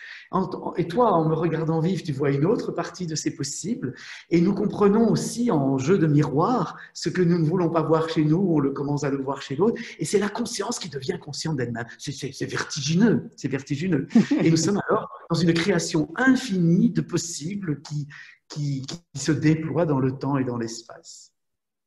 et 0.77 0.87
toi, 0.87 1.13
en 1.13 1.27
me 1.27 1.35
regardant 1.35 1.81
vivre, 1.81 2.03
tu 2.03 2.13
vois 2.13 2.31
une 2.31 2.45
autre 2.45 2.71
partie 2.71 3.07
de 3.07 3.15
ces 3.15 3.35
possibles. 3.35 3.95
Et 4.31 4.41
nous 4.41 4.55
comprenons 4.55 5.11
aussi 5.11 5.51
en 5.51 5.79
jeu 5.79 5.97
de 5.97 6.07
miroir 6.07 6.77
ce 6.93 7.09
que 7.09 7.23
nous 7.23 7.39
ne 7.39 7.45
voulons 7.45 7.71
pas 7.71 7.83
voir 7.83 8.11
chez 8.11 8.25
nous, 8.25 8.37
on 8.37 8.59
le 8.59 8.71
commence 8.71 9.05
à 9.05 9.11
le 9.11 9.17
voir 9.17 9.41
chez 9.41 9.57
l'autre. 9.57 9.81
Et 9.99 10.05
c'est 10.05 10.19
la 10.19 10.29
conscience 10.29 10.79
qui 10.79 10.91
devient 10.91 11.19
consciente 11.21 11.57
d'elle-même. 11.57 11.87
C'est 11.99 12.45
vertigineux, 12.45 13.31
c'est 13.37 13.49
vertigineux. 13.49 14.07
Et 14.43 14.51
nous 14.51 14.57
sommes 14.59 14.81
alors 14.89 15.09
dans 15.31 15.37
une 15.37 15.55
création 15.55 16.13
infinie 16.17 16.91
de 16.91 17.01
possibles 17.01 17.81
qui, 17.81 18.07
qui, 18.49 18.87
se 19.15 19.33
déploient 19.33 19.87
dans 19.87 19.99
le 19.99 20.13
temps 20.13 20.39
et 20.39 20.45
dans 20.45 20.59
l'espace. 20.59 21.33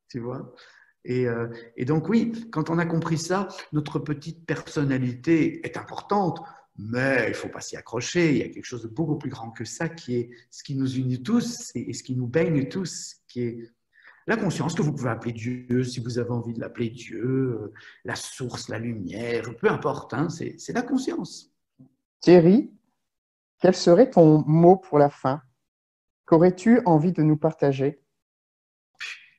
Tu 0.10 0.20
vois? 0.20 0.54
Et, 1.06 1.28
euh, 1.28 1.48
et 1.78 1.86
donc 1.86 2.10
oui, 2.10 2.50
quand 2.52 2.70
on 2.70 2.78
a 2.78 2.86
compris 2.86 3.18
ça, 3.18 3.48
notre 3.72 4.00
petite 4.00 4.46
personnalité 4.46 5.66
est 5.66 5.78
importante 5.78 6.42
mais 6.78 7.26
il 7.28 7.30
ne 7.30 7.36
faut 7.36 7.50
pas 7.50 7.62
s'y 7.62 7.78
accrocher. 7.78 8.32
Il 8.32 8.38
y 8.38 8.44
a 8.44 8.50
quelque 8.50 8.66
chose 8.66 8.84
de 8.84 8.88
beaucoup 8.88 9.18
plus 9.18 9.30
grand 9.30 9.52
que 9.52 9.66
ça 9.66 9.90
qui 9.90 10.16
est 10.16 10.30
ce 10.50 10.64
qui 10.64 10.76
nous 10.76 10.98
unit 10.98 11.22
tous 11.22 11.72
et 11.76 11.94
ce 11.94 12.04
qui 12.04 12.16
nous 12.16 12.28
baigne 12.28 12.68
tous, 12.68 13.18
qui 13.28 13.42
est 13.42 13.72
la 14.28 14.38
conscience 14.38 14.76
que 14.76 14.82
vous 14.82 14.94
pouvez 14.94 15.10
appeler 15.10 15.34
Dieu 15.34 15.84
si 15.84 16.00
vous 16.00 16.20
avez 16.20 16.32
envie 16.32 16.54
de 16.54 16.60
l'appeler 16.60 16.90
Dieu, 16.90 17.24
euh, 17.24 17.74
la 18.06 18.16
source, 18.16 18.70
la 18.70 18.80
lumière, 18.80 19.44
peu 19.60 19.70
importe, 19.70 20.14
hein, 20.14 20.30
c'est 20.30 20.74
la 20.74 20.84
conscience. 20.84 21.52
Thierry, 22.20 22.72
quel 23.60 23.76
serait 23.76 24.10
ton 24.10 24.44
mot 24.46 24.78
pour 24.78 25.00
la 25.00 25.10
fin? 25.10 25.42
Qu'aurais-tu 26.32 26.80
envie 26.86 27.12
de 27.12 27.24
nous 27.24 27.36
partager? 27.36 28.00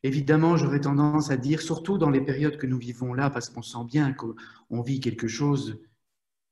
Évidemment, 0.02 0.58
j'aurais 0.58 0.82
tendance 0.82 1.30
à 1.30 1.38
dire, 1.38 1.62
surtout 1.62 1.96
dans 1.96 2.10
les 2.10 2.20
périodes 2.20 2.58
que 2.58 2.66
nous 2.66 2.76
vivons 2.76 3.14
là, 3.14 3.30
parce 3.30 3.48
qu'on 3.48 3.62
sent 3.62 3.86
bien 3.86 4.12
qu'on 4.12 4.82
vit 4.82 5.00
quelque 5.00 5.26
chose 5.26 5.80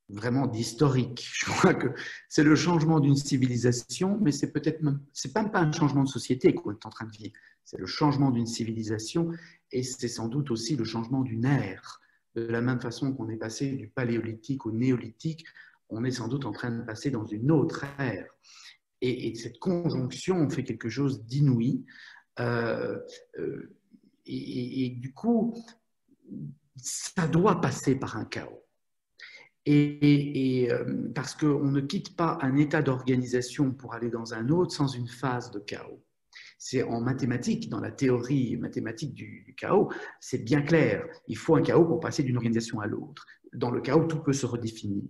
vraiment 0.08 0.46
d'historique. 0.46 1.28
Je 1.34 1.44
crois 1.44 1.74
que 1.74 1.88
c'est 2.30 2.42
le 2.42 2.56
changement 2.56 3.00
d'une 3.00 3.16
civilisation, 3.16 4.18
mais 4.22 4.32
c'est 4.32 4.50
peut-être 4.50 4.80
même, 4.80 5.02
c'est 5.12 5.34
même 5.34 5.50
pas 5.50 5.60
un 5.60 5.72
changement 5.72 6.04
de 6.04 6.08
société 6.08 6.54
qu'on 6.54 6.70
est 6.70 6.86
en 6.86 6.90
train 6.90 7.04
de 7.04 7.12
vivre. 7.12 7.34
C'est 7.66 7.78
le 7.78 7.84
changement 7.84 8.30
d'une 8.30 8.46
civilisation 8.46 9.28
et 9.72 9.82
c'est 9.82 10.08
sans 10.08 10.28
doute 10.28 10.50
aussi 10.50 10.74
le 10.74 10.84
changement 10.84 11.20
d'une 11.20 11.44
ère. 11.44 12.00
De 12.34 12.44
la 12.44 12.62
même 12.62 12.80
façon 12.80 13.12
qu'on 13.12 13.28
est 13.28 13.36
passé 13.36 13.72
du 13.72 13.88
paléolithique 13.88 14.64
au 14.64 14.72
néolithique, 14.72 15.44
on 15.90 16.02
est 16.02 16.12
sans 16.12 16.28
doute 16.28 16.46
en 16.46 16.52
train 16.52 16.70
de 16.70 16.82
passer 16.82 17.10
dans 17.10 17.26
une 17.26 17.50
autre 17.50 17.84
ère. 17.98 18.24
Et, 19.02 19.34
cette 19.34 19.58
conjonction 19.58 20.48
fait 20.50 20.64
quelque 20.64 20.88
chose 20.88 21.24
d'inouï. 21.24 21.84
Euh, 22.38 22.98
euh, 23.38 23.74
et, 24.26 24.90
du 24.98 25.12
coup, 25.12 25.54
ça 26.76 27.26
doit 27.26 27.60
passer 27.60 27.96
par 27.96 28.16
un 28.16 28.24
chaos. 28.24 28.64
Et, 29.66 30.68
euh, 30.70 31.10
parce 31.14 31.34
qu'on 31.34 31.70
ne 31.70 31.80
quitte 31.80 32.16
pas 32.16 32.38
un 32.42 32.56
état 32.56 32.82
d'organisation 32.82 33.72
pour 33.72 33.94
aller 33.94 34.10
dans 34.10 34.34
un 34.34 34.48
autre 34.48 34.72
sans 34.72 34.88
une 34.88 35.08
phase 35.08 35.50
de 35.50 35.60
chaos. 35.60 36.02
C'est 36.58 36.82
en 36.82 37.00
mathématiques, 37.00 37.68
dans 37.68 37.80
la 37.80 37.90
théorie 37.90 38.56
mathématique 38.56 39.14
du 39.14 39.54
chaos, 39.56 39.90
c'est 40.20 40.44
bien 40.44 40.62
clair. 40.62 41.06
Il 41.26 41.36
faut 41.36 41.56
un 41.56 41.62
chaos 41.62 41.84
pour 41.84 42.00
passer 42.00 42.22
d'une 42.22 42.36
organisation 42.36 42.80
à 42.80 42.86
l'autre. 42.86 43.26
Dans 43.52 43.70
le 43.70 43.80
chaos, 43.80 44.04
tout 44.04 44.22
peut 44.22 44.32
se 44.32 44.46
redéfinir. 44.46 45.04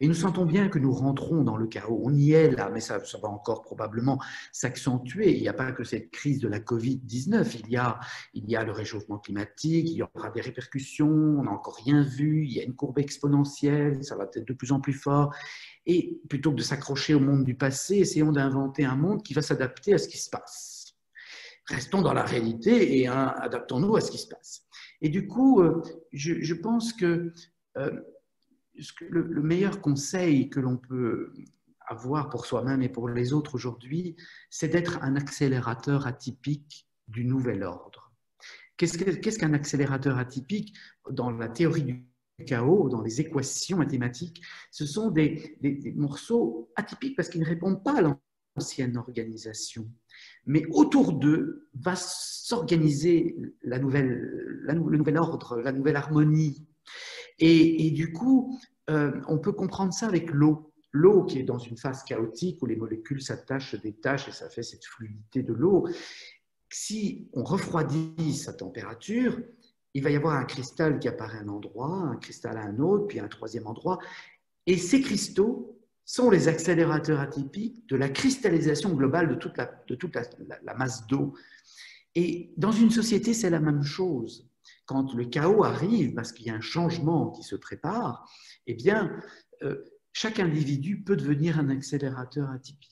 Et 0.00 0.08
nous 0.08 0.14
sentons 0.14 0.44
bien 0.44 0.68
que 0.68 0.78
nous 0.78 0.92
rentrons 0.92 1.44
dans 1.44 1.56
le 1.56 1.66
chaos. 1.66 2.00
On 2.02 2.14
y 2.14 2.32
est 2.32 2.50
là, 2.50 2.70
mais 2.70 2.80
ça, 2.80 2.98
va 2.98 3.28
encore 3.28 3.62
probablement 3.62 4.18
s'accentuer. 4.52 5.34
Il 5.34 5.42
n'y 5.42 5.48
a 5.48 5.52
pas 5.52 5.72
que 5.72 5.84
cette 5.84 6.10
crise 6.10 6.40
de 6.40 6.48
la 6.48 6.60
Covid-19. 6.60 7.60
Il 7.64 7.70
y, 7.70 7.76
a, 7.76 7.98
il 8.34 8.50
y 8.50 8.56
a 8.56 8.64
le 8.64 8.72
réchauffement 8.72 9.18
climatique, 9.18 9.88
il 9.88 9.96
y 9.96 10.02
aura 10.02 10.30
des 10.30 10.40
répercussions, 10.40 11.08
on 11.08 11.44
n'a 11.44 11.50
encore 11.50 11.76
rien 11.76 12.02
vu, 12.02 12.44
il 12.44 12.52
y 12.52 12.60
a 12.60 12.64
une 12.64 12.74
courbe 12.74 12.98
exponentielle, 12.98 14.04
ça 14.04 14.16
va 14.16 14.24
être 14.24 14.46
de 14.46 14.52
plus 14.52 14.72
en 14.72 14.80
plus 14.80 14.92
fort. 14.92 15.34
Et 15.86 16.20
plutôt 16.28 16.50
que 16.50 16.56
de 16.56 16.62
s'accrocher 16.62 17.14
au 17.14 17.20
monde 17.20 17.44
du 17.44 17.54
passé, 17.54 17.96
essayons 17.96 18.32
d'inventer 18.32 18.84
un 18.84 18.96
monde 18.96 19.22
qui 19.22 19.34
va 19.34 19.42
s'adapter 19.42 19.94
à 19.94 19.98
ce 19.98 20.08
qui 20.08 20.18
se 20.18 20.30
passe. 20.30 20.94
Restons 21.66 22.02
dans 22.02 22.12
la 22.12 22.24
réalité 22.24 22.98
et 22.98 23.06
hein, 23.06 23.34
adaptons-nous 23.38 23.96
à 23.96 24.00
ce 24.00 24.10
qui 24.10 24.18
se 24.18 24.28
passe. 24.28 24.66
Et 25.00 25.08
du 25.08 25.26
coup, 25.26 25.60
euh, 25.60 25.82
je, 26.12 26.54
pense 26.54 26.92
que 26.92 27.32
euh, 27.76 28.00
le, 29.00 29.42
meilleur 29.42 29.80
conseil 29.80 30.48
que 30.48 30.60
l'on 30.60 30.76
peut 30.76 31.32
avoir 31.86 32.30
pour 32.30 32.46
soi-même 32.46 32.82
et 32.82 32.88
pour 32.88 33.08
les 33.08 33.32
autres 33.32 33.54
aujourd'hui, 33.54 34.16
c'est 34.50 34.68
d'être 34.68 35.02
un 35.02 35.16
accélérateur 35.16 36.06
atypique 36.06 36.86
du 37.08 37.24
nouvel 37.24 37.62
ordre. 37.62 38.12
Qu'est-ce 38.76 39.38
qu'un 39.38 39.52
accélérateur 39.52 40.18
atypique? 40.18 40.74
Dans 41.10 41.30
la 41.30 41.48
théorie 41.48 41.82
du 41.82 42.06
chaos, 42.46 42.88
dans 42.88 43.02
les 43.02 43.20
équations 43.20 43.76
mathématiques, 43.76 44.42
ce 44.70 44.86
sont 44.86 45.10
des, 45.10 45.56
morceaux 45.94 46.70
atypiques 46.76 47.16
parce 47.16 47.28
qu'ils 47.28 47.42
ne 47.42 47.46
répondent 47.46 47.84
pas 47.84 47.98
à 47.98 48.16
l'ancienne 48.56 48.96
organisation. 48.96 49.88
Mais 50.46 50.64
autour 50.70 51.12
d'eux 51.12 51.68
va 51.74 51.94
s'organiser 51.96 53.36
le 53.62 53.78
nouvel 53.78 55.16
ordre, 55.16 55.58
la 55.58 55.72
nouvelle 55.72 55.96
harmonie, 55.96 56.66
et, 57.38 57.90
du 57.90 58.12
coup, 58.12 58.58
euh, 58.90 59.20
on 59.28 59.38
peut 59.38 59.52
comprendre 59.52 59.92
ça 59.92 60.06
avec 60.06 60.30
l'eau. 60.30 60.72
L'eau 60.92 61.24
qui 61.24 61.38
est 61.38 61.44
dans 61.44 61.58
une 61.58 61.78
phase 61.78 62.04
chaotique 62.04 62.62
où 62.62 62.66
les 62.66 62.76
molécules 62.76 63.22
s'attachent, 63.22 63.72
se 63.72 63.76
détachent 63.76 64.28
et 64.28 64.32
ça 64.32 64.50
fait 64.50 64.62
cette 64.62 64.84
fluidité 64.84 65.42
de 65.42 65.54
l'eau. 65.54 65.88
Si 66.70 67.28
on 67.32 67.44
refroidit 67.44 68.34
sa 68.34 68.52
température, 68.52 69.40
il 69.94 70.02
va 70.02 70.10
y 70.10 70.16
avoir 70.16 70.34
un 70.34 70.44
cristal 70.44 70.98
qui 70.98 71.08
apparaît 71.08 71.38
à 71.38 71.42
un 71.42 71.48
endroit, 71.48 71.94
un 71.94 72.16
cristal 72.16 72.58
à 72.58 72.62
un 72.62 72.78
autre, 72.78 73.06
puis 73.06 73.20
un 73.20 73.28
troisième 73.28 73.66
endroit. 73.66 73.98
Et 74.66 74.76
ces 74.76 75.00
cristaux 75.00 75.78
sont 76.04 76.30
les 76.30 76.48
accélérateurs 76.48 77.20
atypiques 77.20 77.88
de 77.88 77.96
la 77.96 78.10
cristallisation 78.10 78.92
globale 78.94 79.28
de 79.28 79.34
toute 79.34 79.56
la, 79.56 79.70
de 79.86 79.94
toute 79.94 80.14
la 80.14 80.74
masse 80.74 81.06
d'eau. 81.06 81.32
Et 82.14 82.52
dans 82.58 82.72
une 82.72 82.90
société, 82.90 83.32
c'est 83.32 83.50
la 83.50 83.60
même 83.60 83.82
chose 83.82 84.51
quand 84.86 85.14
le 85.14 85.24
chaos 85.24 85.64
arrive, 85.64 86.14
parce 86.14 86.32
qu'il 86.32 86.46
y 86.46 86.50
a 86.50 86.54
un 86.54 86.60
changement 86.60 87.30
qui 87.30 87.42
se 87.42 87.56
prépare, 87.56 88.28
eh 88.66 88.74
bien, 88.74 89.12
euh, 89.62 89.82
chaque 90.12 90.38
individu 90.38 91.02
peut 91.02 91.16
devenir 91.16 91.58
un 91.58 91.70
accélérateur 91.70 92.50
atypique. 92.50 92.90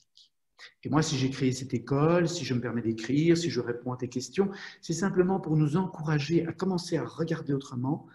Et 0.83 0.89
moi, 0.89 1.01
si 1.01 1.17
j'ai 1.17 1.29
créé 1.29 1.51
cette 1.51 1.73
école, 1.73 2.27
si 2.27 2.45
je 2.45 2.53
me 2.53 2.61
permets 2.61 2.81
d'écrire, 2.81 3.37
si 3.37 3.49
je 3.49 3.59
réponds 3.59 3.93
à 3.93 3.97
tes 3.97 4.09
questions, 4.09 4.51
c'est 4.81 4.93
simplement 4.93 5.39
pour 5.39 5.57
nous 5.57 5.77
encourager 5.77 6.45
à 6.47 6.53
commencer 6.53 6.97
à 6.97 7.05
regarder 7.05 7.53
autrement, 7.53 8.07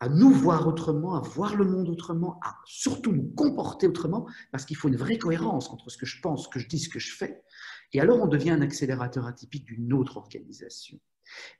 à 0.00 0.08
nous 0.08 0.30
voir 0.30 0.66
autrement, 0.66 1.14
à 1.14 1.20
voir 1.20 1.54
le 1.54 1.64
monde 1.64 1.88
autrement, 1.88 2.40
à 2.42 2.56
surtout 2.64 3.12
nous 3.12 3.28
comporter 3.36 3.86
autrement, 3.86 4.26
parce 4.50 4.64
qu'il 4.64 4.76
faut 4.76 4.88
une 4.88 4.96
vraie 4.96 5.18
cohérence 5.18 5.70
entre 5.70 5.90
ce 5.90 5.98
que 5.98 6.06
je 6.06 6.20
pense, 6.20 6.44
ce 6.44 6.48
que 6.48 6.58
je 6.58 6.66
dis, 6.66 6.80
ce 6.80 6.88
que 6.88 6.98
je 6.98 7.14
fais. 7.14 7.40
Et 7.92 8.00
alors, 8.00 8.20
on 8.20 8.26
devient 8.26 8.50
un 8.50 8.62
accélérateur 8.62 9.26
atypique 9.26 9.64
d'une 9.64 9.92
autre 9.92 10.16
organisation. 10.16 10.98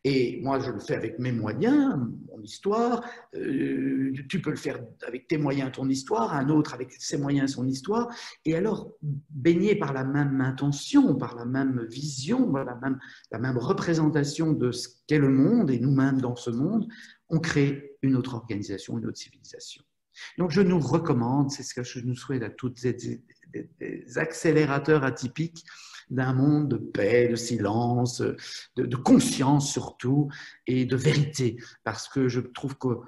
Et 0.05 0.41
moi, 0.43 0.59
je 0.59 0.71
le 0.71 0.81
fais 0.81 0.95
avec 0.95 1.19
mes 1.19 1.33
moyens, 1.33 1.97
mon 2.29 2.43
histoire. 2.43 3.05
Euh, 3.35 4.13
tu 4.29 4.41
peux 4.41 4.51
le 4.51 4.57
faire 4.57 4.81
avec 5.07 5.29
tes 5.29 5.39
moyens, 5.39 5.71
ton 5.73 5.89
histoire, 5.89 6.35
un 6.35 6.49
autre 6.49 6.75
avec 6.75 6.93
ses 6.93 7.19
moyens, 7.19 7.53
son 7.53 7.67
histoire. 7.67 8.13
Et 8.45 8.57
alors, 8.57 8.93
baigné 9.31 9.77
par 9.77 9.93
la 9.93 10.05
même 10.05 10.41
intention, 10.41 11.15
par 11.15 11.37
la 11.37 11.45
même 11.45 11.87
vision, 11.89 12.51
par 12.51 12.65
la 12.65 13.39
même, 13.39 13.59
représentation 13.59 14.53
de 14.53 14.73
ce 14.73 14.89
qu'est 15.07 15.19
le 15.19 15.31
monde 15.31 15.71
et 15.71 15.79
nous-mêmes 15.79 16.21
dans 16.21 16.37
ce 16.37 16.51
monde, 16.51 16.89
on 17.29 17.39
crée 17.39 17.97
une 18.03 18.17
autre 18.17 18.35
organisation, 18.35 18.99
une 18.99 19.07
autre 19.07 19.19
civilisation. 19.19 19.85
Donc, 20.37 20.51
je 20.51 20.61
nous 20.61 20.81
recommande, 20.81 21.51
c'est 21.51 21.63
ce 21.63 21.75
que 21.75 21.85
je 21.85 22.01
nous 22.01 22.17
souhaite 22.17 22.43
à 22.43 22.51
toutes 22.51 22.83
des, 22.83 23.23
des 23.79 24.19
accélérateurs 24.19 25.05
atypiques 25.05 25.65
d'un 26.13 26.35
monde 26.35 26.69
de 26.69 26.77
paix, 26.77 27.29
de 27.29 27.37
silence, 27.37 28.23
de, 28.77 28.97
conscience 28.97 29.73
surtout, 29.73 30.29
et 30.67 30.85
de 30.85 30.97
vérité, 30.97 31.57
parce 31.85 32.09
que 32.09 32.29
je 32.29 32.41
trouve 32.41 32.77
qu'on 32.77 33.01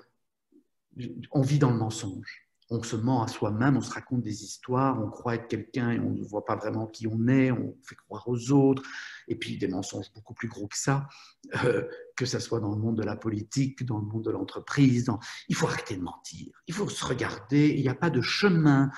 vit 1.43 1.59
dans 1.59 1.71
le 1.71 1.79
mensonge. 1.79 2.41
On 2.71 2.83
se 2.83 2.97
ment 2.97 3.23
à 3.23 3.29
soi-même, 3.29 3.77
on 3.77 3.83
se 3.83 3.93
raconte 3.93 4.23
des 4.23 4.43
histoires, 4.43 4.99
on 4.99 5.11
croit 5.11 5.35
être 5.35 5.49
quelqu'un 5.49 5.91
et 5.91 6.01
on 6.01 6.11
ne 6.11 6.25
voit 6.25 6.47
pas 6.47 6.57
vraiment 6.57 6.87
qui 6.87 7.07
on 7.07 7.29
est, 7.29 7.53
on 7.53 7.77
fait 7.83 7.95
croire 7.95 8.27
aux 8.27 8.51
autres, 8.53 8.83
et 9.29 9.37
puis 9.37 9.59
des 9.59 9.69
mensonges 9.69 10.11
beaucoup 10.15 10.33
plus 10.33 10.49
gros 10.49 10.67
que 10.67 10.79
ça, 10.79 11.07
euh, 11.63 11.87
que 12.17 12.25
ce 12.25 12.39
soit 12.39 12.61
dans 12.61 12.75
le 12.75 12.81
monde 12.81 12.97
de 12.97 13.03
la 13.03 13.17
politique, 13.17 13.85
dans 13.85 13.99
le 13.99 14.07
monde 14.07 14.25
de 14.25 14.31
l'entreprise. 14.31 15.11
Il 15.49 15.55
faut 15.55 15.67
arrêter 15.67 15.97
de 15.97 16.03
mentir, 16.03 16.63
il 16.67 16.73
faut 16.73 16.89
se 16.89 17.05
regarder, 17.05 17.69
il 17.69 17.83
n'y 17.83 17.89
a 17.91 17.95
pas 17.95 18.11
de 18.11 18.23
chemin 18.23 18.91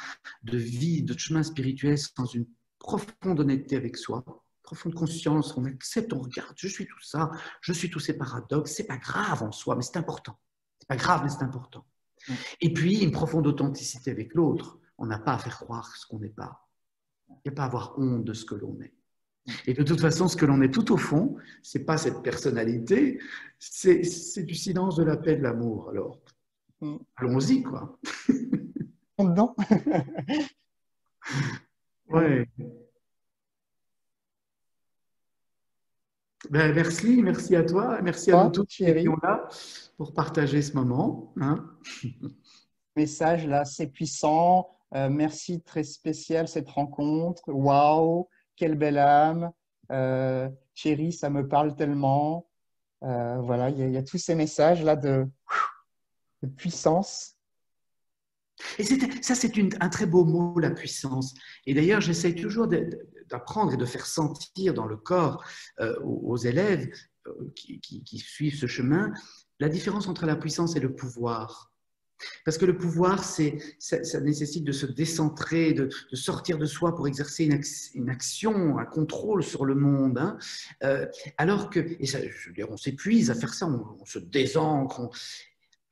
de 0.44 0.57
vie, 0.57 1.02
de 1.02 1.18
chemin 1.18 1.42
spirituel 1.42 1.98
sans 1.98 2.26
une 2.26 2.46
profonde 2.87 3.41
honnêteté 3.41 3.76
avec 3.76 3.97
soi, 3.97 4.24
profonde 4.62 4.95
conscience, 4.95 5.57
on 5.57 5.64
accepte, 5.64 6.12
on 6.12 6.20
regarde, 6.20 6.55
je 6.57 6.68
suis 6.68 6.87
tout 6.87 7.03
ça, 7.03 7.30
je 7.61 7.72
suis 7.72 7.91
tous 7.91 8.01
ces 8.01 8.16
paradoxes, 8.16 8.72
c'est 8.72 8.87
pas 8.87 8.97
grave 8.97 9.43
en 9.43 9.53
soi, 9.53 9.76
mais 9.76 9.82
c'est 9.82 9.99
important. 9.99 10.39
C'est 10.78 10.89
pas 10.89 10.97
grave, 10.97 11.22
mais 11.24 11.28
c'est 11.28 11.43
important. 11.43 11.84
Et 12.61 12.72
puis, 12.72 13.03
une 13.03 13.11
profonde 13.11 13.47
authenticité 13.47 14.11
avec 14.11 14.34
l'autre. 14.34 14.78
On 14.99 15.07
n'a 15.07 15.18
pas 15.18 15.34
à 15.34 15.39
faire 15.39 15.59
croire 15.59 15.95
ce 15.97 16.07
qu'on 16.07 16.20
n'est 16.20 16.30
pas. 16.30 16.66
Il 17.28 17.34
n'y 17.47 17.51
a 17.51 17.53
pas 17.53 17.64
à 17.64 17.66
avoir 17.66 17.99
honte 17.99 18.24
de 18.24 18.32
ce 18.32 18.45
que 18.45 18.55
l'on 18.55 18.78
est. 18.80 18.95
Et 19.66 19.74
de 19.74 19.82
toute 19.82 20.01
façon, 20.01 20.26
ce 20.26 20.37
que 20.37 20.47
l'on 20.47 20.62
est 20.62 20.72
tout 20.72 20.93
au 20.93 20.97
fond, 20.97 21.37
c'est 21.62 21.84
pas 21.84 21.99
cette 21.99 22.22
personnalité, 22.22 23.20
c'est 23.59 24.45
du 24.45 24.55
silence, 24.55 24.97
de 24.97 25.05
la 25.05 25.16
paix, 25.16 25.37
de 25.37 25.43
l'amour. 25.43 25.91
Alors, 25.91 26.18
mm. 26.80 26.97
allons-y, 27.16 27.62
quoi. 27.62 27.99
Dedans. 29.18 29.55
Ouais. 32.09 32.46
Ben, 36.50 36.72
merci, 36.74 37.22
merci 37.22 37.57
à 37.57 37.64
toi, 37.64 38.00
merci 38.02 38.30
à 38.30 38.44
vous 38.44 38.50
tous 38.50 38.66
qui 38.66 38.84
là 38.84 39.48
pour 39.96 40.14
partager 40.14 40.62
ce 40.62 40.74
moment. 40.74 41.32
Hein. 41.40 41.68
Message 42.96 43.46
là, 43.46 43.64
c'est 43.64 43.88
puissant. 43.88 44.70
Euh, 44.94 45.09
merci, 45.11 45.61
très 45.62 45.82
spécial 45.82 46.46
cette 46.46 46.68
rencontre. 46.68 47.42
Waouh, 47.48 48.28
quelle 48.54 48.76
belle 48.76 48.98
âme. 48.98 49.50
Euh, 49.90 50.48
chérie, 50.74 51.12
ça 51.12 51.30
me 51.30 51.46
parle 51.46 51.74
tellement. 51.74 52.46
Euh, 53.02 53.38
voilà, 53.40 53.70
il 53.70 53.90
y, 53.90 53.96
a 53.96 54.02
tous 54.02 54.18
ces 54.18 54.34
messages 54.34 54.82
là 54.82 54.96
de, 54.96 55.26
de 56.42 56.48
puissance. 56.48 57.36
Et 58.78 58.84
ça, 58.84 59.34
c'est 59.34 59.52
un 59.80 59.88
très 59.88 60.07
beau 60.07 60.24
mot, 60.24 60.59
la 60.59 60.70
puissance. 60.70 61.34
Et 61.66 61.74
d'ailleurs, 61.74 62.00
j'essaie 62.00 62.34
toujours 62.34 62.68
d'apprendre 63.28 63.74
et 63.74 63.76
de 63.76 63.84
faire 63.84 64.07
sentir 64.07 64.74
dans 64.74 64.86
le 64.86 64.96
corps 64.96 65.44
euh, 65.80 65.98
aux 66.00 66.36
élèves 66.36 66.88
euh, 67.26 67.52
qui, 67.54 68.18
suivent 68.18 68.57
ce 68.57 68.66
chemin 68.66 69.12
la 69.59 69.68
différence 69.68 70.09
entre 70.09 70.26
la 70.26 70.36
puissance 70.36 70.76
et 70.76 70.80
le 70.80 70.94
pouvoir. 70.94 71.72
Parce 72.44 72.57
que 72.57 72.64
le 72.64 72.76
pouvoir, 72.76 73.24
ça, 73.24 74.20
nécessite 74.20 74.64
de 74.64 74.72
se 74.72 74.86
décentrer, 74.86 75.74
de, 75.74 75.90
sortir 76.12 76.57
de 76.57 76.64
soi 76.64 76.94
pour 76.94 77.07
exercer 77.09 77.44
une, 77.94 78.09
action, 78.11 78.78
un 78.78 78.84
contrôle 78.86 79.42
sur 79.42 79.64
le 79.64 79.74
monde. 79.74 80.18
Hein. 80.18 80.38
Euh, 80.82 81.07
alors 81.36 81.68
que, 81.68 81.80
et 82.00 82.07
ça, 82.07 82.18
je 82.22 82.48
veux 82.48 82.54
dire, 82.54 82.68
on 82.70 82.76
s'épuise 82.76 83.30
à 83.30 83.34
faire 83.34 83.52
ça, 83.52 83.66
on, 83.66 84.04
se 84.04 84.18
désancre. 84.18 85.11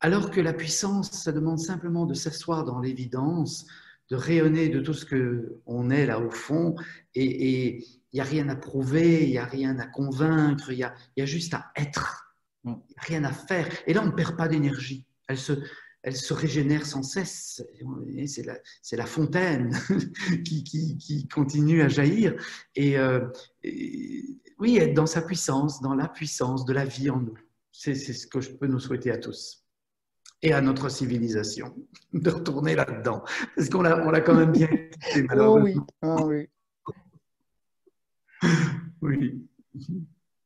Alors 0.05 0.31
que 0.31 0.43
la 0.43 0.53
puissance, 0.53 1.11
ça 1.13 1.33
demande 1.33 1.59
simplement 1.59 2.05
de 2.05 2.13
s'asseoir 2.13 2.67
dans 2.67 2.79
l'évidence, 2.79 3.65
de 4.11 4.17
rayonner 4.17 4.69
de 4.69 4.81
tout 4.81 4.93
ce 4.93 5.07
que 5.07 5.63
on 5.65 5.89
est 5.89 6.05
là 6.05 6.21
au 6.21 6.31
fond, 6.31 6.75
et 7.15 7.79
il 7.79 7.99
n'y 8.13 8.21
a 8.21 8.25
rien 8.25 8.51
à 8.51 8.55
prouver, 8.55 9.25
il 9.25 9.31
n'y 9.31 9.39
a 9.39 9.47
rien 9.47 9.79
à 9.79 9.87
convaincre, 9.87 10.71
il 10.71 10.77
y 10.77 10.83
a, 10.83 10.95
y 11.17 11.23
a 11.23 11.25
juste 11.25 11.55
à 11.55 11.73
être, 11.75 12.37
il 12.65 12.73
n'y 12.73 12.77
a 12.99 13.01
rien 13.01 13.25
à 13.25 13.33
faire. 13.33 13.67
Et 13.87 13.95
là, 13.95 14.03
on 14.03 14.09
ne 14.09 14.11
perd 14.11 14.37
pas 14.37 14.47
d'énergie. 14.47 15.07
Elle 15.27 15.39
se, 15.39 15.55
elle 16.03 16.17
se 16.17 16.35
régénère 16.35 16.85
sans 16.85 17.03
cesse. 17.03 17.65
C'est 18.27 18.45
la, 18.45 18.59
la, 18.93 19.07
fontaine 19.07 19.75
qui, 20.45 20.65
qui, 20.65 21.29
continue 21.29 21.81
à 21.81 21.89
jaillir. 21.89 22.35
Euh, 22.77 23.27
et, 23.63 24.39
oui, 24.59 24.77
être 24.77 24.93
dans 24.93 25.07
sa 25.07 25.23
puissance, 25.23 25.81
dans 25.81 25.95
la 25.95 26.09
puissance 26.09 26.67
de 26.67 26.75
la 26.75 26.85
vie 26.85 27.09
en 27.09 27.21
nous. 27.21 27.39
C'est 27.73 27.95
ce 27.95 28.27
que 28.27 28.43
je 28.43 28.51
peux 28.51 28.67
nous 28.67 28.81
souhaiter 28.81 29.11
à 29.11 29.17
tous. 29.17 29.64
Et 30.45 30.53
à 30.53 30.61
notre 30.61 30.91
civilisation, 30.91 31.75
de 32.13 32.31
retourner 32.31 32.77
là-dedans. 32.77 33.25
Parce 33.57 33.69
qu'on 33.71 33.83
l'a 33.83 34.21
quand 34.21 34.35
même 34.35 34.53
bien 34.53 34.69
écouté, 34.69 35.23
malheureusement. 35.29 35.87
Oh 36.03 36.21
oui, 36.25 36.49
oh 38.43 38.43
oui. 38.43 38.51
oui. 39.03 39.49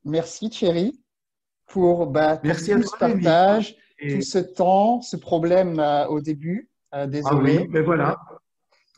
Merci 0.05 0.49
Thierry 0.51 0.99
pour 1.67 2.07
bah, 2.07 2.41
Merci 2.45 2.71
tout 2.71 2.83
ce 2.85 2.97
partage 2.97 3.77
tout 3.99 4.23
ce 4.23 4.39
temps, 4.39 5.03
ce 5.03 5.17
problème 5.17 5.81
euh, 5.81 6.07
au 6.07 6.21
début. 6.21 6.71
Euh, 6.95 7.07
désolé. 7.07 7.59
Ah 7.59 7.63
oui, 7.63 7.69
mais 7.71 7.83
voilà. 7.83 8.17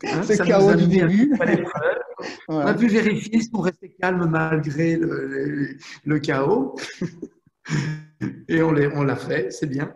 Hein, 0.04 0.22
ce 0.22 0.42
chaos 0.42 0.74
du 0.74 0.86
début. 0.86 1.32
On 2.48 2.58
a 2.58 2.74
pu 2.74 2.88
vérifier 2.88 3.40
si 3.40 3.50
on 3.52 3.60
restait 3.60 3.90
calme 4.00 4.26
malgré 4.26 4.96
le, 4.96 6.18
chaos. 6.18 6.74
Et 8.48 8.62
on 8.62 8.72
l'a 8.72 9.16
fait, 9.16 9.50
c'est 9.50 9.66
bien. 9.66 9.92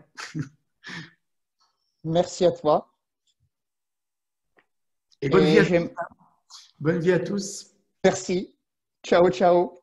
Merci 2.04 2.44
à 2.44 2.52
toi. 2.52 2.94
Et 5.22 5.30
bonne, 5.30 5.44
vie, 5.44 5.58
à 5.58 5.64
bonne 6.78 6.98
vie 6.98 7.12
à 7.12 7.18
tous. 7.18 7.74
Merci. 8.04 8.58
Ciao, 9.02 9.30
ciao. 9.30 9.78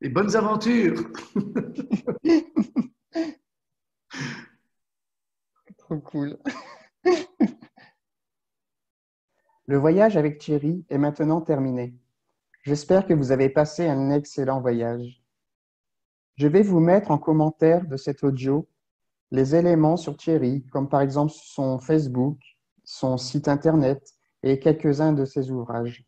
Et 0.00 0.08
bonnes 0.08 0.34
aventures. 0.34 1.12
Trop 5.76 5.98
cool. 5.98 6.38
Le 9.66 9.76
voyage 9.76 10.16
avec 10.16 10.38
Thierry 10.38 10.86
est 10.88 10.96
maintenant 10.96 11.42
terminé. 11.42 11.94
J'espère 12.62 13.06
que 13.06 13.12
vous 13.12 13.32
avez 13.32 13.50
passé 13.50 13.86
un 13.86 14.10
excellent 14.10 14.62
voyage. 14.62 15.22
Je 16.36 16.48
vais 16.48 16.62
vous 16.62 16.80
mettre 16.80 17.10
en 17.10 17.18
commentaire 17.18 17.86
de 17.86 17.98
cet 17.98 18.24
audio 18.24 18.66
les 19.30 19.54
éléments 19.54 19.96
sur 19.96 20.16
Thierry, 20.16 20.64
comme 20.72 20.88
par 20.88 21.00
exemple 21.00 21.32
son 21.34 21.78
Facebook, 21.78 22.38
son 22.84 23.16
site 23.16 23.48
Internet 23.48 24.14
et 24.42 24.58
quelques-uns 24.58 25.12
de 25.12 25.24
ses 25.24 25.50
ouvrages. 25.50 26.04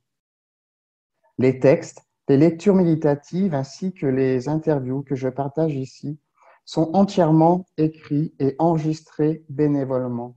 Les 1.38 1.58
textes 1.60 2.02
les 2.32 2.38
lectures 2.38 2.74
méditatives 2.74 3.52
ainsi 3.52 3.92
que 3.92 4.06
les 4.06 4.48
interviews 4.48 5.02
que 5.02 5.14
je 5.14 5.28
partage 5.28 5.74
ici 5.74 6.18
sont 6.64 6.90
entièrement 6.94 7.66
écrits 7.76 8.34
et 8.38 8.56
enregistrés 8.58 9.44
bénévolement. 9.50 10.34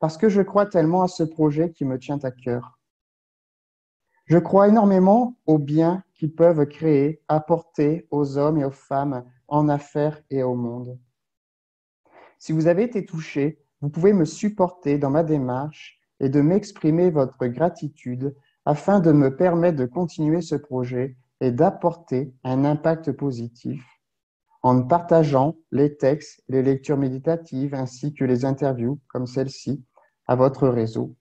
Parce 0.00 0.16
que 0.16 0.28
je 0.28 0.42
crois 0.42 0.66
tellement 0.66 1.02
à 1.02 1.06
ce 1.06 1.22
projet 1.22 1.70
qui 1.70 1.84
me 1.84 1.96
tient 1.96 2.18
à 2.24 2.32
cœur. 2.32 2.80
Je 4.24 4.38
crois 4.38 4.66
énormément 4.66 5.36
au 5.46 5.58
bien 5.58 6.02
qu'ils 6.16 6.34
peuvent 6.34 6.66
créer, 6.66 7.22
apporter 7.28 8.08
aux 8.10 8.36
hommes 8.36 8.58
et 8.58 8.64
aux 8.64 8.72
femmes 8.72 9.24
en 9.46 9.68
affaires 9.68 10.20
et 10.28 10.42
au 10.42 10.56
monde. 10.56 10.98
Si 12.38 12.52
vous 12.52 12.66
avez 12.66 12.84
été 12.84 13.04
touché, 13.04 13.58
vous 13.80 13.90
pouvez 13.90 14.12
me 14.12 14.24
supporter 14.24 14.98
dans 14.98 15.10
ma 15.10 15.22
démarche 15.22 16.00
et 16.20 16.28
de 16.28 16.40
m'exprimer 16.40 17.10
votre 17.10 17.46
gratitude 17.46 18.34
afin 18.64 19.00
de 19.00 19.12
me 19.12 19.36
permettre 19.36 19.78
de 19.78 19.86
continuer 19.86 20.40
ce 20.40 20.54
projet 20.54 21.16
et 21.40 21.52
d'apporter 21.52 22.32
un 22.44 22.64
impact 22.64 23.12
positif 23.12 23.84
en 24.62 24.82
partageant 24.82 25.56
les 25.70 25.96
textes, 25.96 26.42
les 26.48 26.62
lectures 26.62 26.96
méditatives 26.96 27.74
ainsi 27.74 28.12
que 28.12 28.24
les 28.24 28.44
interviews 28.44 28.98
comme 29.08 29.26
celle-ci 29.26 29.84
à 30.26 30.34
votre 30.34 30.68
réseau, 30.68 31.16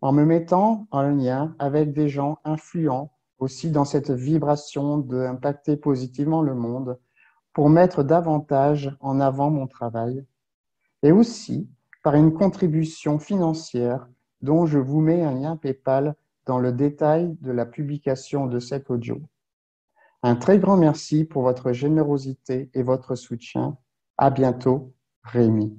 en 0.00 0.12
me 0.12 0.24
mettant 0.24 0.88
en 0.90 1.02
lien 1.02 1.54
avec 1.58 1.92
des 1.92 2.08
gens 2.08 2.38
influents 2.44 3.12
aussi 3.38 3.70
dans 3.70 3.84
cette 3.84 4.10
vibration 4.10 4.98
d'impacter 4.98 5.76
positivement 5.76 6.42
le 6.42 6.54
monde 6.54 6.98
pour 7.58 7.70
mettre 7.70 8.04
davantage 8.04 8.96
en 9.00 9.18
avant 9.18 9.50
mon 9.50 9.66
travail 9.66 10.24
et 11.02 11.10
aussi 11.10 11.68
par 12.04 12.14
une 12.14 12.32
contribution 12.32 13.18
financière 13.18 14.06
dont 14.42 14.64
je 14.64 14.78
vous 14.78 15.00
mets 15.00 15.24
un 15.24 15.34
lien 15.34 15.56
PayPal 15.56 16.14
dans 16.46 16.60
le 16.60 16.70
détail 16.70 17.36
de 17.40 17.50
la 17.50 17.66
publication 17.66 18.46
de 18.46 18.60
cet 18.60 18.90
audio. 18.90 19.20
Un 20.22 20.36
très 20.36 20.60
grand 20.60 20.76
merci 20.76 21.24
pour 21.24 21.42
votre 21.42 21.72
générosité 21.72 22.70
et 22.74 22.84
votre 22.84 23.16
soutien. 23.16 23.76
À 24.18 24.30
bientôt, 24.30 24.94
Rémi. 25.24 25.76